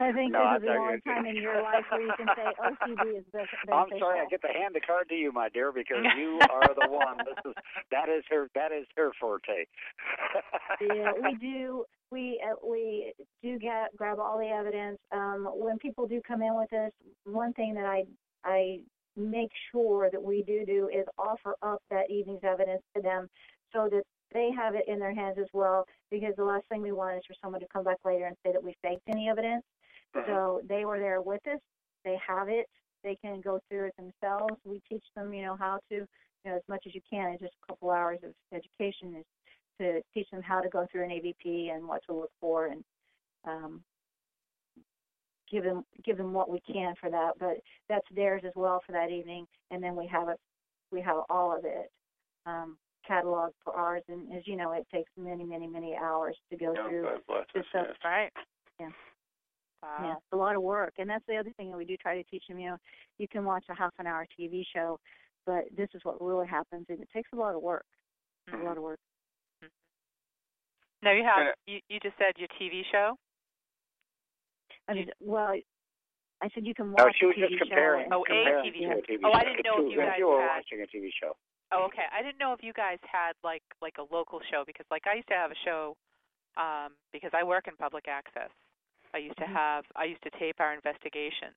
I 0.00 0.12
think 0.12 0.32
No, 0.32 0.54
this 0.54 0.62
is 0.62 0.68
a 0.68 0.78
long 0.78 1.00
time 1.06 1.26
in 1.26 1.36
your 1.36 1.62
life 1.62 1.84
where 1.90 2.02
you 2.02 2.12
can 2.16 2.26
say 2.36 2.44
OCD 2.60 3.18
is 3.18 3.24
best. 3.32 3.48
I'm 3.72 3.88
sorry 3.98 4.20
I 4.20 4.26
get 4.30 4.42
to 4.42 4.48
hand 4.48 4.74
the 4.74 4.80
card 4.80 5.08
to 5.08 5.14
you, 5.14 5.32
my 5.32 5.48
dear, 5.48 5.72
because 5.72 6.04
you 6.16 6.38
are 6.52 6.74
the 6.74 6.88
one. 6.88 7.18
This 7.18 7.38
is 7.44 7.54
that 7.90 8.08
is 8.08 8.24
her 8.30 8.48
that 8.54 8.72
is 8.72 8.86
her 8.96 9.10
forte. 9.20 9.66
yeah, 10.80 11.12
we 11.12 11.34
do. 11.40 11.84
We 12.10 12.42
uh, 12.44 12.54
we 12.66 13.12
do 13.42 13.58
get 13.58 13.96
grab 13.96 14.18
all 14.18 14.38
the 14.38 14.48
evidence. 14.48 14.98
Um, 15.12 15.48
when 15.52 15.78
people 15.78 16.06
do 16.06 16.20
come 16.26 16.42
in 16.42 16.56
with 16.56 16.72
us, 16.72 16.92
one 17.24 17.52
thing 17.54 17.74
that 17.74 17.86
I 17.86 18.04
I 18.44 18.80
make 19.16 19.50
sure 19.70 20.10
that 20.10 20.22
we 20.22 20.42
do 20.42 20.64
do 20.64 20.88
is 20.88 21.06
offer 21.18 21.54
up 21.62 21.82
that 21.90 22.10
evening's 22.10 22.44
evidence 22.44 22.82
to 22.96 23.02
them, 23.02 23.28
so 23.72 23.88
that 23.90 24.02
they 24.32 24.50
have 24.56 24.74
it 24.74 24.84
in 24.88 24.98
their 24.98 25.14
hands 25.14 25.36
as 25.40 25.48
well. 25.52 25.86
Because 26.10 26.34
the 26.36 26.44
last 26.44 26.66
thing 26.68 26.82
we 26.82 26.92
want 26.92 27.16
is 27.16 27.22
for 27.26 27.34
someone 27.42 27.60
to 27.60 27.66
come 27.72 27.84
back 27.84 27.98
later 28.04 28.26
and 28.26 28.36
say 28.44 28.52
that 28.52 28.62
we 28.62 28.74
faked 28.82 29.02
any 29.08 29.28
evidence. 29.28 29.64
So 30.26 30.60
they 30.68 30.84
were 30.84 30.98
there 30.98 31.22
with 31.22 31.46
us. 31.46 31.60
They 32.04 32.18
have 32.26 32.48
it. 32.48 32.66
They 33.02 33.16
can 33.16 33.40
go 33.40 33.60
through 33.68 33.86
it 33.86 33.94
themselves. 33.96 34.54
We 34.64 34.80
teach 34.88 35.04
them, 35.16 35.32
you 35.32 35.42
know, 35.42 35.56
how 35.58 35.78
to, 35.88 35.94
you 35.94 36.06
know, 36.44 36.56
as 36.56 36.62
much 36.68 36.84
as 36.86 36.94
you 36.94 37.00
can 37.08 37.32
in 37.32 37.38
just 37.38 37.54
a 37.62 37.66
couple 37.66 37.90
hours 37.90 38.18
of 38.22 38.32
education 38.52 39.16
is 39.18 39.24
to 39.80 40.00
teach 40.14 40.28
them 40.30 40.42
how 40.42 40.60
to 40.60 40.68
go 40.68 40.86
through 40.90 41.04
an 41.04 41.10
EVP 41.10 41.74
and 41.74 41.86
what 41.86 42.02
to 42.08 42.14
look 42.14 42.30
for 42.40 42.66
and 42.66 42.84
um, 43.46 43.82
give 45.50 45.64
them 45.64 45.84
give 46.04 46.16
them 46.16 46.32
what 46.32 46.50
we 46.50 46.60
can 46.60 46.94
for 47.00 47.10
that. 47.10 47.32
But 47.38 47.56
that's 47.88 48.06
theirs 48.14 48.42
as 48.46 48.52
well 48.54 48.82
for 48.86 48.92
that 48.92 49.10
evening, 49.10 49.46
and 49.70 49.82
then 49.82 49.96
we 49.96 50.06
have 50.06 50.28
it 50.28 50.38
we 50.92 51.00
have 51.00 51.22
all 51.30 51.56
of 51.56 51.64
it 51.64 51.90
um, 52.46 52.76
cataloged 53.08 53.54
for 53.64 53.74
ours. 53.74 54.02
And 54.08 54.32
as 54.34 54.46
you 54.46 54.56
know, 54.56 54.72
it 54.72 54.86
takes 54.92 55.10
many 55.16 55.44
many 55.44 55.66
many 55.66 55.96
hours 55.96 56.36
to 56.50 56.56
go 56.56 56.72
Yeah, 56.74 56.88
through 56.88 57.02
God 57.02 57.20
bless 57.28 57.46
us, 57.56 57.64
yes. 57.74 57.86
Right. 58.04 58.32
Yeah. 58.80 58.88
Wow. 59.82 59.96
Yeah, 60.00 60.12
it's 60.12 60.32
a 60.32 60.36
lot 60.36 60.54
of 60.54 60.62
work, 60.62 60.94
and 60.98 61.10
that's 61.10 61.24
the 61.26 61.36
other 61.36 61.50
thing 61.56 61.70
that 61.70 61.76
we 61.76 61.84
do 61.84 61.96
try 61.96 62.16
to 62.16 62.22
teach 62.30 62.44
them. 62.48 62.58
You 62.60 62.70
know, 62.70 62.76
you 63.18 63.26
can 63.26 63.44
watch 63.44 63.64
a 63.68 63.74
half 63.74 63.92
an 63.98 64.06
hour 64.06 64.24
TV 64.38 64.62
show, 64.72 65.00
but 65.44 65.64
this 65.76 65.88
is 65.94 66.00
what 66.04 66.22
really 66.22 66.46
happens, 66.46 66.86
and 66.88 67.00
it 67.00 67.08
takes 67.12 67.28
a 67.32 67.36
lot 67.36 67.56
of 67.56 67.62
work. 67.62 67.84
A 68.46 68.52
mm-hmm. 68.52 68.64
lot 68.66 68.76
of 68.76 68.84
work. 68.84 69.00
Mm-hmm. 69.62 71.06
Now 71.06 71.12
you 71.12 71.24
have 71.24 71.46
And, 71.46 71.54
you, 71.66 71.80
you 71.88 71.98
just 71.98 72.14
said 72.16 72.34
your 72.38 72.48
TV 72.60 72.82
show. 72.92 73.16
I 74.88 74.94
mean, 74.94 75.10
well, 75.20 75.54
I 76.42 76.48
said 76.54 76.66
you 76.66 76.74
can 76.74 76.94
No, 76.94 77.04
watch 77.04 77.16
she 77.18 77.26
was 77.26 77.34
a 77.38 77.40
TV 77.46 77.50
just 77.50 77.58
show. 77.58 77.64
comparing. 77.66 78.04
and- 78.04 78.14
Oh, 78.14 78.22
a 78.22 78.26
comparing 78.26 78.64
TV 78.72 78.78
to 78.78 78.86
show. 78.86 78.98
a 78.98 79.02
TV 79.02 79.20
Oh, 79.24 79.32
I 79.32 79.42
didn't 79.44 79.64
know 79.64 79.78
if 79.86 79.90
you 79.90 79.98
guys 79.98 80.14
you 80.18 80.26
were 80.28 80.40
had- 80.42 80.62
watching 80.62 80.82
a 80.82 80.86
TV 80.86 81.10
show. 81.20 81.36
Oh, 81.72 81.84
okay. 81.86 82.04
I 82.12 82.22
didn't 82.22 82.38
know 82.38 82.52
if 82.52 82.62
you 82.62 82.72
guys 82.72 82.98
had 83.10 83.32
like 83.42 83.62
like 83.80 83.96
a 83.98 84.06
local 84.14 84.40
show 84.50 84.64
because 84.66 84.86
like 84.90 85.06
I 85.06 85.14
used 85.16 85.28
to 85.28 85.34
have 85.34 85.50
a 85.50 85.60
show 85.64 85.96
um 86.56 86.92
because 87.12 87.30
I 87.34 87.42
work 87.44 87.66
in 87.68 87.76
public 87.76 88.08
access. 88.08 88.50
I 89.14 89.18
used 89.18 89.36
to 89.38 89.44
Mhm. 89.44 89.54
have 89.54 89.84
I 89.96 90.04
used 90.04 90.22
to 90.22 90.30
tape 90.38 90.60
our 90.60 90.74
investigations 90.74 91.56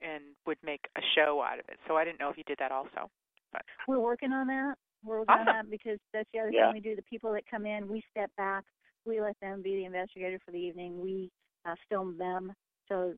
and 0.00 0.22
would 0.46 0.58
make 0.62 0.88
a 0.96 1.02
show 1.14 1.42
out 1.42 1.58
of 1.58 1.68
it. 1.68 1.78
So 1.86 1.96
I 1.96 2.04
didn't 2.04 2.20
know 2.20 2.28
if 2.28 2.36
you 2.36 2.44
did 2.44 2.58
that 2.58 2.72
also. 2.72 3.10
But 3.52 3.62
We're 3.86 4.00
working 4.00 4.32
on 4.32 4.48
that. 4.48 4.76
We're 5.04 5.20
working 5.20 5.36
on 5.36 5.44
that 5.46 5.70
because 5.70 5.98
that's 6.12 6.28
the 6.32 6.40
other 6.40 6.50
Yeah. 6.50 6.66
thing 6.66 6.74
we 6.74 6.80
do. 6.80 6.96
The 6.96 7.02
people 7.02 7.32
that 7.32 7.46
come 7.46 7.66
in, 7.66 7.88
we 7.88 8.02
step 8.10 8.34
back. 8.36 8.64
We 9.04 9.20
let 9.20 9.38
them 9.40 9.62
be 9.62 9.76
the 9.76 9.84
investigator 9.84 10.38
for 10.40 10.50
the 10.50 10.58
evening. 10.58 11.00
We 11.00 11.30
uh, 11.64 11.76
film 11.88 12.16
them, 12.18 12.54
so 12.88 13.14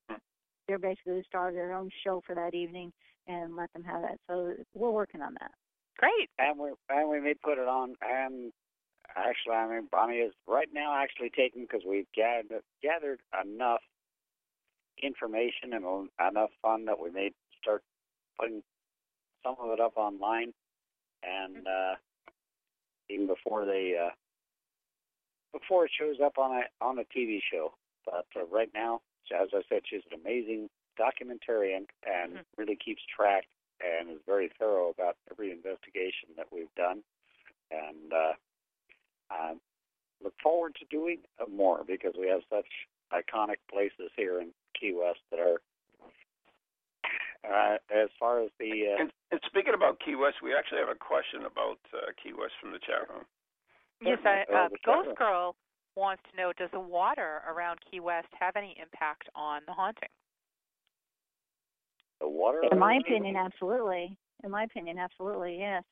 they're 0.66 0.78
basically 0.78 1.18
the 1.18 1.24
star 1.24 1.48
of 1.48 1.54
their 1.54 1.72
own 1.72 1.90
show 2.04 2.20
for 2.26 2.34
that 2.34 2.54
evening, 2.54 2.92
and 3.28 3.56
let 3.56 3.72
them 3.72 3.84
have 3.84 4.02
that. 4.02 4.18
So 4.26 4.54
we're 4.74 4.90
working 4.90 5.22
on 5.22 5.34
that. 5.34 5.52
Great. 5.98 6.30
And 6.38 6.58
we 6.58 6.70
and 6.88 7.08
we 7.08 7.20
may 7.20 7.34
put 7.34 7.58
it 7.58 7.68
on. 7.68 7.94
And 8.02 8.52
actually, 9.14 9.54
I 9.54 9.68
mean, 9.68 9.88
Bonnie 9.90 10.16
is 10.16 10.32
right 10.46 10.68
now 10.72 10.94
actually 10.96 11.30
taking 11.30 11.62
because 11.62 11.82
we've 11.86 12.10
gathered 12.14 12.62
gathered 12.82 13.20
enough 13.42 13.80
information 15.02 15.72
and 15.72 16.08
enough 16.30 16.50
fun 16.62 16.86
that 16.86 17.00
we 17.00 17.10
may 17.10 17.30
start 17.60 17.82
putting 18.38 18.62
some 19.44 19.56
of 19.60 19.70
it 19.70 19.80
up 19.80 19.96
online, 19.96 20.52
and 21.22 21.66
uh, 21.66 21.94
even 23.08 23.26
before 23.26 23.64
they 23.64 23.94
uh, 24.02 24.10
before 25.52 25.84
it 25.86 25.90
shows 25.98 26.16
up 26.24 26.38
on 26.38 26.62
a 26.62 26.84
on 26.84 26.98
a 26.98 27.04
TV 27.16 27.40
show. 27.52 27.74
But 28.04 28.26
uh, 28.36 28.46
right 28.46 28.70
now, 28.74 29.00
as 29.34 29.48
I 29.52 29.62
said, 29.68 29.82
she's 29.84 30.02
an 30.10 30.20
amazing 30.20 30.68
documentarian 30.98 31.86
and 32.06 32.36
Mhm. 32.38 32.44
really 32.56 32.76
keeps 32.76 33.02
track 33.04 33.44
and 33.80 34.10
is 34.10 34.20
very 34.26 34.50
thorough 34.58 34.90
about 34.90 35.16
every 35.30 35.50
investigation 35.50 36.30
that 36.36 36.46
we've 36.52 36.74
done. 36.76 37.02
And 37.70 38.12
uh, 38.12 38.32
I 39.30 39.54
look 40.22 40.34
forward 40.42 40.76
to 40.78 40.84
doing 40.90 41.18
uh, 41.40 41.50
more 41.50 41.82
because 41.86 42.14
we 42.18 42.28
have 42.28 42.40
such 42.50 42.66
iconic 43.12 43.58
places 43.70 44.10
here 44.16 44.40
in 44.40 44.50
Key 44.78 44.94
West 44.96 45.20
that 45.30 45.40
are, 45.40 45.60
uh, 47.44 47.76
as 47.94 48.08
far 48.18 48.42
as 48.42 48.50
the 48.58 48.94
uh, 48.94 49.02
And, 49.02 49.12
and 49.30 49.40
speaking 49.46 49.74
about 49.74 50.00
Key 50.00 50.14
West, 50.14 50.36
we 50.42 50.54
actually 50.54 50.80
have 50.80 50.88
a 50.88 50.98
question 50.98 51.44
about 51.46 51.78
uh, 51.94 52.12
Key 52.22 52.32
West 52.32 52.54
from 52.60 52.72
the 52.72 52.78
chat 52.78 53.08
room. 53.10 53.24
Yes, 54.00 54.18
I, 54.24 54.44
uh, 54.52 54.68
room. 54.68 54.70
Ghost 54.84 55.18
Girl 55.18 55.56
wants 55.96 56.22
to 56.30 56.36
know: 56.36 56.52
Does 56.52 56.70
the 56.72 56.80
water 56.80 57.42
around 57.48 57.80
Key 57.90 58.00
West 58.00 58.28
have 58.38 58.56
any 58.56 58.76
impact 58.80 59.28
on 59.34 59.62
the 59.66 59.72
haunting? 59.72 60.12
The 62.20 62.28
water. 62.28 62.62
In 62.70 62.78
my 62.78 62.96
opinion, 62.96 63.34
West. 63.34 63.54
absolutely. 63.54 64.16
In 64.44 64.50
my 64.50 64.64
opinion, 64.64 64.98
absolutely. 64.98 65.58
Yes. 65.58 65.82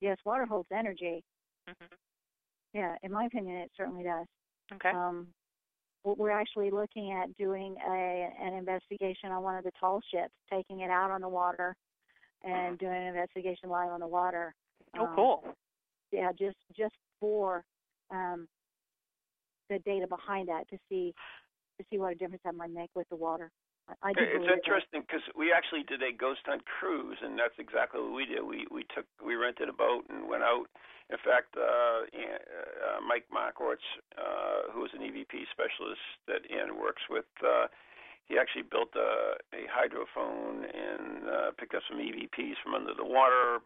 Yes, 0.00 0.18
water 0.24 0.44
holds 0.46 0.68
energy. 0.72 1.22
hmm 1.66 1.84
Yeah, 2.72 2.96
in 3.02 3.12
my 3.12 3.24
opinion, 3.26 3.56
it 3.56 3.70
certainly 3.76 4.02
does. 4.04 4.26
Okay. 4.72 4.90
Um, 4.90 5.28
we're- 6.04 6.16
we're 6.18 6.30
actually 6.30 6.70
looking 6.70 7.12
at 7.12 7.34
doing 7.36 7.76
a 7.78 8.34
an 8.38 8.52
investigation 8.54 9.30
on 9.32 9.42
one 9.42 9.56
of 9.56 9.64
the 9.64 9.70
tall 9.72 10.00
ships, 10.02 10.34
taking 10.50 10.80
it 10.80 10.90
out 10.90 11.10
on 11.10 11.20
the 11.20 11.28
water, 11.28 11.74
and 12.42 12.78
doing 12.78 12.92
an 12.94 13.06
investigation 13.06 13.70
live 13.70 13.90
on 13.90 14.00
the 14.00 14.06
water. 14.06 14.54
oh, 14.98 15.06
Um, 15.06 15.14
cool. 15.14 15.54
Yeah, 16.10 16.32
just 16.32 16.56
just 16.72 16.94
for 17.20 17.64
um, 18.10 18.46
the 19.70 19.78
data 19.80 20.06
behind 20.06 20.48
that 20.48 20.68
to 20.68 20.78
see 20.88 21.14
to 21.78 21.84
see 21.90 21.98
what 21.98 22.12
a 22.12 22.14
difference 22.14 22.42
that 22.42 22.54
might 22.54 22.70
make 22.70 22.90
with 22.94 23.08
the 23.08 23.16
water. 23.16 23.50
I, 24.02 24.12
It's 24.16 24.48
interesting 24.48 25.04
because 25.04 25.24
we 25.36 25.52
actually 25.52 25.84
did 25.84 26.02
a 26.02 26.12
ghost 26.12 26.40
hunt 26.46 26.64
cruise, 26.64 27.18
and 27.20 27.38
that's 27.38 27.56
exactly 27.58 28.00
what 28.00 28.12
we 28.12 28.24
did. 28.24 28.42
We 28.42 28.66
we 28.70 28.84
took 28.94 29.04
we 29.20 29.34
rented 29.36 29.68
a 29.68 29.76
boat 29.76 30.04
and 30.08 30.28
went 30.28 30.42
out. 30.42 30.66
In 31.12 31.20
fact, 31.20 31.52
uh, 31.52 32.08
uh, 32.08 33.00
Mike 33.06 33.28
Markowitz, 33.28 33.84
uh, 34.16 34.72
who 34.72 34.84
is 34.86 34.90
an 34.96 35.04
EVP 35.04 35.44
specialist 35.52 36.00
that 36.26 36.48
Ian 36.48 36.80
works 36.80 37.02
with, 37.10 37.28
uh, 37.44 37.68
he 38.24 38.38
actually 38.38 38.64
built 38.64 38.88
a, 38.96 39.36
a 39.52 39.68
hydrophone 39.68 40.64
and 40.64 41.28
uh, 41.28 41.50
picked 41.60 41.74
up 41.74 41.82
some 41.88 42.00
EVPs 42.00 42.56
from 42.64 42.74
under 42.74 42.94
the 42.96 43.04
water. 43.04 43.60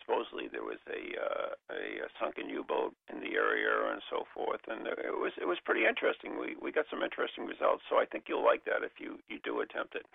Supposedly 0.00 0.48
there 0.48 0.64
was 0.64 0.80
a, 0.88 1.02
uh, 1.14 1.50
a 1.70 1.82
a 2.04 2.08
sunken 2.18 2.48
U-boat 2.48 2.94
in 3.12 3.20
the 3.20 3.36
area 3.36 3.92
and 3.92 4.02
so 4.10 4.24
forth, 4.34 4.60
and 4.68 4.86
it 4.86 5.14
was 5.14 5.32
it 5.40 5.46
was 5.46 5.58
pretty 5.64 5.86
interesting. 5.86 6.38
We 6.38 6.56
we 6.60 6.72
got 6.72 6.86
some 6.90 7.02
interesting 7.02 7.46
results, 7.46 7.82
so 7.88 7.96
I 7.96 8.06
think 8.06 8.24
you'll 8.26 8.44
like 8.44 8.64
that 8.64 8.82
if 8.82 8.98
you 8.98 9.18
you 9.28 9.38
do 9.44 9.60
attempt 9.60 9.94
it. 9.94 10.06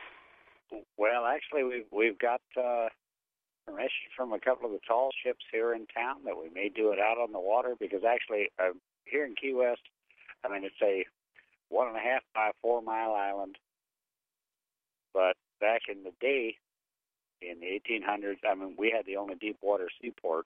Well, 0.97 1.25
actually, 1.25 1.63
we've 1.63 1.89
we've 1.91 2.19
got 2.19 2.41
uh, 2.57 2.89
permission 3.65 4.09
from 4.15 4.33
a 4.33 4.39
couple 4.39 4.65
of 4.65 4.73
the 4.73 4.83
tall 4.87 5.09
ships 5.23 5.45
here 5.51 5.73
in 5.73 5.85
town 5.87 6.25
that 6.25 6.37
we 6.37 6.49
may 6.49 6.69
do 6.69 6.91
it 6.91 6.99
out 6.99 7.17
on 7.17 7.31
the 7.31 7.39
water 7.39 7.75
because 7.79 8.03
actually 8.03 8.49
uh, 8.59 8.73
here 9.05 9.25
in 9.25 9.35
Key 9.35 9.53
West, 9.53 9.81
I 10.43 10.49
mean 10.49 10.63
it's 10.63 10.81
a 10.81 11.05
one 11.69 11.87
and 11.87 11.97
a 11.97 11.99
half 11.99 12.21
by 12.33 12.51
four 12.61 12.81
mile 12.81 13.13
island, 13.13 13.57
but 15.13 15.35
back 15.59 15.81
in 15.89 16.03
the 16.03 16.13
day, 16.19 16.57
in 17.41 17.59
the 17.59 17.67
1800s, 17.67 18.37
I 18.49 18.55
mean, 18.55 18.75
we 18.77 18.91
had 18.95 19.05
the 19.05 19.17
only 19.17 19.35
deep 19.35 19.57
water 19.61 19.89
seaport 20.01 20.45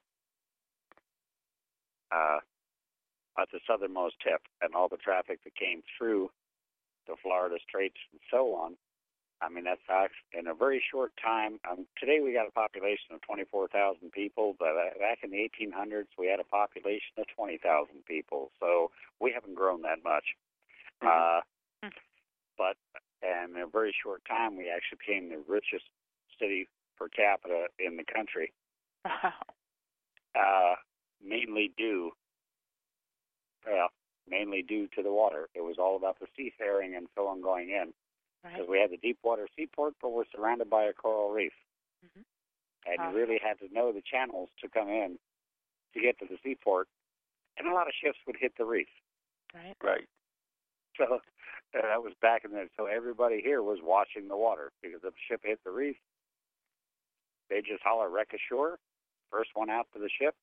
uh, 2.11 2.39
at 3.39 3.49
the 3.51 3.59
southernmost 3.67 4.15
tip, 4.23 4.41
and 4.61 4.75
all 4.75 4.89
the 4.89 4.97
traffic 4.97 5.43
that 5.43 5.55
came 5.55 5.81
through 5.97 6.29
the 7.07 7.15
Florida 7.21 7.57
Straits 7.67 7.97
and 8.11 8.21
so 8.31 8.55
on. 8.55 8.75
I 9.41 9.47
mean, 9.47 9.63
that's 9.63 9.81
in 10.37 10.47
a 10.47 10.53
very 10.53 10.83
short 10.91 11.13
time. 11.15 11.59
Um, 11.69 11.87
today 11.97 12.19
we 12.21 12.33
got 12.33 12.47
a 12.47 12.51
population 12.51 13.15
of 13.15 13.21
24,000 13.21 14.11
people, 14.11 14.55
but 14.59 14.75
uh, 14.75 14.99
back 14.99 15.19
in 15.23 15.31
the 15.31 15.37
1800s 15.37 16.11
we 16.17 16.27
had 16.27 16.41
a 16.41 16.43
population 16.43 17.15
of 17.17 17.25
20,000 17.35 17.59
people. 18.05 18.51
So 18.59 18.91
we 19.21 19.31
haven't 19.31 19.55
grown 19.55 19.81
that 19.83 20.03
much. 20.03 20.35
Mm-hmm. 21.01 21.07
Uh, 21.07 21.89
but 22.57 22.75
in 23.23 23.55
a 23.55 23.67
very 23.67 23.95
short 24.03 24.21
time 24.27 24.57
we 24.57 24.69
actually 24.69 24.99
became 24.99 25.29
the 25.29 25.41
richest 25.47 25.87
city 26.37 26.67
per 26.99 27.07
capita 27.07 27.67
in 27.79 27.95
the 27.97 28.03
country. 28.03 28.51
Wow. 29.05 29.33
Uh, 30.35 30.75
mainly 31.25 31.71
due, 31.77 32.11
well, 33.65 33.87
mainly 34.27 34.61
due 34.61 34.87
to 34.95 35.01
the 35.01 35.11
water. 35.11 35.47
It 35.55 35.61
was 35.61 35.77
all 35.79 35.95
about 35.95 36.19
the 36.19 36.27
seafaring 36.37 36.95
and 36.95 37.07
so 37.15 37.27
on 37.27 37.41
going 37.41 37.69
in 37.69 37.93
because 38.43 38.59
Right. 38.59 38.69
we 38.69 38.79
had 38.79 38.91
the 38.91 38.97
deep 38.97 39.17
water 39.23 39.47
seaport, 39.55 39.95
but 40.01 40.09
we're 40.11 40.25
surrounded 40.33 40.69
by 40.69 40.83
a 40.83 40.93
coral 40.93 41.31
reef. 41.31 41.53
Mhm. 42.05 42.23
And 42.85 42.99
Ah. 42.99 43.09
you 43.09 43.17
really 43.17 43.37
had 43.39 43.59
to 43.59 43.67
know 43.73 43.91
the 43.91 44.01
channels 44.01 44.49
to 44.59 44.69
come 44.69 44.89
in 44.89 45.19
to 45.93 45.99
get 45.99 46.17
to 46.19 46.25
the 46.25 46.37
seaport. 46.43 46.87
And 47.57 47.67
a 47.67 47.73
lot 47.73 47.87
of 47.87 47.93
ships 47.95 48.19
would 48.25 48.37
hit 48.37 48.55
the 48.55 48.65
reef. 48.65 48.89
Right. 49.53 49.75
Right. 49.81 50.07
So 50.95 51.15
uh, 51.15 51.19
that 51.73 52.01
was 52.03 52.13
back 52.21 52.45
in 52.45 52.51
there. 52.51 52.69
So 52.77 52.85
everybody 52.85 53.41
here 53.41 53.61
was 53.63 53.81
watching 53.81 54.27
the 54.27 54.37
water 54.37 54.71
because 54.81 55.03
if 55.03 55.13
a 55.13 55.19
ship 55.27 55.41
hit 55.43 55.61
the 55.63 55.71
reef, 55.71 55.97
they 57.49 57.61
just 57.61 57.83
holler 57.83 58.09
wreck 58.09 58.29
ashore. 58.33 58.77
First 59.31 59.51
one 59.53 59.69
out 59.69 59.87
to 59.93 59.99
the 59.99 60.09
ship. 60.09 60.35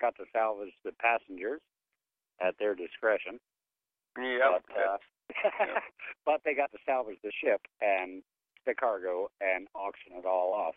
Got 0.00 0.16
to 0.16 0.24
salvage 0.32 0.74
the 0.84 0.92
passengers 0.92 1.60
at 2.40 2.54
their 2.58 2.74
discretion. 2.74 3.40
Yeah. 4.16 4.58
But, 4.68 4.76
uh, 4.76 4.98
but 6.26 6.40
they 6.44 6.54
got 6.54 6.70
to 6.72 6.78
salvage 6.86 7.18
the 7.22 7.32
ship 7.42 7.60
and 7.80 8.22
the 8.66 8.74
cargo 8.74 9.30
and 9.40 9.66
auction 9.74 10.12
it 10.16 10.24
all 10.26 10.52
off. 10.52 10.74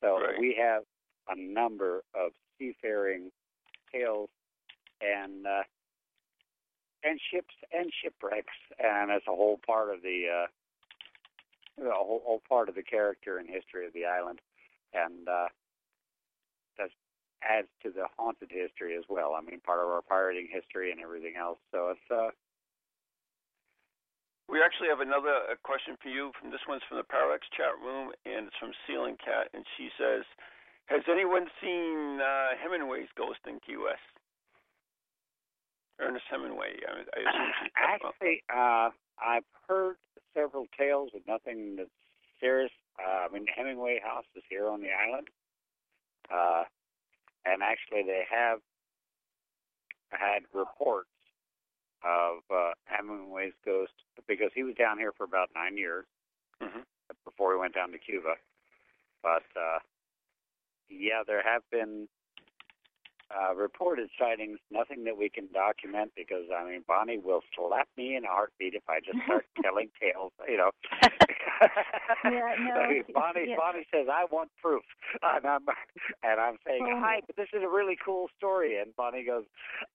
So 0.00 0.18
Right. 0.20 0.38
we 0.38 0.54
have 0.60 0.82
a 1.28 1.36
number 1.36 2.02
of 2.14 2.32
seafaring 2.58 3.30
tales 3.92 4.30
and 5.00 5.46
uh, 5.46 5.62
and 7.02 7.18
ships 7.32 7.54
and 7.72 7.90
shipwrecks, 8.02 8.54
and 8.78 9.10
it's 9.10 9.26
a 9.26 9.34
whole 9.34 9.58
part 9.66 9.92
of 9.94 10.02
the 10.02 10.26
uh, 10.28 10.46
a 11.88 11.92
whole, 11.92 12.22
whole 12.24 12.42
part 12.48 12.68
of 12.68 12.74
the 12.74 12.82
character 12.82 13.38
and 13.38 13.48
history 13.48 13.86
of 13.86 13.92
the 13.92 14.04
island, 14.04 14.40
and 14.92 15.28
uh, 15.28 15.48
that 16.78 16.90
adds 17.42 17.68
to 17.82 17.90
the 17.90 18.04
haunted 18.18 18.50
history 18.50 18.96
as 18.96 19.04
well. 19.08 19.32
I 19.32 19.40
mean, 19.40 19.60
part 19.60 19.80
of 19.80 19.88
our 19.88 20.02
pirating 20.02 20.48
history 20.50 20.90
and 20.92 21.00
everything 21.00 21.34
else. 21.40 21.58
So 21.72 21.88
it's 21.90 22.10
uh, 22.10 22.30
We 24.48 24.60
actually 24.60 24.88
have 24.90 25.00
another 25.00 25.46
uh, 25.46 25.54
question 25.62 25.94
for 26.02 26.08
you. 26.10 26.32
From 26.40 26.50
this 26.50 26.60
one's 26.68 26.82
from 26.88 26.98
the 26.98 27.06
Parallax 27.06 27.46
chat 27.56 27.72
room, 27.78 28.10
and 28.26 28.50
it's 28.50 28.58
from 28.58 28.72
Ceiling 28.86 29.16
Cat, 29.22 29.48
and 29.54 29.64
she 29.78 29.88
says, 29.96 30.26
"Has 30.86 31.02
anyone 31.08 31.46
seen 31.62 32.18
uh, 32.20 32.58
Hemingway's 32.60 33.08
Ghost 33.16 33.40
in 33.46 33.60
Key 33.62 33.78
West?" 33.78 34.02
Ernest 36.00 36.24
Hemingway. 36.30 36.80
I, 36.82 37.04
I 37.14 37.94
Actually, 37.94 38.42
uh, 38.50 38.90
I've 39.22 39.46
heard 39.68 39.96
several 40.34 40.66
tales, 40.78 41.10
but 41.12 41.22
nothing 41.26 41.76
that's 41.76 41.90
serious. 42.40 42.70
Uh, 42.98 43.26
I 43.26 43.28
mean, 43.32 43.46
Hemingway 43.46 44.00
House 44.02 44.24
is 44.36 44.42
here 44.48 44.68
on 44.68 44.80
the 44.80 44.88
island, 44.92 45.28
uh, 46.32 46.64
and 47.44 47.62
actually 47.62 48.02
they 48.02 48.24
have 48.30 48.60
had 50.10 50.42
reports 50.52 51.08
of 52.02 52.38
uh, 52.50 52.72
Hemingway's 52.84 53.52
ghost 53.64 53.92
because 54.26 54.50
he 54.54 54.62
was 54.62 54.74
down 54.74 54.98
here 54.98 55.12
for 55.12 55.24
about 55.24 55.50
nine 55.54 55.76
years 55.76 56.06
Mhm. 56.60 56.84
before 57.24 57.52
he 57.52 57.58
went 57.58 57.74
down 57.74 57.92
to 57.92 57.98
Cuba. 57.98 58.36
But 59.22 59.44
uh, 59.56 59.78
yeah, 60.88 61.22
there 61.26 61.42
have 61.42 61.62
been 61.70 62.08
uh, 63.30 63.54
reported 63.54 64.08
sightings. 64.18 64.58
Nothing 64.70 65.04
that 65.04 65.16
we 65.16 65.28
can 65.28 65.48
document 65.52 66.12
because 66.16 66.44
I 66.54 66.64
mean 66.68 66.82
Bonnie 66.86 67.18
will 67.18 67.42
slap 67.56 67.88
me 67.96 68.16
in 68.16 68.24
a 68.24 68.28
heartbeat 68.28 68.74
if 68.74 68.82
I 68.88 69.00
just 69.00 69.18
start 69.24 69.46
telling 69.62 69.88
tales. 70.00 70.32
You 70.48 70.56
know. 70.58 70.70
Yeah, 72.24 72.54
no, 72.60 73.02
Bonnie. 73.14 73.44
yeah. 73.50 73.56
Bonnie 73.56 73.86
says 73.92 74.06
I 74.10 74.24
want 74.30 74.50
proof, 74.62 74.82
and 75.22 75.46
I'm 75.46 75.62
and 76.22 76.40
I'm 76.40 76.56
saying 76.66 76.82
Oh. 76.86 77.00
hi, 77.00 77.20
but 77.26 77.36
this 77.36 77.48
is 77.52 77.62
a 77.62 77.68
really 77.68 77.96
cool 78.02 78.28
story. 78.36 78.78
And 78.80 78.94
Bonnie 78.96 79.24
goes, 79.24 79.44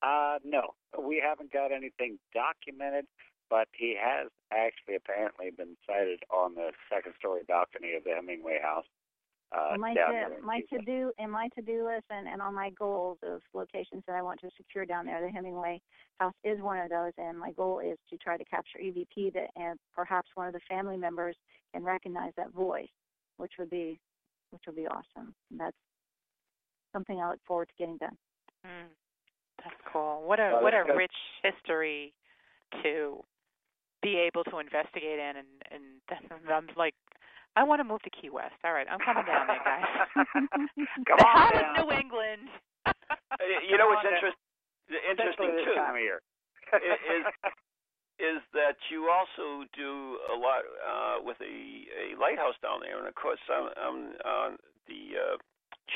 uh, 0.04 0.38
no, 0.44 0.74
we 1.00 1.22
haven't 1.26 1.52
got 1.52 1.72
anything 1.72 2.20
documented. 2.34 3.06
But 3.48 3.68
he 3.78 3.96
has 4.02 4.30
actually 4.52 4.96
apparently 4.96 5.52
been 5.56 5.78
sighted 5.86 6.24
on 6.34 6.56
the 6.56 6.72
second 6.92 7.14
story 7.20 7.42
balcony 7.48 7.94
of 7.94 8.04
the 8.04 8.10
Hemingway 8.16 8.58
house. 8.60 8.86
Uh, 9.56 9.78
my 9.78 9.94
to, 9.94 10.06
here 10.10 10.30
in 10.38 10.46
my 10.46 10.62
Cuba. 10.68 10.84
to 10.84 10.92
do 10.92 11.12
and 11.20 11.32
my 11.32 11.48
to 11.56 11.62
do 11.62 11.86
list 11.86 12.06
and, 12.10 12.28
and 12.28 12.42
on 12.42 12.54
my 12.54 12.72
goals 12.72 13.18
of 13.24 13.42
locations 13.54 14.04
that 14.08 14.16
I 14.16 14.22
want 14.22 14.40
to 14.42 14.50
secure 14.58 14.86
down 14.86 15.06
there, 15.06 15.22
the 15.22 15.30
Hemingway 15.30 15.82
house 16.20 16.34
is 16.44 16.60
one 16.60 16.80
of 16.80 16.90
those 16.90 17.14
and 17.18 17.38
my 17.38 17.52
goal 17.52 17.80
is 17.80 17.98
to 18.10 18.18
try 18.18 18.38
to 18.38 18.46
capture 18.46 18.80
EVP 18.80 19.34
that 19.34 19.50
and 19.56 19.80
perhaps 19.96 20.30
one 20.36 20.48
of 20.48 20.54
the 20.54 20.60
family 20.68 20.98
members 20.98 21.36
can 21.74 21.84
recognize 21.84 22.34
that 22.38 22.52
voice, 22.52 22.90
which 23.38 23.54
would 23.60 23.70
be 23.70 24.00
which 24.52 24.64
would 24.68 24.76
be 24.76 24.88
awesome. 24.88 25.34
And 25.52 25.60
that's 25.60 25.78
something 26.94 27.20
I 27.20 27.30
look 27.30 27.40
forward 27.46 27.70
to 27.70 27.74
getting 27.78 27.98
done. 27.98 28.18
Mm. 28.66 28.88
That's 29.64 29.76
cool. 29.92 30.22
What 30.26 30.40
a 30.40 30.52
Well, 30.54 30.64
what 30.64 30.74
a 30.74 30.84
good. 30.86 30.96
rich 30.96 31.16
history 31.44 32.14
to 32.84 33.24
be 34.02 34.18
able 34.18 34.44
to 34.46 34.60
investigate 34.60 35.20
in, 35.20 35.34
and 35.38 35.48
and 35.72 35.84
then 36.10 36.54
I'm 36.54 36.70
like, 36.78 36.96
I 37.56 37.64
want 37.64 37.80
to 37.80 37.88
move 37.88 38.02
to 38.04 38.10
Key 38.12 38.30
West. 38.30 38.56
All 38.64 38.74
right, 38.74 38.88
I'm 38.90 39.00
coming 39.00 39.24
down 39.26 39.48
there, 39.48 39.64
guys. 39.64 39.88
Come 40.34 41.20
the 41.20 41.26
on 41.28 41.52
down. 41.52 41.76
is 41.76 41.84
New 41.84 41.90
England? 41.96 42.48
Uh, 43.36 43.44
you 43.68 43.76
know 43.78 43.90
what's 43.92 44.06
interesting? 44.06 44.38
interesting 44.88 45.50
this 45.58 45.66
too 45.68 45.76
time 45.76 45.96
of 45.98 46.02
year. 46.02 46.22
It 46.74 47.00
is- 47.12 47.34
is 48.16 48.40
that 48.56 48.80
you 48.88 49.12
also 49.12 49.68
do 49.76 50.16
a 50.32 50.38
lot 50.40 50.64
uh, 50.88 51.20
with 51.20 51.36
a, 51.44 51.56
a 51.92 52.16
lighthouse 52.16 52.56
down 52.64 52.80
there, 52.80 52.96
and 52.98 53.08
of 53.12 53.16
course 53.20 53.42
I'm, 53.52 53.68
I'm 53.76 54.00
uh, 54.24 54.50
the 54.88 55.04
uh, 55.20 55.36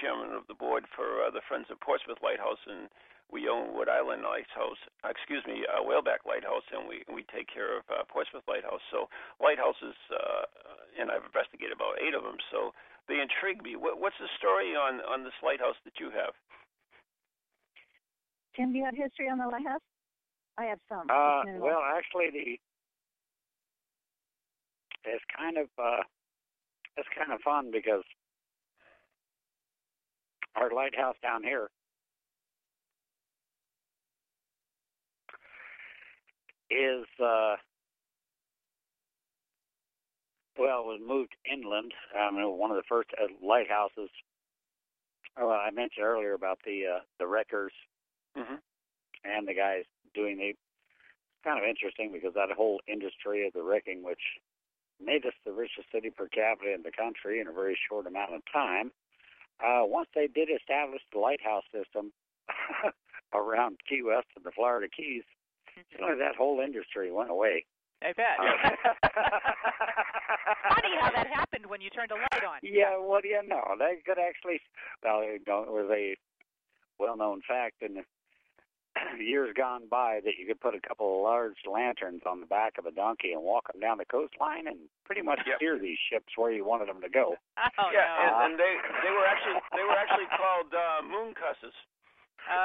chairman 0.01 0.36
of 0.36 0.43
the 0.51 0.53
board 0.60 0.84
for 0.97 1.24
uh, 1.24 1.32
the 1.32 1.39
Friends 1.47 1.72
of 1.72 1.80
Portsmouth 1.80 2.20
Lighthouse, 2.20 2.60
and 2.68 2.89
we 3.32 3.48
own 3.48 3.74
Wood 3.78 3.90
Island 3.90 4.24
Lighthouse. 4.26 4.82
uh, 5.06 5.10
Excuse 5.10 5.46
me, 5.46 5.66
uh, 5.70 5.82
Whaleback 5.86 6.26
Lighthouse, 6.26 6.66
and 6.74 6.90
we 6.90 7.06
we 7.14 7.24
take 7.30 7.48
care 7.48 7.78
of 7.78 7.84
uh, 7.90 8.04
Portsmouth 8.10 8.44
Lighthouse. 8.48 8.82
So 8.92 9.08
lighthouses, 9.40 9.96
uh, 10.10 10.46
and 11.00 11.12
I've 11.12 11.26
investigated 11.26 11.74
about 11.74 12.02
eight 12.02 12.14
of 12.18 12.24
them. 12.24 12.38
So 12.52 12.74
they 13.08 13.22
intrigue 13.22 13.62
me. 13.62 13.76
What, 13.78 14.02
what's 14.02 14.18
the 14.20 14.30
story 14.38 14.76
on 14.76 15.02
on 15.06 15.24
this 15.24 15.38
lighthouse 15.46 15.78
that 15.86 16.00
you 16.00 16.10
have? 16.10 16.34
Tim, 18.56 18.74
do 18.74 18.80
you 18.82 18.86
have 18.86 18.98
history 18.98 19.30
on 19.30 19.38
the 19.38 19.48
lighthouse? 19.48 19.86
I 20.58 20.66
have 20.66 20.80
some. 20.90 21.06
Uh, 21.10 21.42
It's 21.42 21.46
been 21.46 21.62
a 21.62 21.64
well, 21.64 21.82
actually, 21.86 22.30
the 22.34 22.60
it's 25.06 25.24
kind 25.38 25.58
of 25.58 25.70
uh, 25.78 26.04
it's 26.98 27.08
kind 27.18 27.32
of 27.32 27.40
fun 27.42 27.72
because 27.72 28.04
our 30.56 30.72
lighthouse 30.72 31.16
down 31.22 31.44
here 31.44 31.70
is 36.70 37.06
uh, 37.24 37.56
well, 40.58 40.82
it 40.82 40.86
was 40.88 41.02
moved 41.06 41.36
inland. 41.50 41.94
I 42.16 42.32
mean, 42.32 42.58
one 42.58 42.72
of 42.72 42.78
the 42.78 42.84
first 42.88 43.10
uh, 43.22 43.28
lighthouses. 43.46 44.10
Well, 45.38 45.52
I 45.52 45.72
mentioned 45.72 46.06
earlier 46.06 46.34
about 46.34 46.60
the 46.66 46.84
uh, 46.98 47.00
the 47.20 47.28
wreckers 47.28 47.74
Mm-hmm. 48.38 48.56
and 49.26 49.48
the 49.48 49.56
guys 49.56 49.84
doing 50.14 50.38
the 50.38 50.54
kind 51.44 51.58
of 51.58 51.68
interesting 51.68 52.12
because 52.14 52.34
that 52.36 52.52
whole 52.56 52.80
industry 52.88 53.48
of 53.48 53.54
the 53.54 53.64
wrecking, 53.64 54.04
which 54.04 54.22
made 55.04 55.26
us 55.26 55.34
the 55.46 55.52
richest 55.52 55.92
city 55.92 56.10
per 56.10 56.28
capita 56.28 56.74
in 56.74 56.84
the 56.84 56.92
country 56.92 57.40
in 57.40 57.48
a 57.48 57.52
very 57.52 57.78
short 57.90 58.06
amount 58.06 58.34
of 58.36 58.42
time. 58.52 58.92
Uh, 59.60 59.82
once 59.84 60.08
they 60.14 60.28
did 60.28 60.50
establish 60.50 61.02
the 61.12 61.20
lighthouse 61.20 61.64
system 61.74 62.12
around 63.34 63.78
Key 63.88 64.04
West 64.04 64.28
and 64.36 64.46
the 64.46 64.52
Florida 64.52 64.88
Keys, 64.88 65.24
suddenly 65.92 66.16
that 66.20 66.36
whole 66.36 66.60
industry 66.62 67.12
went 67.12 67.30
away. 67.30 67.66
I 68.02 68.14
bet. 68.14 68.40
Uh, 68.40 69.10
Funny 70.76 70.96
how 71.00 71.12
that 71.12 71.28
happened 71.28 71.66
when 71.68 71.82
you 71.82 71.90
turned 71.90 72.12
a 72.12 72.16
light 72.16 72.44
on. 72.48 72.60
Yeah, 72.64 72.98
what 72.98 73.24
do 73.24 73.30
you 73.30 73.42
know? 73.46 73.76
They 73.78 74.00
could 74.06 74.20
actually, 74.22 74.62
well, 75.04 75.24
you 75.24 75.40
know, 75.48 75.64
it 75.64 75.72
was 75.72 75.90
a 75.92 76.16
well-known 77.00 77.42
fact 77.48 77.82
in 77.82 77.96
the 77.96 78.04
years 79.24 79.54
gone 79.56 79.84
by 79.90 80.20
that 80.24 80.34
you 80.40 80.48
could 80.48 80.60
put 80.60 80.76
a 80.76 80.82
couple 80.82 81.18
of 81.18 81.24
large 81.24 81.60
lanterns 81.70 82.22
on 82.26 82.40
the 82.40 82.46
back 82.48 82.78
of 82.80 82.86
a 82.86 82.92
donkey 82.92 83.32
and 83.34 83.44
walk 83.44 83.72
them 83.72 83.80
down 83.80 83.98
the 83.98 84.06
coastline 84.06 84.68
and 84.68 84.78
pretty 85.06 85.22
much 85.22 85.40
Yep. 85.46 85.58
steer 85.58 85.78
these 85.80 85.98
ships 86.12 86.34
where 86.36 86.52
you 86.52 86.66
wanted 86.66 86.88
them 86.90 87.02
to 87.02 87.10
go. 87.10 87.36
Oh 87.58 87.90
yeah, 87.94 88.08
no. 88.08 88.24
and, 88.24 88.34
and 88.52 88.54
they 88.60 88.74
they 89.04 89.12
were 89.12 89.26
actually 89.28 89.60
they 89.76 89.84
were 89.84 89.96
actually 89.96 90.28
called 90.36 90.72
uh, 90.74 91.02
moon 91.06 91.34
cussers. 91.36 91.76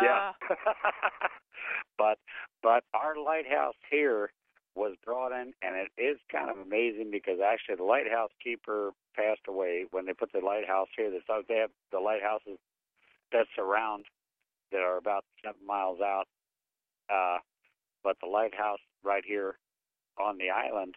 Yeah. 0.03 0.33
Uh, 0.51 0.55
but 1.99 2.19
but 2.63 2.85
our 2.95 3.17
lighthouse 3.17 3.75
here 3.91 4.31
was 4.75 4.97
brought 5.05 5.33
in, 5.33 5.53
and 5.63 5.77
it 5.77 6.01
is 6.01 6.19
kind 6.31 6.51
of 6.51 6.59
amazing 6.59 7.11
because 7.11 7.39
actually 7.41 7.77
the 7.77 7.85
lighthouse 7.85 8.31
keeper 8.43 8.91
passed 9.15 9.43
away 9.49 9.85
when 9.91 10.07
they 10.07 10.13
put 10.13 10.33
the 10.33 10.41
lighthouse 10.41 10.89
here. 10.97 11.11
They 11.11 11.21
thought 11.27 11.45
they 11.49 11.59
have 11.59 11.71
the 11.93 12.01
lighthouses 12.01 12.59
that 13.33 13.47
surround 13.55 14.07
that 14.73 14.81
are 14.81 14.97
about 14.97 15.25
seven 15.45 15.65
miles 15.67 16.01
out. 16.01 16.25
Uh, 17.09 17.39
but 18.03 18.17
the 18.21 18.29
lighthouse 18.29 18.81
right 19.05 19.23
here 19.25 19.59
on 20.19 20.39
the 20.39 20.51
island, 20.51 20.95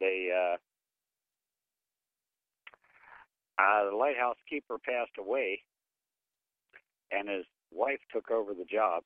they 0.00 0.30
uh, 0.34 0.56
uh, 3.60 3.90
the 3.90 3.96
lighthouse 3.96 4.36
keeper 4.48 4.78
passed 4.78 5.16
away, 5.18 5.62
and 7.12 7.28
his 7.28 7.44
wife 7.72 8.00
took 8.12 8.30
over 8.30 8.54
the 8.54 8.64
job. 8.64 9.02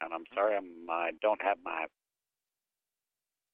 And 0.00 0.12
I'm 0.12 0.24
sorry, 0.34 0.56
I'm 0.56 0.70
I 0.90 1.10
don't 1.20 1.40
have 1.42 1.58
my 1.64 1.86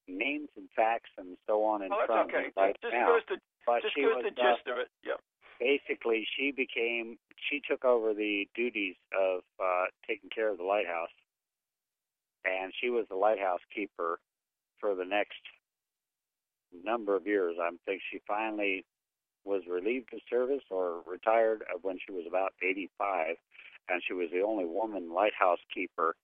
names 0.09 0.49
and 0.57 0.69
facts 0.75 1.11
and 1.19 1.37
so 1.47 1.65
on 1.65 1.83
in 1.83 1.93
Oh, 1.93 2.03
front 2.07 2.31
okay. 2.31 2.39
of 2.49 2.57
me 2.57 2.63
right 2.63 2.77
just 2.81 2.93
now. 2.95 3.07
goes 3.07 3.25
to 3.29 3.37
but 3.67 3.83
just 3.83 3.95
she 3.95 4.03
goes 4.03 4.17
was 4.17 4.25
the 4.25 4.41
uh, 4.41 4.55
gist 4.57 4.67
of 4.67 4.79
it. 4.79 4.89
Yep. 5.05 5.21
basically 5.61 6.27
she 6.37 6.51
became 6.51 7.19
she 7.51 7.61
took 7.69 7.85
over 7.85 8.15
the 8.15 8.49
duties 8.55 8.97
of 9.13 9.43
uh 9.61 9.85
taking 10.07 10.31
care 10.31 10.49
of 10.51 10.57
the 10.57 10.65
lighthouse 10.65 11.13
and 12.47 12.73
she 12.81 12.89
was 12.89 13.05
the 13.11 13.17
lighthouse 13.17 13.61
keeper 13.75 14.19
for 14.81 14.95
the 14.95 15.05
next 15.05 15.37
number 16.85 17.15
of 17.15 17.27
years 17.27 17.57
i 17.61 17.69
think 17.85 18.01
she 18.11 18.21
finally 18.27 18.87
was 19.45 19.63
relieved 19.69 20.09
of 20.15 20.21
service 20.31 20.65
or 20.71 21.03
retired 21.07 21.63
when 21.83 21.99
she 22.05 22.13
was 22.13 22.25
about 22.27 22.53
85 22.63 23.37
and 23.89 24.03
she 24.07 24.13
was 24.13 24.29
the 24.33 24.43
only 24.43 24.65
woman 24.65 25.13
lighthouse 25.13 25.59
keeper 25.73 26.15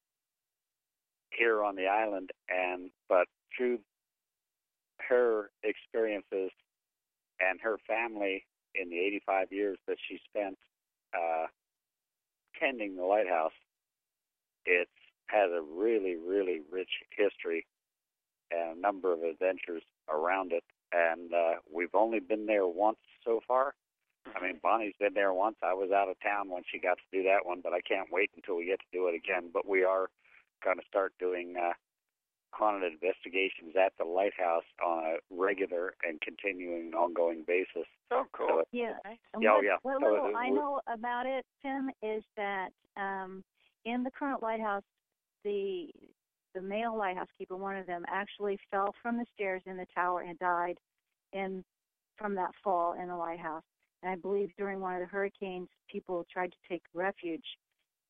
here 1.30 1.62
on 1.64 1.74
the 1.76 1.86
island 1.86 2.30
and 2.48 2.90
but 3.08 3.26
through 3.56 3.78
her 5.08 5.50
experiences 5.62 6.50
and 7.40 7.60
her 7.60 7.76
family 7.86 8.44
in 8.74 8.90
the 8.90 8.98
85 8.98 9.52
years 9.52 9.78
that 9.86 9.96
she 10.08 10.18
spent 10.28 10.56
uh, 11.14 11.46
tending 12.58 12.96
the 12.96 13.04
lighthouse, 13.04 13.52
it 14.66 14.88
has 15.26 15.50
a 15.50 15.62
really, 15.62 16.16
really 16.16 16.60
rich 16.70 16.90
history 17.10 17.66
and 18.50 18.78
a 18.78 18.80
number 18.80 19.12
of 19.12 19.22
adventures 19.22 19.82
around 20.08 20.52
it. 20.52 20.64
And 20.92 21.32
uh, 21.32 21.54
we've 21.72 21.94
only 21.94 22.20
been 22.20 22.46
there 22.46 22.66
once 22.66 22.98
so 23.24 23.40
far. 23.46 23.74
I 24.34 24.42
mean, 24.42 24.58
Bonnie's 24.62 24.94
been 24.98 25.14
there 25.14 25.32
once. 25.32 25.56
I 25.62 25.74
was 25.74 25.90
out 25.90 26.08
of 26.08 26.16
town 26.20 26.48
when 26.50 26.62
she 26.70 26.78
got 26.78 26.98
to 26.98 27.16
do 27.16 27.22
that 27.24 27.44
one, 27.44 27.60
but 27.62 27.72
I 27.72 27.80
can't 27.80 28.08
wait 28.10 28.30
until 28.34 28.56
we 28.56 28.66
get 28.66 28.80
to 28.80 28.86
do 28.92 29.08
it 29.08 29.14
again. 29.14 29.50
But 29.52 29.68
we 29.68 29.84
are 29.84 30.08
going 30.62 30.78
to 30.78 30.82
start 30.88 31.12
doing 31.18 31.54
uh, 31.56 31.72
haunted 32.52 32.92
investigations 32.92 33.74
at 33.76 33.92
the 33.98 34.04
lighthouse 34.04 34.64
on 34.84 35.04
a 35.04 35.16
regular 35.30 35.94
and 36.08 36.20
continuing, 36.20 36.94
ongoing 36.94 37.44
basis. 37.46 37.86
Oh, 38.10 38.24
So 38.24 38.28
cool. 38.32 38.60
it- 38.60 38.68
Yeah. 38.72 38.96
nice. 39.04 39.18
And 39.34 39.42
Yeah, 39.42 39.50
oh, 39.52 39.56
what, 39.56 39.64
yeah. 39.64 39.76
what 39.82 40.00
So 40.00 40.10
little 40.12 40.26
it- 40.28 40.36
I 40.36 40.48
know 40.50 40.80
about 40.86 41.26
it, 41.26 41.44
Tim, 41.62 41.90
is 42.02 42.24
that 42.36 42.70
um, 42.96 43.44
in 43.84 44.02
the 44.04 44.10
current 44.10 44.42
lighthouse, 44.42 44.84
the 45.44 45.90
the 46.54 46.62
male 46.62 46.96
lighthouse 46.96 47.26
keeper, 47.36 47.56
one 47.56 47.74
of 47.76 47.84
them, 47.84 48.04
actually 48.06 48.56
fell 48.70 48.94
from 49.02 49.18
the 49.18 49.26
stairs 49.34 49.60
in 49.66 49.76
the 49.76 49.86
tower 49.92 50.20
and 50.20 50.38
died 50.38 50.78
in 51.32 51.64
from 52.16 52.36
that 52.36 52.52
fall 52.62 52.92
in 52.92 53.08
the 53.08 53.16
lighthouse. 53.16 53.64
And 54.04 54.12
I 54.12 54.16
believe 54.16 54.50
during 54.58 54.80
one 54.80 54.94
of 54.94 55.00
the 55.00 55.06
hurricanes, 55.06 55.68
people 55.90 56.26
tried 56.30 56.52
to 56.52 56.58
take 56.68 56.82
refuge 56.92 57.44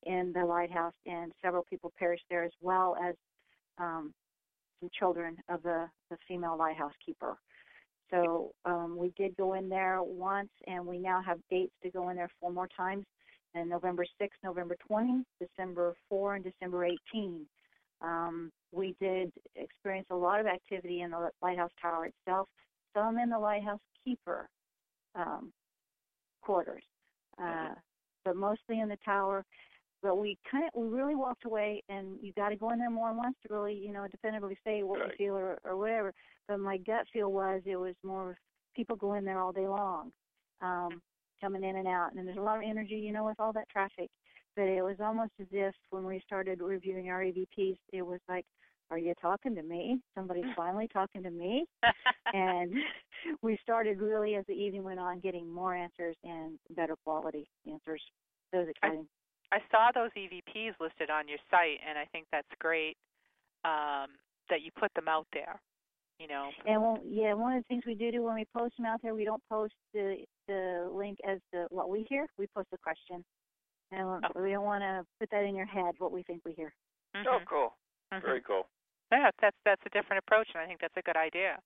in 0.03 0.33
the 0.35 0.45
lighthouse, 0.45 0.93
and 1.07 1.31
several 1.41 1.65
people 1.71 1.93
perished 1.97 2.25
there, 2.29 2.43
as 2.43 2.51
well 2.61 2.97
as 3.01 3.15
um, 3.79 4.13
some 4.81 4.91
children 4.99 5.37
of 5.49 5.63
the 5.63 5.89
the 6.11 6.17
female 6.27 6.57
lighthouse 6.59 6.93
keeper. 7.05 7.37
So 8.11 8.51
um, 8.65 8.97
we 8.99 9.13
did 9.17 9.37
go 9.37 9.55
in 9.55 9.69
there 9.69 10.03
once, 10.03 10.51
and 10.67 10.85
we 10.85 10.99
now 10.99 11.23
have 11.23 11.39
dates 11.49 11.73
to 11.85 11.91
go 11.91 12.09
in 12.09 12.17
there 12.17 12.31
four 12.41 12.51
more 12.51 12.69
times. 12.77 13.05
And 13.55 13.71
November 13.71 14.05
6, 14.21 14.37
November 14.43 14.77
20, 14.89 15.23
December 15.41 15.95
4, 16.09 16.35
and 16.35 16.45
December 16.45 16.87
18. 16.87 17.47
Um, 18.03 18.51
we 18.73 18.97
did 19.01 19.31
experience 19.55 20.09
a 20.11 20.17
lot 20.17 20.41
of 20.41 20.47
activity 20.47 21.03
in 21.03 21.13
the 21.13 21.31
lighthouse 21.41 21.71
tower 21.81 22.07
itself, 22.07 22.49
some 22.97 23.17
in 23.19 23.31
the 23.31 23.39
lighthouse 23.39 23.79
keeper 24.05 24.49
um, 25.15 25.53
quarters, 26.45 26.85
uh, 27.43 27.75
but 28.25 28.37
mostly 28.37 28.81
in 28.81 28.89
the 28.89 28.99
tower. 29.05 29.45
But 30.03 30.17
we 30.19 30.37
kind 30.51 30.65
of 30.65 30.71
we 30.81 30.89
really 30.89 31.15
walked 31.15 31.47
away, 31.47 31.83
and 31.89 32.19
you 32.21 32.33
got 32.35 32.51
to 32.51 32.57
go 32.57 32.71
in 32.71 32.79
there 32.79 32.91
more 32.91 33.09
than 33.09 33.17
once 33.19 33.37
to 33.47 33.55
really 33.55 33.75
you 33.75 33.93
know 33.93 34.07
definitively 34.11 34.57
say 34.65 34.83
what 34.83 35.01
Right. 35.01 35.11
you 35.19 35.27
feel 35.27 35.35
or, 35.37 35.59
or 35.65 35.77
whatever. 35.77 36.13
But 36.49 36.61
my 36.61 36.77
gut 36.79 37.07
feel 37.13 37.33
was 37.33 37.63
it 37.65 37.77
was 37.77 37.95
more 38.03 38.37
people 38.77 38.97
go 38.97 39.15
in 39.15 39.25
there 39.25 39.41
all 39.41 39.53
day 39.53 39.67
long, 39.69 40.13
um, 40.61 41.01
coming 41.41 41.65
in 41.65 41.77
and 41.77 41.89
out, 41.89 42.13
and 42.15 42.27
there's 42.27 42.39
a 42.39 42.43
lot 42.43 42.59
of 42.59 42.65
energy, 42.67 42.97
you 42.97 43.13
know, 43.13 43.25
with 43.25 43.41
all 43.41 43.53
that 43.55 43.69
traffic. 43.71 44.11
But 44.57 44.65
it 44.65 44.83
was 44.83 44.97
almost 45.01 45.33
as 45.41 45.47
if 45.53 45.75
when 45.91 46.05
we 46.05 46.21
started 46.27 46.61
reviewing 46.61 47.09
our 47.11 47.23
EVPs, 47.23 47.79
it 47.93 48.03
was 48.03 48.21
like, 48.29 48.47
"Are 48.91 48.99
you 48.99 49.15
talking 49.21 49.55
to 49.55 49.63
me? 49.63 50.01
Somebody's 50.15 50.45
finally 50.57 50.89
talking 50.89 51.23
to 51.23 51.31
me." 51.31 51.67
and 52.33 52.73
we 53.43 53.59
started 53.63 54.01
really 54.01 54.35
as 54.37 54.45
the 54.47 54.55
evening 54.55 54.83
went 54.83 55.01
on 55.01 55.21
getting 55.21 55.49
more 55.49 55.75
answers 55.75 56.17
and 56.25 56.59
better 56.71 56.97
quality 57.05 57.49
answers. 57.71 58.03
It 58.53 58.57
was 58.59 58.69
exciting. 58.69 59.07
I 59.53 59.59
saw 59.71 59.91
those 59.95 60.11
EVPs 60.17 60.75
listed 60.81 61.11
on 61.11 61.29
your 61.29 61.39
site, 61.51 61.79
and 61.89 61.99
I 61.99 62.07
think 62.13 62.27
that's 62.33 62.49
great 62.59 62.97
um, 63.65 64.11
that 64.51 64.63
you 64.63 64.71
put 64.79 64.93
them 64.95 65.09
out 65.09 65.27
there. 65.33 65.61
You 66.19 66.29
know, 66.29 66.51
And 66.65 66.81
well, 66.81 67.01
yeah, 67.05 67.35
one 67.35 67.55
of 67.57 67.63
the 67.63 67.67
things 67.67 67.83
we 67.87 67.97
do 67.97 68.13
do 68.13 68.23
when 68.23 68.37
we 68.37 68.45
post 68.57 68.77
them 68.77 68.87
out 68.87 69.03
there, 69.03 69.15
we 69.15 69.25
don't 69.25 69.43
post 69.51 69.75
the 69.93 70.19
the 70.47 70.89
link 70.93 71.19
as 71.29 71.41
to 71.53 71.67
what 71.71 71.91
we 71.91 72.07
hear. 72.09 72.27
We 72.39 72.47
post 72.55 72.69
the 72.71 72.79
question, 72.79 73.25
and 73.91 74.23
we 74.37 74.53
don't 74.53 74.65
want 74.65 74.83
to 74.83 75.05
put 75.19 75.29
that 75.31 75.43
in 75.45 75.57
your 75.57 75.67
head 75.67 75.95
what 75.99 76.13
we 76.13 76.23
think 76.23 76.43
we 76.45 76.53
hear. 76.53 76.73
Oh, 77.17 77.41
Mhm. 77.41 77.47
cool. 77.47 77.77
Mhm. 78.13 78.23
Very 78.23 78.43
cool. 78.43 78.67
yeah, 79.13 79.31
that's 79.41 79.57
that's 79.65 79.83
a 79.87 79.91
different 79.91 80.23
approach, 80.27 80.49
and 80.55 80.63
I 80.63 80.67
think 80.67 80.81
that's 80.81 80.97
a 80.97 81.03
good 81.03 81.17
idea. 81.17 81.59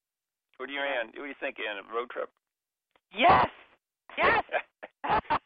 What 0.57 0.67
do 0.67 0.73
you, 0.73 0.81
Ann? 0.81 1.07
What 1.07 1.15
do 1.15 1.27
you 1.27 1.35
think, 1.41 1.57
Ann? 1.61 1.79
A 1.79 1.95
road 1.95 2.11
trip? 2.11 2.31
Yes, 3.13 3.49
yes. 4.17 4.45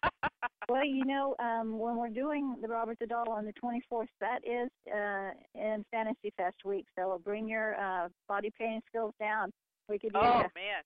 Well, 0.69 0.87
you 0.87 1.05
know, 1.05 1.35
um, 1.39 1.79
when 1.79 1.97
we're 1.97 2.09
doing 2.09 2.57
the 2.63 2.69
Robert 2.69 2.99
the 2.99 3.07
Doll 3.07 3.29
on 3.31 3.45
the 3.45 3.53
24th, 3.63 4.07
that 4.21 4.39
is 4.43 4.71
uh, 4.91 5.33
in 5.55 5.85
Fantasy 5.91 6.33
Fest 6.37 6.57
week. 6.65 6.87
So 6.97 7.09
we'll 7.09 7.19
bring 7.19 7.47
your 7.47 7.75
uh, 7.79 8.09
body 8.27 8.51
painting 8.59 8.81
skills 8.89 9.13
down. 9.21 9.53
We 9.89 9.99
could 9.99 10.13
do 10.13 10.19
oh 10.19 10.45
that. 10.45 10.51
man, 10.55 10.83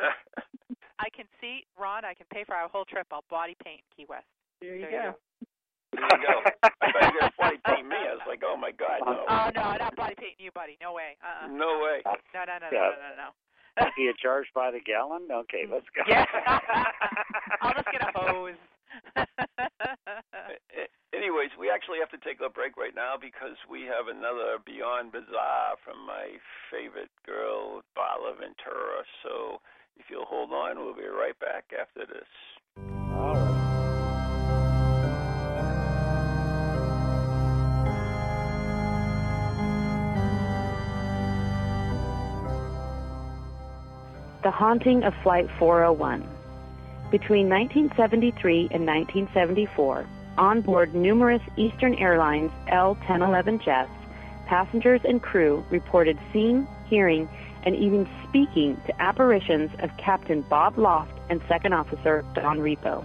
I 0.98 1.08
can 1.14 1.26
see 1.40 1.64
Ron. 1.78 2.06
I 2.06 2.14
can 2.14 2.26
pay 2.32 2.44
for 2.44 2.54
our 2.54 2.68
whole 2.68 2.84
trip. 2.86 3.06
I'll 3.12 3.24
body 3.28 3.54
paint 3.62 3.80
Key 3.94 4.06
West. 4.08 4.24
There 4.62 4.76
you 4.76 4.86
There 4.86 4.90
you 4.92 5.12
go. 5.12 5.46
There 5.92 6.04
you 6.04 6.20
go. 6.26 6.34
I 6.62 6.92
thought 6.92 7.12
you 7.12 7.18
were 7.18 7.20
going 7.20 7.30
to 7.30 7.36
flight 7.36 7.60
paint 7.64 7.88
me. 7.88 7.96
I 7.96 8.12
was 8.14 8.26
like, 8.28 8.42
oh, 8.44 8.56
my 8.56 8.72
God, 8.72 9.00
no. 9.04 9.24
Oh 9.28 9.50
no, 9.54 9.76
not 9.76 9.96
body 9.96 10.14
painting 10.16 10.44
you, 10.44 10.50
buddy. 10.52 10.76
No 10.80 10.92
way. 10.92 11.16
Uh. 11.22 11.46
uh 11.46 11.48
No 11.48 11.80
way. 11.82 12.02
No, 12.34 12.44
no, 12.44 12.58
no, 12.60 12.66
no, 12.66 12.68
Yeah. 12.72 12.90
no, 12.92 13.00
no, 13.00 13.12
no. 13.16 13.28
Do 13.96 14.02
you 14.02 14.12
charge 14.20 14.46
by 14.54 14.70
the 14.72 14.80
gallon? 14.80 15.28
Okay, 15.30 15.64
let's 15.70 15.86
go. 15.94 16.02
Yeah. 16.08 16.26
I'll 17.62 17.74
just 17.74 17.86
get 17.92 18.02
a 18.02 18.10
hose. 18.18 18.58
Anyways, 21.14 21.50
we 21.58 21.70
actually 21.70 21.98
have 22.00 22.10
to 22.10 22.18
take 22.26 22.40
a 22.44 22.50
break 22.50 22.76
right 22.76 22.94
now 22.94 23.14
because 23.20 23.56
we 23.70 23.82
have 23.82 24.08
another 24.10 24.58
Beyond 24.64 25.12
Bizarre 25.12 25.76
from 25.84 26.04
my 26.06 26.38
favorite 26.70 27.10
girl, 27.24 27.82
Varla 27.96 28.34
Ventura. 28.38 29.02
So 29.22 29.60
if 29.96 30.06
you'll 30.10 30.26
hold 30.26 30.52
on, 30.52 30.78
we'll 30.78 30.94
be 30.94 31.06
right 31.06 31.38
back 31.38 31.70
after 31.74 32.06
this. 32.06 32.28
All 33.14 33.34
right. 33.34 33.57
The 44.44 44.52
Haunting 44.52 45.02
of 45.02 45.14
Flight 45.24 45.50
401. 45.58 46.20
Between 47.10 47.48
1973 47.48 48.68
and 48.70 48.86
1974, 48.86 50.06
on 50.38 50.60
board 50.60 50.94
numerous 50.94 51.42
Eastern 51.56 51.96
Airlines 51.96 52.52
L-1011 52.68 53.64
jets, 53.64 53.90
passengers 54.46 55.00
and 55.02 55.20
crew 55.20 55.64
reported 55.70 56.16
seeing, 56.32 56.68
hearing, 56.88 57.28
and 57.64 57.74
even 57.74 58.08
speaking 58.28 58.80
to 58.86 59.02
apparitions 59.02 59.72
of 59.80 59.90
Captain 59.96 60.42
Bob 60.42 60.78
Loft 60.78 61.18
and 61.28 61.40
Second 61.48 61.72
Officer 61.72 62.24
Don 62.36 62.60
Repo. 62.60 63.02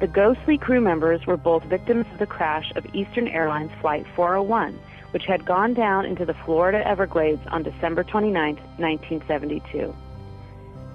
The 0.00 0.06
ghostly 0.06 0.56
crew 0.56 0.80
members 0.80 1.26
were 1.26 1.36
both 1.36 1.62
victims 1.64 2.06
of 2.10 2.18
the 2.18 2.26
crash 2.26 2.72
of 2.74 2.86
Eastern 2.94 3.28
Airlines 3.28 3.72
Flight 3.82 4.06
401, 4.16 4.78
which 5.10 5.26
had 5.26 5.44
gone 5.44 5.74
down 5.74 6.06
into 6.06 6.24
the 6.24 6.34
Florida 6.46 6.82
Everglades 6.88 7.42
on 7.48 7.62
December 7.62 8.02
29, 8.02 8.54
1972. 8.78 9.94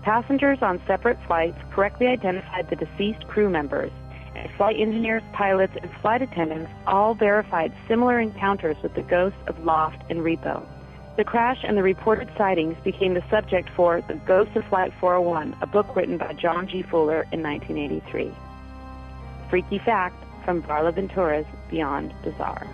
Passengers 0.09 0.57
on 0.63 0.81
separate 0.87 1.19
flights 1.27 1.59
correctly 1.69 2.07
identified 2.07 2.67
the 2.67 2.75
deceased 2.75 3.27
crew 3.27 3.47
members, 3.47 3.91
and 4.35 4.49
flight 4.57 4.75
engineers, 4.79 5.21
pilots, 5.33 5.73
and 5.79 5.91
flight 6.01 6.23
attendants 6.23 6.71
all 6.87 7.13
verified 7.13 7.71
similar 7.87 8.19
encounters 8.19 8.75
with 8.81 8.95
the 8.95 9.03
ghosts 9.03 9.37
of 9.45 9.63
Loft 9.63 10.01
and 10.09 10.21
Repo. 10.21 10.65
The 11.15 11.23
crash 11.23 11.59
and 11.63 11.77
the 11.77 11.83
reported 11.83 12.27
sightings 12.39 12.75
became 12.83 13.13
the 13.13 13.23
subject 13.29 13.69
for 13.75 14.01
The 14.01 14.15
Ghosts 14.25 14.55
of 14.55 14.65
Flight 14.65 14.93
401, 14.99 15.55
a 15.61 15.67
book 15.67 15.95
written 15.95 16.17
by 16.17 16.33
John 16.33 16.67
G. 16.67 16.81
Fuller 16.81 17.27
in 17.31 17.43
1983. 17.43 18.33
Freaky 19.51 19.77
fact 19.77 20.15
from 20.43 20.63
Varla 20.63 20.91
Ventura's 20.91 21.45
Beyond 21.69 22.15
Bizarre. 22.23 22.65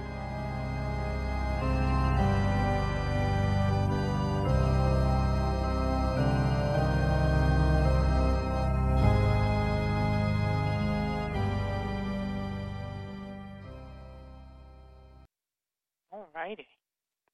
Righty. 16.46 16.70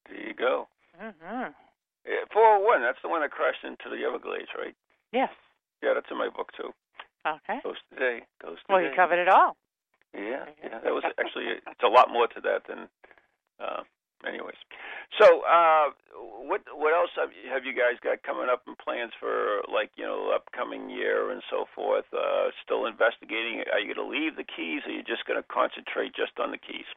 There 0.08 0.24
you 0.24 0.34
go. 0.34 0.68
Mm-hmm. 0.96 1.52
Yeah, 2.08 2.24
401, 2.32 2.80
that's 2.80 2.98
the 3.04 3.12
one 3.12 3.20
that 3.20 3.30
crashed 3.30 3.62
into 3.62 3.92
the 3.92 4.00
Everglades, 4.08 4.50
right? 4.56 4.74
Yes. 5.12 5.30
Yeah, 5.84 5.92
that's 5.94 6.08
in 6.10 6.16
my 6.16 6.32
book 6.32 6.50
too. 6.56 6.72
Okay. 7.22 7.60
Ghost 7.62 7.84
today. 7.92 8.24
Ghost 8.40 8.64
Well, 8.68 8.80
you 8.80 8.90
covered 8.96 9.20
it 9.20 9.28
all. 9.28 9.56
Yeah, 10.16 10.48
yeah. 10.64 10.80
That 10.82 10.92
was 10.92 11.04
actually 11.20 11.56
it's 11.56 11.84
a 11.84 11.88
lot 11.88 12.08
more 12.10 12.26
to 12.26 12.40
that 12.42 12.66
than. 12.68 12.90
Uh, 13.62 13.86
anyways, 14.26 14.58
so 15.16 15.40
uh, 15.46 15.94
what 16.44 16.60
what 16.74 16.92
else 16.92 17.14
have 17.16 17.30
you, 17.32 17.48
have 17.48 17.64
you 17.64 17.72
guys 17.72 17.96
got 18.02 18.20
coming 18.26 18.50
up 18.50 18.66
and 18.66 18.76
plans 18.76 19.14
for 19.16 19.62
like 19.72 19.88
you 19.96 20.04
know 20.04 20.34
upcoming 20.34 20.90
year 20.90 21.30
and 21.30 21.40
so 21.48 21.64
forth? 21.72 22.04
Uh, 22.12 22.50
still 22.60 22.84
investigating. 22.84 23.64
Are 23.72 23.80
you 23.80 23.94
going 23.94 24.02
to 24.02 24.10
leave 24.10 24.36
the 24.36 24.44
keys? 24.44 24.82
Or 24.84 24.92
are 24.92 24.96
you 24.98 25.06
just 25.06 25.24
going 25.24 25.40
to 25.40 25.46
concentrate 25.46 26.12
just 26.12 26.36
on 26.36 26.50
the 26.50 26.60
keys? 26.60 26.90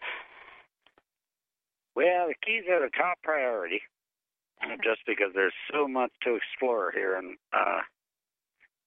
Well, 1.96 2.28
the 2.28 2.36
keys 2.46 2.64
are 2.70 2.82
the 2.82 2.90
top 2.90 3.18
priority, 3.24 3.82
just 4.84 5.02
because 5.08 5.32
there's 5.34 5.54
so 5.72 5.88
much 5.88 6.12
to 6.24 6.36
explore 6.36 6.92
here, 6.92 7.16
and 7.18 7.38
uh, 7.54 7.80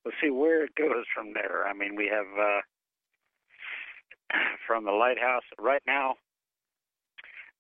we'll 0.04 0.14
see 0.22 0.30
where 0.30 0.64
it 0.64 0.74
goes 0.74 1.04
from 1.14 1.32
there. 1.32 1.66
I 1.66 1.72
mean, 1.72 1.96
we 1.96 2.06
have 2.09 2.26
uh, 2.38 2.61
from 4.66 4.84
the 4.84 4.92
lighthouse 4.92 5.44
right 5.59 5.82
now. 5.86 6.16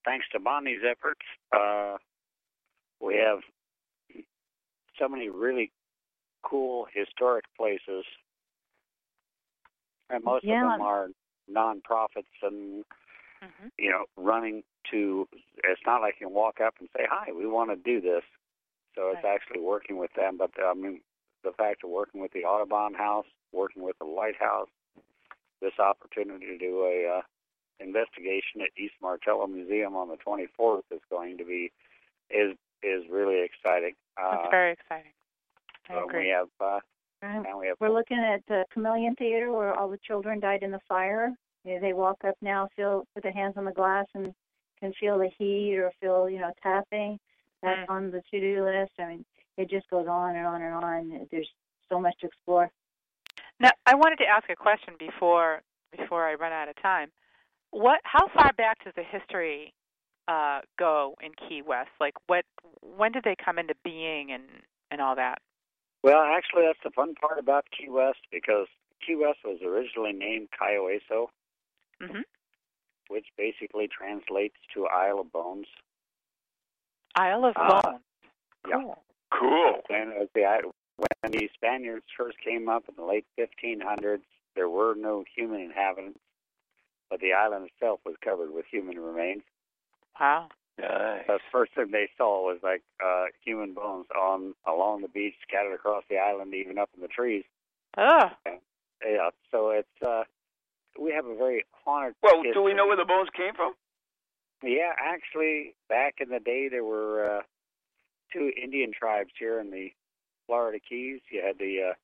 Thanks 0.04 0.26
to 0.32 0.40
Bonnie's 0.40 0.80
efforts, 0.88 1.24
uh, 1.52 1.96
we 3.00 3.16
have 3.16 3.40
so 4.98 5.08
many 5.08 5.28
really 5.28 5.72
cool 6.42 6.86
historic 6.92 7.44
places, 7.56 8.04
and 10.10 10.24
most 10.24 10.44
Yeah. 10.44 10.64
of 10.64 10.78
them 10.78 10.86
are 10.86 11.08
nonprofits 11.50 12.26
and 12.42 12.84
Mm-hmm. 13.42 13.68
you 13.78 13.90
know, 13.90 14.04
running 14.16 14.64
to, 14.90 15.28
it's 15.64 15.80
not 15.86 16.00
like 16.00 16.16
you 16.20 16.26
can 16.26 16.34
walk 16.34 16.60
up 16.60 16.74
and 16.80 16.88
say, 16.96 17.04
hi, 17.08 17.32
we 17.32 17.46
want 17.46 17.70
to 17.70 17.76
do 17.76 18.00
this. 18.00 18.22
So 18.94 19.10
it's 19.10 19.22
Right. 19.24 19.34
actually 19.34 19.60
working 19.60 19.96
with 19.96 20.12
them. 20.14 20.36
But 20.38 20.50
I 20.62 20.74
mean, 20.74 21.00
the 21.44 21.52
fact 21.52 21.84
of 21.84 21.90
working 21.90 22.20
with 22.20 22.32
the 22.32 22.44
Audubon 22.44 22.94
House, 22.94 23.26
working 23.52 23.82
with 23.82 23.96
the 23.98 24.04
Lighthouse, 24.06 24.68
this 25.60 25.78
opportunity 25.78 26.46
to 26.46 26.58
do 26.58 26.82
a 26.84 27.18
uh, 27.18 27.22
investigation 27.80 28.60
at 28.62 28.70
East 28.76 28.94
Martello 29.00 29.46
Museum 29.46 29.94
on 29.96 30.08
the 30.08 30.16
24th 30.16 30.82
is 30.90 31.00
going 31.10 31.38
to 31.38 31.44
be, 31.44 31.72
is 32.30 32.56
is 32.82 33.02
really 33.10 33.42
exciting. 33.42 33.94
That's 34.16 34.46
Uh, 34.46 34.50
very 34.50 34.72
exciting. 34.72 35.12
I 35.88 35.94
so 35.94 36.04
agree. 36.04 36.24
we 36.24 36.28
have, 36.28 36.48
uh, 36.60 36.80
Um, 37.22 37.44
and 37.46 37.58
we 37.58 37.66
have, 37.66 37.76
We're 37.80 37.88
looking 37.90 38.18
at 38.18 38.44
the 38.46 38.64
Chameleon 38.72 39.16
Theater 39.16 39.50
where 39.50 39.74
all 39.74 39.88
the 39.88 39.98
children 39.98 40.38
died 40.38 40.62
in 40.62 40.70
the 40.70 40.80
fire. 40.88 41.34
They 41.64 41.92
walk 41.92 42.24
up 42.24 42.36
now, 42.40 42.68
feel 42.76 43.04
put 43.14 43.24
their 43.24 43.32
hands 43.32 43.56
on 43.56 43.64
the 43.64 43.72
glass 43.72 44.06
and 44.14 44.32
can 44.80 44.92
feel 44.98 45.18
the 45.18 45.30
heat 45.38 45.76
or 45.78 45.92
feel, 46.00 46.28
you 46.28 46.38
know, 46.38 46.52
tapping. 46.62 47.18
That's 47.62 47.80
Mm. 47.80 47.90
on 47.90 48.10
the 48.10 48.22
to-do 48.30 48.64
list. 48.64 48.92
I 48.98 49.06
mean, 49.08 49.24
it 49.56 49.68
just 49.68 49.88
goes 49.90 50.06
on 50.06 50.36
and 50.36 50.46
on 50.46 50.62
and 50.62 50.74
on. 50.74 51.28
There's 51.30 51.50
so 51.88 51.98
much 52.00 52.16
to 52.20 52.26
explore. 52.26 52.70
Now, 53.60 53.70
I 53.86 53.94
wanted 53.94 54.16
to 54.16 54.26
ask 54.26 54.48
a 54.48 54.56
question 54.56 54.94
before 54.98 55.62
before 55.96 56.28
I 56.28 56.34
run 56.34 56.52
out 56.52 56.68
of 56.68 56.76
time. 56.80 57.10
What? 57.70 58.00
How 58.04 58.28
far 58.28 58.52
back 58.52 58.84
does 58.84 58.94
the 58.94 59.02
history 59.02 59.74
uh, 60.28 60.60
go 60.78 61.16
in 61.20 61.32
Key 61.48 61.62
West? 61.62 61.90
Like, 62.00 62.14
what? 62.26 62.44
When 62.82 63.10
did 63.12 63.24
they 63.24 63.34
come 63.42 63.58
into 63.58 63.74
being 63.82 64.30
and 64.30 64.44
and 64.90 65.00
all 65.00 65.16
that? 65.16 65.38
well, 66.02 66.22
actually, 66.22 66.62
that's 66.66 66.78
the 66.84 66.90
fun 66.90 67.14
part 67.16 67.38
about 67.38 67.66
Key 67.76 67.88
West 67.88 68.20
because 68.30 68.68
Key 69.04 69.16
West 69.16 69.38
was 69.44 69.60
originally 69.62 70.12
named 70.12 70.48
Cayo 70.56 70.86
Hueso. 70.88 71.26
hmm 72.00 72.20
which 73.08 73.26
basically 73.36 73.88
translates 73.88 74.56
to 74.74 74.86
Isle 74.86 75.20
of 75.20 75.32
Bones. 75.32 75.66
Isle 77.16 77.46
of 77.46 77.54
Ah, 77.56 77.80
Bones. 77.82 78.00
yeah. 78.68 78.74
Cool. 78.76 79.02
Cool. 79.30 79.82
And 79.90 80.12
as 80.14 80.28
the 80.34 80.44
I- 80.44 80.60
when 81.22 81.32
the 81.32 81.48
Spaniards 81.54 82.06
first 82.16 82.38
came 82.40 82.68
up 82.68 82.88
in 82.88 82.94
the 82.96 83.04
late 83.04 83.26
1500s, 83.36 84.24
there 84.54 84.68
were 84.68 84.94
no 84.94 85.24
human 85.34 85.60
inhabitants, 85.60 86.18
but 87.10 87.20
the 87.20 87.32
island 87.32 87.66
itself 87.70 88.00
was 88.04 88.16
covered 88.20 88.50
with 88.52 88.66
human 88.66 88.98
remains. 88.98 89.42
Wow. 90.18 90.48
Nice. 90.78 91.26
The 91.26 91.40
first 91.52 91.74
thing 91.74 91.90
they 91.90 92.08
saw 92.16 92.44
was 92.46 92.58
like 92.62 92.82
uh, 93.04 93.26
human 93.44 93.74
bones 93.74 94.06
on 94.16 94.54
along 94.66 95.02
the 95.02 95.08
beach, 95.08 95.34
scattered 95.42 95.74
across 95.74 96.04
the 96.08 96.18
island, 96.18 96.54
even 96.54 96.78
up 96.78 96.90
in 96.94 97.00
the 97.02 97.08
trees. 97.08 97.44
Oh, 97.96 98.30
Yeah, 99.04 99.30
so 99.50 99.70
it's 99.70 100.02
uh, 100.06 100.24
we 100.98 101.12
have 101.12 101.26
a 101.26 101.34
very 101.34 101.64
honored. 101.86 102.14
Well, 102.22 102.42
do 102.42 102.62
we 102.62 102.74
know 102.74 102.86
where 102.86 102.96
the 102.96 103.04
bones 103.04 103.28
came 103.36 103.54
from? 103.54 103.74
Yeah, 104.62 104.92
actually, 104.98 105.74
back 105.88 106.16
in 106.20 106.30
the 106.30 106.40
day, 106.40 106.68
there 106.68 106.84
were 106.84 107.38
uh, 107.38 107.42
two 108.32 108.50
Indian 108.60 108.92
tribes 108.92 109.30
here 109.38 109.60
in 109.60 109.70
the 109.70 109.92
Florida 110.46 110.78
Keys. 110.86 111.20
You 111.30 111.42
had 111.46 111.58
the 111.58 111.90
uh, 111.90 111.94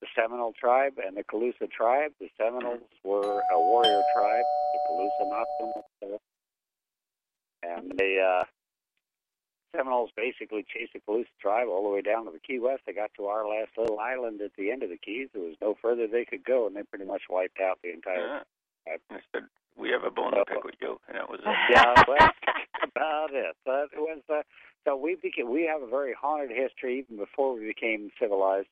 the 0.00 0.06
Seminole 0.14 0.52
tribe 0.52 0.94
and 1.04 1.16
the 1.16 1.24
Calusa 1.24 1.68
tribe. 1.70 2.12
The 2.20 2.28
Seminoles 2.36 2.80
were 3.02 3.42
a 3.52 3.58
warrior 3.58 4.02
tribe. 4.14 4.44
The 4.72 4.78
Calusa 4.88 5.30
not 5.30 5.46
so 5.58 5.72
much. 5.74 6.20
And 7.64 7.98
they 7.98 8.18
uh, 8.20 8.44
Seminoles 9.74 10.10
basically 10.16 10.64
chased 10.64 10.92
the 10.94 11.00
Calusa 11.00 11.26
tribe 11.40 11.68
all 11.68 11.82
the 11.82 11.94
way 11.94 12.00
down 12.00 12.24
to 12.24 12.30
the 12.30 12.38
Key 12.38 12.58
West. 12.58 12.82
They 12.86 12.92
got 12.92 13.10
to 13.16 13.26
our 13.26 13.46
last 13.46 13.70
little 13.76 13.98
island 13.98 14.40
at 14.40 14.52
the 14.56 14.70
end 14.70 14.82
of 14.82 14.90
the 14.90 14.96
Keys. 14.96 15.28
There 15.32 15.42
was 15.42 15.56
no 15.60 15.76
further 15.80 16.06
they 16.06 16.24
could 16.24 16.44
go, 16.44 16.66
and 16.66 16.74
they 16.74 16.82
pretty 16.82 17.04
much 17.04 17.22
wiped 17.28 17.60
out 17.60 17.78
the 17.82 17.92
entire. 17.92 18.42
Yeah. 18.86 18.96
I 19.10 19.18
said 19.32 19.42
we 19.76 19.90
have 19.90 20.04
a 20.04 20.10
bone 20.10 20.32
to 20.32 20.44
pick 20.44 20.64
with 20.64 20.74
you, 20.80 20.98
and 21.08 21.16
that 21.16 21.28
was 21.28 21.40
it. 21.40 21.56
Yeah, 21.70 22.02
well, 22.08 22.30
about 22.82 23.30
it. 23.32 23.54
But 23.64 23.88
it 23.92 24.00
was 24.00 24.22
uh, 24.28 24.42
so 24.84 24.96
we 24.96 25.16
became 25.22 25.50
we 25.50 25.64
have 25.64 25.82
a 25.82 25.86
very 25.86 26.14
haunted 26.18 26.50
history 26.50 27.00
even 27.00 27.16
before 27.16 27.54
we 27.54 27.66
became 27.66 28.10
civilized, 28.20 28.68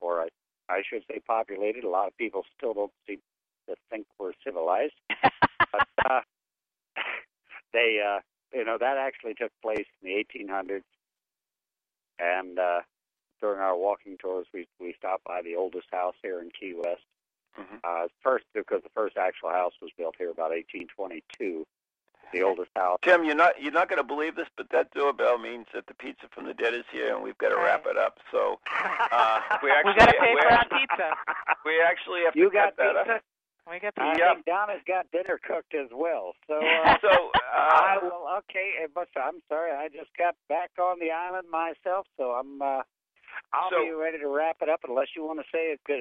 or 0.00 0.22
I, 0.22 0.28
I 0.68 0.82
should 0.88 1.02
say 1.10 1.20
populated. 1.26 1.84
A 1.84 1.88
lot 1.88 2.08
of 2.08 2.16
people 2.16 2.44
still 2.56 2.74
don't 2.74 2.92
seem 3.06 3.18
to 3.68 3.74
think 3.90 4.06
we're 4.18 4.32
civilized, 4.44 4.94
but 5.72 5.88
uh, 6.08 6.20
they 7.72 8.00
uh, 8.06 8.20
you 8.54 8.64
know 8.64 8.78
that 8.78 8.96
actually 8.98 9.34
took 9.34 9.50
place 9.62 9.86
in 10.02 10.08
the 10.08 10.24
1800s, 10.24 10.82
and 12.18 12.58
uh, 12.58 12.80
during 13.40 13.60
our 13.60 13.76
walking 13.76 14.16
tours, 14.18 14.46
we 14.54 14.66
we 14.80 14.94
stopped 14.98 15.24
by 15.24 15.42
the 15.42 15.56
oldest 15.56 15.88
house 15.92 16.14
here 16.22 16.40
in 16.40 16.50
Key 16.58 16.74
West. 16.74 17.02
Mhm. 17.58 17.78
Uh, 17.84 18.08
first, 18.22 18.44
because 18.54 18.82
the 18.82 18.88
first 18.94 19.16
actual 19.16 19.50
house 19.50 19.74
was 19.80 19.90
built 19.96 20.16
here 20.18 20.30
about 20.30 20.50
1822. 20.50 21.64
The 22.32 22.42
oldest 22.42 22.70
house. 22.74 22.98
Tim, 23.02 23.22
you're 23.24 23.36
not 23.36 23.60
you're 23.62 23.70
not 23.72 23.88
going 23.88 23.98
to 24.02 24.06
believe 24.06 24.34
this, 24.34 24.48
but 24.56 24.66
that 24.70 24.90
doorbell 24.92 25.38
means 25.38 25.66
that 25.72 25.86
the 25.86 25.94
pizza 25.94 26.26
from 26.34 26.46
the 26.46 26.54
dead 26.54 26.74
is 26.74 26.84
here, 26.90 27.14
and 27.14 27.22
we've 27.22 27.38
got 27.38 27.50
to 27.50 27.56
wrap 27.56 27.86
it 27.86 27.96
up. 27.96 28.18
So 28.32 28.58
uh, 29.12 29.40
we 29.62 29.70
actually 29.70 29.92
we 29.92 29.98
got 29.98 30.06
to 30.10 30.18
pay 30.18 30.34
for 30.40 30.52
our 30.52 30.64
pizza. 30.64 31.08
we 31.64 31.80
actually 31.80 32.22
have 32.24 32.34
You 32.34 32.48
to 32.50 32.54
got 32.54 32.76
cut 32.76 32.76
that 32.78 32.96
pizza? 32.96 33.14
up. 33.16 33.22
We 33.70 33.80
got 33.80 33.94
I 33.96 34.12
pizza. 34.12 34.32
think 34.34 34.44
Donna's 34.46 34.84
got 34.86 35.10
dinner 35.10 35.40
cooked 35.40 35.74
as 35.74 35.88
well. 35.92 36.34
So, 36.46 36.60
uh, 36.60 36.96
So 37.00 37.10
I 37.52 37.96
uh, 37.96 38.04
will. 38.04 38.28
Okay, 38.44 38.84
eh, 38.84 38.88
but 38.94 39.08
I'm 39.16 39.40
sorry. 39.48 39.72
I 39.72 39.88
just 39.88 40.10
got 40.18 40.36
back 40.48 40.70
on 40.80 40.98
the 41.00 41.10
island 41.10 41.48
myself, 41.50 42.06
so 42.16 42.32
I'm. 42.36 42.60
uh 42.60 42.82
I'll 43.52 43.70
So- 43.70 43.82
be 43.84 43.90
ready 43.90 44.18
to 44.18 44.28
wrap 44.28 44.58
it 44.62 44.68
up 44.68 44.80
unless 44.86 45.08
you 45.16 45.24
want 45.24 45.40
to 45.40 45.46
say 45.50 45.72
a 45.74 45.78
good. 45.86 45.98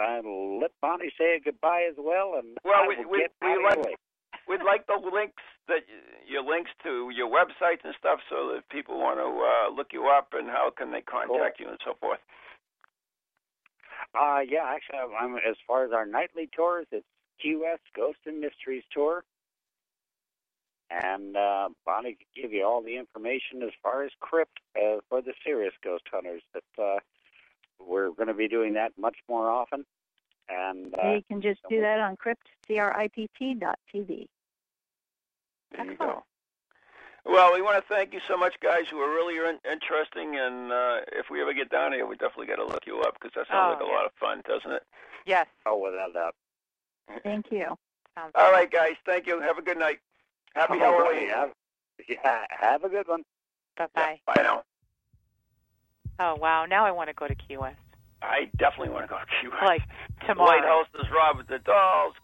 I'll 0.00 0.58
let 0.58 0.72
Bonnie 0.82 1.12
say 1.18 1.36
a 1.36 1.40
goodbye 1.40 1.86
as 1.88 1.94
well, 1.98 2.34
and 2.38 2.58
Well, 2.64 2.82
I 2.82 2.86
we- 2.88 2.96
will 3.04 3.10
we- 3.10 3.18
get 3.18 3.32
we 3.42 3.48
out 3.48 3.62
like- 3.62 3.74
your 3.76 3.84
way. 3.84 3.94
we'd 4.48 4.62
like 4.62 4.86
the 4.86 4.98
links 4.98 5.42
that 5.68 5.84
your 6.26 6.42
links 6.42 6.70
to 6.82 7.10
your 7.10 7.28
websites 7.28 7.84
and 7.84 7.94
stuff, 7.98 8.20
so 8.28 8.48
that 8.54 8.68
people 8.70 8.98
want 8.98 9.18
to 9.18 9.26
uh, 9.28 9.68
look 9.70 9.92
you 9.92 10.08
up 10.08 10.32
and 10.34 10.48
how 10.50 10.70
can 10.70 10.90
they 10.90 11.00
contact 11.02 11.60
you 11.60 11.68
and 11.68 11.78
so 11.84 11.94
forth. 12.00 12.18
Uh, 14.18 14.40
yeah, 14.48 14.64
actually, 14.64 14.98
I'm, 15.18 15.36
as 15.36 15.56
far 15.66 15.84
as 15.84 15.92
our 15.92 16.06
nightly 16.06 16.48
tours, 16.54 16.86
it's 16.92 17.06
West 17.44 17.82
Ghost 17.94 18.18
and 18.26 18.40
Mysteries 18.40 18.84
Tour. 18.92 19.24
And 20.90 21.36
uh, 21.36 21.70
Bonnie 21.84 22.16
can 22.16 22.42
give 22.42 22.52
you 22.52 22.64
all 22.64 22.82
the 22.82 22.96
information 22.96 23.62
as 23.62 23.70
far 23.82 24.04
as 24.04 24.10
Crypt 24.20 24.60
uh, 24.76 24.98
for 25.08 25.20
the 25.20 25.32
serious 25.44 25.72
ghost 25.82 26.04
hunters. 26.12 26.42
That 26.52 26.82
uh, 26.82 26.98
we're 27.84 28.10
going 28.10 28.28
to 28.28 28.34
be 28.34 28.48
doing 28.48 28.74
that 28.74 28.92
much 28.98 29.16
more 29.28 29.50
often. 29.50 29.84
And 30.48 30.94
uh, 31.02 31.14
you 31.14 31.22
can 31.26 31.40
just 31.40 31.60
do 31.68 31.80
that 31.80 32.00
on 32.00 32.16
crypt, 32.16 32.46
C-R-I-P-T 32.68 33.54
dot 33.54 33.78
TV. 33.92 34.26
There 35.72 35.86
you 35.86 35.96
go. 35.96 36.22
Well, 37.24 37.54
we 37.54 37.62
want 37.62 37.76
to 37.82 37.94
thank 37.94 38.12
you 38.12 38.20
so 38.28 38.36
much, 38.36 38.54
guys, 38.62 38.82
who 38.90 38.98
are 38.98 39.08
really 39.08 39.36
in- 39.36 39.60
interesting. 39.70 40.36
And 40.36 40.70
uh, 40.70 41.00
if 41.12 41.26
we 41.30 41.40
ever 41.40 41.54
get 41.54 41.70
down 41.70 41.92
here, 41.92 42.06
we 42.06 42.16
definitely 42.16 42.46
got 42.46 42.56
to 42.56 42.66
look 42.66 42.86
you 42.86 43.00
up 43.00 43.14
because 43.14 43.32
that 43.34 43.46
sounds 43.48 43.76
Oh, 43.76 43.78
like 43.78 43.82
a 43.82 43.86
yeah. 43.90 43.96
lot 43.96 44.04
of 44.06 44.12
fun, 44.20 44.42
doesn't 44.46 44.70
it? 44.70 44.82
Yes. 45.26 45.46
oh, 45.66 45.78
without 45.78 46.12
doubt. 46.12 46.34
Thank 47.22 47.46
you. 47.50 47.64
Sounds 48.14 48.32
All 48.34 48.50
good. 48.50 48.52
right, 48.52 48.70
guys. 48.70 48.94
Thank 49.06 49.26
you. 49.26 49.40
Have 49.40 49.56
a 49.58 49.62
good 49.62 49.78
night. 49.78 50.00
Happy 50.54 50.74
All 50.74 50.78
Halloween. 50.80 51.28
right, 51.28 51.30
have, 51.30 51.50
yeah, 52.08 52.44
have 52.50 52.84
a 52.84 52.88
good 52.88 53.08
one. 53.08 53.22
Bye-bye. 53.76 54.20
Bye 54.26 54.42
now. 54.42 54.62
Oh, 56.20 56.36
wow. 56.36 56.64
Now 56.66 56.84
I 56.86 56.92
want 56.92 57.08
to 57.08 57.14
go 57.14 57.26
to 57.26 57.34
Key 57.34 57.56
West. 57.56 57.76
I 58.22 58.50
definitely 58.58 58.90
want 58.90 59.04
to 59.04 59.08
go 59.08 59.18
to 59.18 59.26
Key 59.40 59.48
West. 59.48 59.62
Like, 59.64 59.82
tomorrow. 60.26 60.50
Lighthouses, 60.60 61.10
Robert 61.14 61.48
the 61.48 61.58
Dolls. 61.58 62.14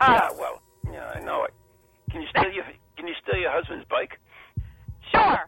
Oh. 0.00 0.12
Yeah, 0.12 0.28
well, 0.38 0.62
yeah, 0.92 1.12
I 1.14 1.20
know 1.20 1.44
it. 1.44 1.52
Can 2.10 2.22
you 2.22 2.28
steal 2.28 2.50
your 2.50 2.64
Can 2.96 3.06
you 3.06 3.14
steal 3.22 3.38
your 3.40 3.50
husband's 3.52 3.84
bike? 3.88 4.18
Sure. 5.10 5.40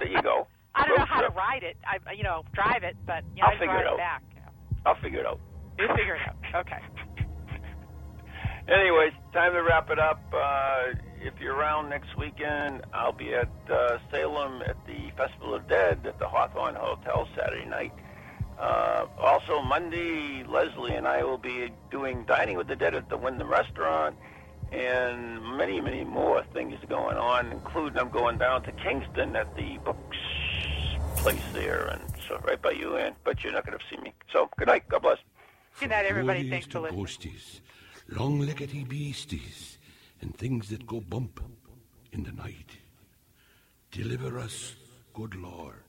There 0.00 0.08
you 0.08 0.22
go. 0.22 0.46
I 0.74 0.86
don't 0.86 0.96
know 0.96 1.02
Road 1.02 1.08
how 1.08 1.20
to 1.22 1.30
ride 1.30 1.62
it. 1.62 1.76
I, 1.84 2.12
you 2.12 2.22
know, 2.22 2.44
drive 2.52 2.82
it, 2.82 2.96
but 3.06 3.24
you 3.34 3.42
know, 3.42 3.48
I'll 3.48 3.56
I 3.56 3.58
figure 3.58 3.80
it 3.80 3.86
out. 3.86 3.96
back. 3.96 4.22
You, 4.34 4.40
know. 4.40 4.48
I'll 4.86 5.00
figure 5.02 5.20
it 5.20 5.26
out. 5.26 5.40
you 5.78 5.88
figure 5.96 6.14
it 6.16 6.22
out. 6.28 6.36
Okay. 6.66 6.78
Anyways, 8.68 9.12
time 9.32 9.52
to 9.54 9.62
wrap 9.62 9.90
it 9.90 9.98
up. 9.98 10.20
Uh, 10.32 10.92
if 11.20 11.34
you're 11.40 11.54
around 11.54 11.88
next 11.88 12.16
weekend, 12.18 12.82
I'll 12.92 13.12
be 13.12 13.34
at 13.34 13.48
uh, 13.70 13.98
Salem 14.10 14.62
at 14.62 14.76
the 14.86 15.10
Festival 15.16 15.54
of 15.54 15.66
Dead 15.68 16.06
at 16.06 16.18
the 16.18 16.28
Hawthorne 16.28 16.74
Hotel 16.76 17.26
Saturday 17.34 17.66
night. 17.66 17.92
Uh, 18.60 19.06
also, 19.18 19.62
Monday, 19.62 20.44
Leslie 20.46 20.94
and 20.94 21.06
I 21.08 21.22
will 21.24 21.38
be 21.38 21.70
doing 21.90 22.24
Dining 22.26 22.56
with 22.56 22.66
the 22.68 22.76
Dead 22.76 22.94
at 22.94 23.08
the 23.08 23.16
Wyndham 23.16 23.48
Restaurant, 23.50 24.16
and 24.72 25.42
many, 25.56 25.80
many 25.80 26.04
more 26.04 26.44
things 26.52 26.74
going 26.88 27.16
on, 27.16 27.52
including 27.52 27.98
I'm 27.98 28.10
going 28.10 28.38
down 28.38 28.62
to 28.64 28.72
Kingston 28.72 29.36
at 29.36 29.54
the 29.56 29.78
Books 29.84 30.16
place 31.16 31.42
there, 31.52 31.86
and 31.86 32.02
so 32.28 32.38
right 32.46 32.60
by 32.60 32.70
you, 32.70 32.96
and 32.96 33.14
but 33.24 33.42
you're 33.42 33.52
not 33.52 33.66
going 33.66 33.78
to 33.78 33.84
see 33.90 34.00
me. 34.00 34.12
So, 34.32 34.48
good 34.56 34.68
night. 34.68 34.88
God 34.88 35.02
bless. 35.02 35.18
Good 35.80 35.90
night, 35.90 36.06
everybody. 36.06 36.48
Thanks 36.48 36.66
to 36.68 36.72
for 36.72 36.80
listening. 36.80 37.04
ghosties, 37.04 37.60
long-leggedy 38.08 38.88
beasties, 38.88 39.78
and 40.20 40.36
things 40.36 40.68
that 40.68 40.86
go 40.86 41.00
bump 41.00 41.40
in 42.12 42.24
the 42.24 42.32
night. 42.32 42.78
Deliver 43.90 44.38
us, 44.38 44.74
good 45.14 45.34
Lord. 45.34 45.76